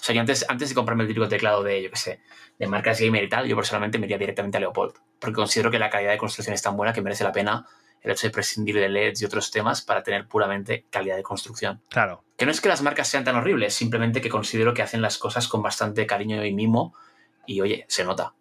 O 0.01 0.05
sea, 0.05 0.15
yo 0.15 0.21
antes, 0.21 0.47
antes 0.49 0.69
de 0.69 0.75
comprarme 0.75 1.03
el 1.03 1.09
típico 1.09 1.29
teclado 1.29 1.65
de, 1.65 1.83
yo 1.83 1.91
qué 1.91 1.97
sé, 1.97 2.21
de 2.59 2.67
marcas 2.69 3.01
gamer 3.01 3.25
y 3.25 3.29
tal, 3.29 3.47
yo 3.49 3.57
personalmente 3.57 3.99
me 3.99 4.07
iría 4.07 4.19
directamente 4.19 4.59
a 4.59 4.61
Leopold, 4.61 4.95
porque 5.19 5.35
considero 5.35 5.71
que 5.71 5.79
la 5.79 5.91
calidad 5.91 6.13
de 6.13 6.19
construcción 6.19 6.55
es 6.55 6.63
tan 6.63 6.77
buena 6.77 6.93
que 6.93 7.03
merece 7.03 7.25
la 7.25 7.33
pena 7.33 7.67
el 8.03 8.13
hecho 8.13 8.29
de 8.29 8.31
prescindir 8.31 8.77
de 8.77 8.89
LEDs 8.89 9.23
y 9.23 9.25
otros 9.25 9.51
temas 9.51 9.83
para 9.83 10.05
tener 10.05 10.29
puramente 10.29 10.85
calidad 10.91 11.17
de 11.17 11.25
construcción. 11.25 11.83
Claro. 11.89 12.23
Que 12.37 12.45
no 12.45 12.53
es 12.53 12.61
que 12.61 12.69
las 12.69 12.83
marcas 12.83 13.09
sean 13.09 13.25
tan 13.25 13.35
horribles, 13.35 13.75
simplemente 13.75 14.21
que 14.21 14.29
considero 14.29 14.75
que 14.75 14.83
hacen 14.83 15.03
las 15.03 15.19
cosas 15.19 15.49
con 15.49 15.63
bastante 15.63 16.07
cariño 16.07 16.45
y 16.45 16.55
mimo 16.55 16.95
y 17.47 17.61
oye, 17.61 17.85
se 17.89 18.05
nota 18.05 18.35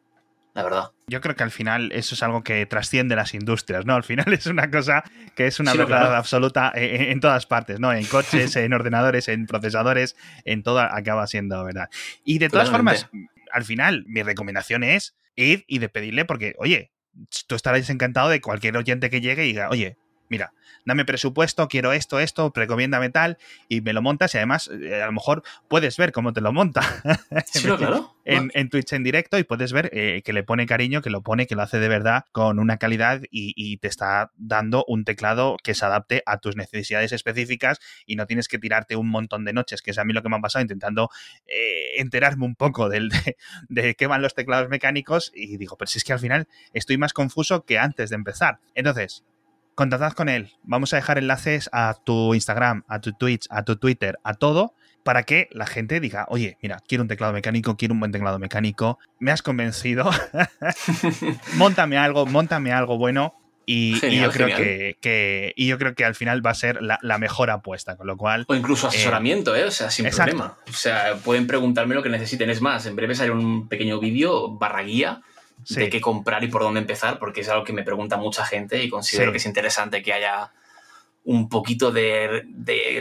la 0.55 0.63
verdad. 0.63 0.91
Yo 1.07 1.19
creo 1.19 1.35
que 1.35 1.43
al 1.43 1.51
final 1.51 1.91
eso 1.91 2.15
es 2.15 2.23
algo 2.23 2.41
que 2.41 2.65
trasciende 2.65 3.17
las 3.17 3.33
industrias, 3.33 3.85
¿no? 3.85 3.93
Al 3.93 4.05
final 4.05 4.25
es 4.33 4.47
una 4.47 4.71
cosa 4.71 5.03
que 5.35 5.47
es 5.47 5.59
una 5.59 5.73
verdad 5.73 6.15
absoluta 6.15 6.71
en, 6.73 7.19
todas 7.19 7.45
partes, 7.45 7.79
¿no? 7.79 7.91
En 7.93 8.05
coches, 8.05 8.55
en 8.55 8.73
ordenadores, 8.73 9.27
en 9.27 9.45
procesadores, 9.47 10.15
en 10.45 10.63
todo 10.63 10.79
acaba 10.79 11.27
siendo 11.27 11.63
verdad. 11.65 11.89
Y 12.23 12.39
de 12.39 12.49
todas 12.49 12.69
formas, 12.69 13.09
al 13.51 13.65
final, 13.65 14.05
mi 14.07 14.23
recomendación 14.23 14.83
es 14.85 15.15
ir 15.35 15.65
y 15.67 15.79
de 15.79 15.89
pedirle, 15.89 16.23
porque, 16.23 16.55
oye, 16.57 16.93
tú 17.47 17.55
estarás 17.55 17.89
encantado 17.89 18.29
de 18.29 18.39
cualquier 18.39 18.77
oyente 18.77 19.09
que 19.09 19.19
llegue 19.19 19.43
y 19.43 19.49
diga, 19.49 19.69
oye, 19.69 19.97
mira, 20.29 20.53
dame 20.85 21.05
presupuesto, 21.05 21.67
quiero 21.67 21.93
esto, 21.93 22.19
esto, 22.19 22.51
recomiéndame 22.53 23.09
tal, 23.09 23.37
y 23.67 23.81
me 23.81 23.93
lo 23.93 24.01
montas 24.01 24.33
y 24.33 24.37
además 24.37 24.69
eh, 24.71 25.01
a 25.01 25.07
lo 25.07 25.11
mejor 25.11 25.43
puedes 25.67 25.97
ver 25.97 26.11
cómo 26.11 26.33
te 26.33 26.41
lo 26.41 26.53
monta. 26.53 26.81
Sí, 27.45 27.67
claro. 27.77 28.15
En, 28.25 28.69
Twitch 28.69 28.93
en 28.93 29.03
directo 29.03 29.37
y 29.37 29.43
puedes 29.43 29.71
ver 29.71 29.89
eh, 29.93 30.21
que 30.23 30.33
le 30.33 30.43
pone 30.43 30.65
cariño, 30.65 31.01
que 31.01 31.09
lo 31.09 31.21
pone, 31.21 31.45
que 31.45 31.55
lo 31.55 31.61
hace 31.61 31.79
de 31.79 31.87
verdad 31.87 32.25
con 32.31 32.59
una 32.59 32.77
calidad 32.77 33.21
y, 33.29 33.77
te 33.77 33.87
está 33.87 34.31
dando 34.35 34.83
un 34.87 35.05
teclado 35.05 35.57
que 35.63 35.73
se 35.73 35.85
adapte 35.85 36.23
a 36.25 36.39
tus 36.39 36.55
necesidades 36.55 37.11
específicas 37.11 37.79
y 38.05 38.15
no 38.15 38.25
tienes 38.25 38.47
que 38.47 38.57
tirarte 38.57 38.95
un 38.95 39.09
montón 39.09 39.45
de 39.45 39.53
noches, 39.53 39.81
que 39.81 39.91
es 39.91 39.97
a 39.97 40.05
mí 40.05 40.13
lo 40.13 40.23
que 40.23 40.29
me 40.29 40.37
ha 40.37 40.41
pasado 40.41 40.63
intentando 40.63 41.09
eh, 41.45 41.99
enterarme 41.99 42.45
un 42.45 42.55
poco 42.55 42.89
del, 42.89 43.09
de, 43.09 43.37
de 43.69 43.95
qué 43.95 44.07
van 44.07 44.21
los 44.21 44.33
teclados 44.33 44.69
mecánicos 44.69 45.31
y 45.35 45.57
digo, 45.57 45.77
pero 45.77 45.87
si 45.87 45.99
es 45.99 46.03
que 46.03 46.13
al 46.13 46.19
final 46.19 46.47
estoy 46.73 46.97
más 46.97 47.13
confuso 47.13 47.65
que 47.65 47.77
antes 47.77 48.09
de 48.09 48.15
empezar. 48.15 48.59
Entonces, 48.73 49.23
contactad 49.75 50.13
con 50.13 50.29
él. 50.29 50.53
Vamos 50.63 50.93
a 50.93 50.95
dejar 50.95 51.17
enlaces 51.17 51.69
a 51.71 51.95
tu 52.03 52.33
Instagram, 52.33 52.83
a 52.87 52.99
tu 52.99 53.13
Twitch, 53.13 53.45
a 53.49 53.63
tu 53.63 53.75
Twitter, 53.75 54.17
a 54.23 54.33
todo, 54.33 54.73
para 55.03 55.23
que 55.23 55.49
la 55.51 55.67
gente 55.67 55.99
diga, 55.99 56.25
oye, 56.29 56.57
mira, 56.61 56.79
quiero 56.87 57.03
un 57.03 57.07
teclado 57.07 57.33
mecánico, 57.33 57.77
quiero 57.77 57.93
un 57.93 57.99
buen 57.99 58.11
teclado 58.11 58.39
mecánico, 58.39 58.97
me 59.19 59.31
has 59.31 59.41
convencido, 59.41 60.09
montame 61.55 61.97
algo, 61.97 62.25
montame 62.25 62.71
algo 62.71 62.97
bueno. 62.97 63.35
Y, 63.67 63.99
yo 64.19 64.29
creo 64.29 64.55
que, 65.01 65.53
y 65.55 65.65
yo 65.65 65.79
creo 65.79 65.95
que 65.95 66.05
al 66.05 66.13
final 66.13 66.45
va 66.45 66.51
a 66.51 66.53
ser 66.53 66.83
la, 66.83 67.17
mejor 67.17 67.49
apuesta, 67.49 67.97
con 67.97 68.05
lo 68.05 68.15
cual. 68.15 68.45
O 68.47 68.53
incluso 68.53 68.87
asesoramiento, 68.87 69.55
¿eh? 69.55 69.63
O 69.63 69.71
sea, 69.71 69.89
sin 69.89 70.07
problema. 70.07 70.59
O 70.69 70.73
sea, 70.73 71.15
pueden 71.15 71.47
preguntarme 71.47 71.95
lo 71.95 72.03
que 72.03 72.09
necesiten. 72.09 72.51
Es 72.51 72.61
más, 72.61 72.85
en 72.85 72.95
breve 72.95 73.15
sale 73.15 73.31
un 73.31 73.67
pequeño 73.67 73.99
vídeo 73.99 74.55
barra 74.55 74.83
guía 74.83 75.23
de 75.69 75.89
qué 75.89 76.01
comprar 76.01 76.43
y 76.43 76.47
por 76.47 76.61
dónde 76.61 76.79
empezar, 76.79 77.19
porque 77.19 77.41
es 77.41 77.49
algo 77.49 77.63
que 77.63 77.73
me 77.73 77.83
pregunta 77.83 78.17
mucha 78.17 78.45
gente 78.45 78.83
y 78.83 78.89
considero 78.89 79.31
que 79.31 79.37
es 79.37 79.45
interesante 79.45 80.01
que 80.03 80.13
haya 80.13 80.51
un 81.23 81.49
poquito 81.49 81.91
de, 81.91 82.43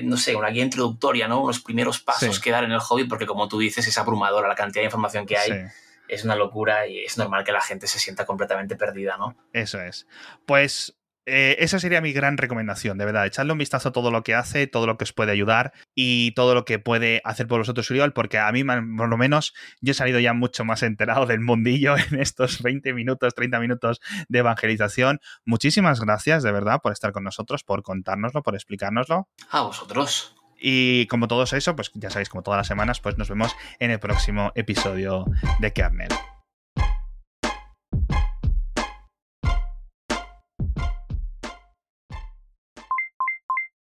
no 0.03 0.17
sé, 0.17 0.35
una 0.35 0.49
guía 0.49 0.65
introductoria, 0.65 1.29
¿no? 1.29 1.43
Unos 1.43 1.61
primeros 1.61 2.01
pasos 2.01 2.41
que 2.41 2.51
dar 2.51 2.65
en 2.65 2.73
el 2.73 2.81
hobby, 2.81 3.05
porque 3.05 3.27
como 3.27 3.49
tú 3.49 3.59
dices, 3.59 3.87
es 3.87 3.99
abrumadora 3.99 4.49
la 4.49 4.55
cantidad 4.55 4.81
de 4.81 4.87
información 4.87 5.27
que 5.27 5.37
hay. 5.37 5.51
Es 6.09 6.25
una 6.25 6.37
locura 6.37 6.87
y 6.87 7.05
es 7.05 7.17
normal 7.19 7.45
que 7.45 7.53
la 7.53 7.61
gente 7.61 7.87
se 7.87 7.99
sienta 7.99 8.27
completamente 8.27 8.77
perdida, 8.77 9.17
¿no? 9.17 9.37
Eso 9.53 9.81
es. 9.81 10.07
Pues 10.47 10.95
eh, 11.27 11.57
esa 11.61 11.79
sería 11.79 12.01
mi 12.01 12.13
gran 12.13 12.37
recomendación, 12.37 12.99
de 12.99 13.05
verdad. 13.05 13.27
Echadle 13.27 13.53
un 13.53 13.59
vistazo 13.59 13.89
a 13.89 13.93
todo 13.93 14.11
lo 14.11 14.23
que 14.23 14.35
hace, 14.35 14.67
todo 14.67 14.87
lo 14.87 14.99
que 14.99 15.05
os 15.05 15.13
puede 15.13 15.33
ayudar 15.33 15.73
y 15.95 16.33
todo 16.33 16.55
lo 16.55 16.65
que 16.65 16.79
puede 16.79 17.23
hacer 17.25 17.47
por 17.47 17.61
vosotros 17.61 17.91
Uriol, 17.91 18.13
porque 18.13 18.39
a 18.39 18.51
mí, 18.53 18.63
por 18.65 19.09
lo 19.09 19.17
menos, 19.17 19.55
yo 19.81 19.93
he 19.93 19.95
salido 19.95 20.21
ya 20.21 20.35
mucho 20.35 20.65
más 20.65 20.83
enterado 20.83 21.27
del 21.27 21.41
mundillo 21.41 21.97
en 22.11 22.21
estos 22.21 22.63
20 22.63 22.93
minutos, 22.93 23.35
30 23.35 23.59
minutos 23.61 24.01
de 24.29 24.41
evangelización. 24.41 25.21
Muchísimas 25.45 26.01
gracias, 26.01 26.43
de 26.43 26.53
verdad, 26.53 26.81
por 26.83 26.93
estar 26.93 27.13
con 27.13 27.25
nosotros, 27.25 27.65
por 27.65 27.83
contárnoslo, 27.83 28.43
por 28.43 28.55
explicárnoslo. 28.55 29.29
A 29.51 29.63
vosotros. 29.63 30.35
Y 30.61 31.07
como 31.09 31.29
todos 31.29 31.53
eso, 31.53 31.75
pues 31.77 31.91
ya 31.95 32.11
sabéis, 32.11 32.29
como 32.29 32.43
todas 32.43 32.59
las 32.59 32.67
semanas, 32.67 33.01
pues 33.01 33.19
nos 33.19 33.29
vemos 33.29 33.55
en 33.81 33.91
el 33.91 33.99
próximo 33.99 34.53
episodio 34.55 35.27
de 35.61 35.73
Kernel. 35.73 36.09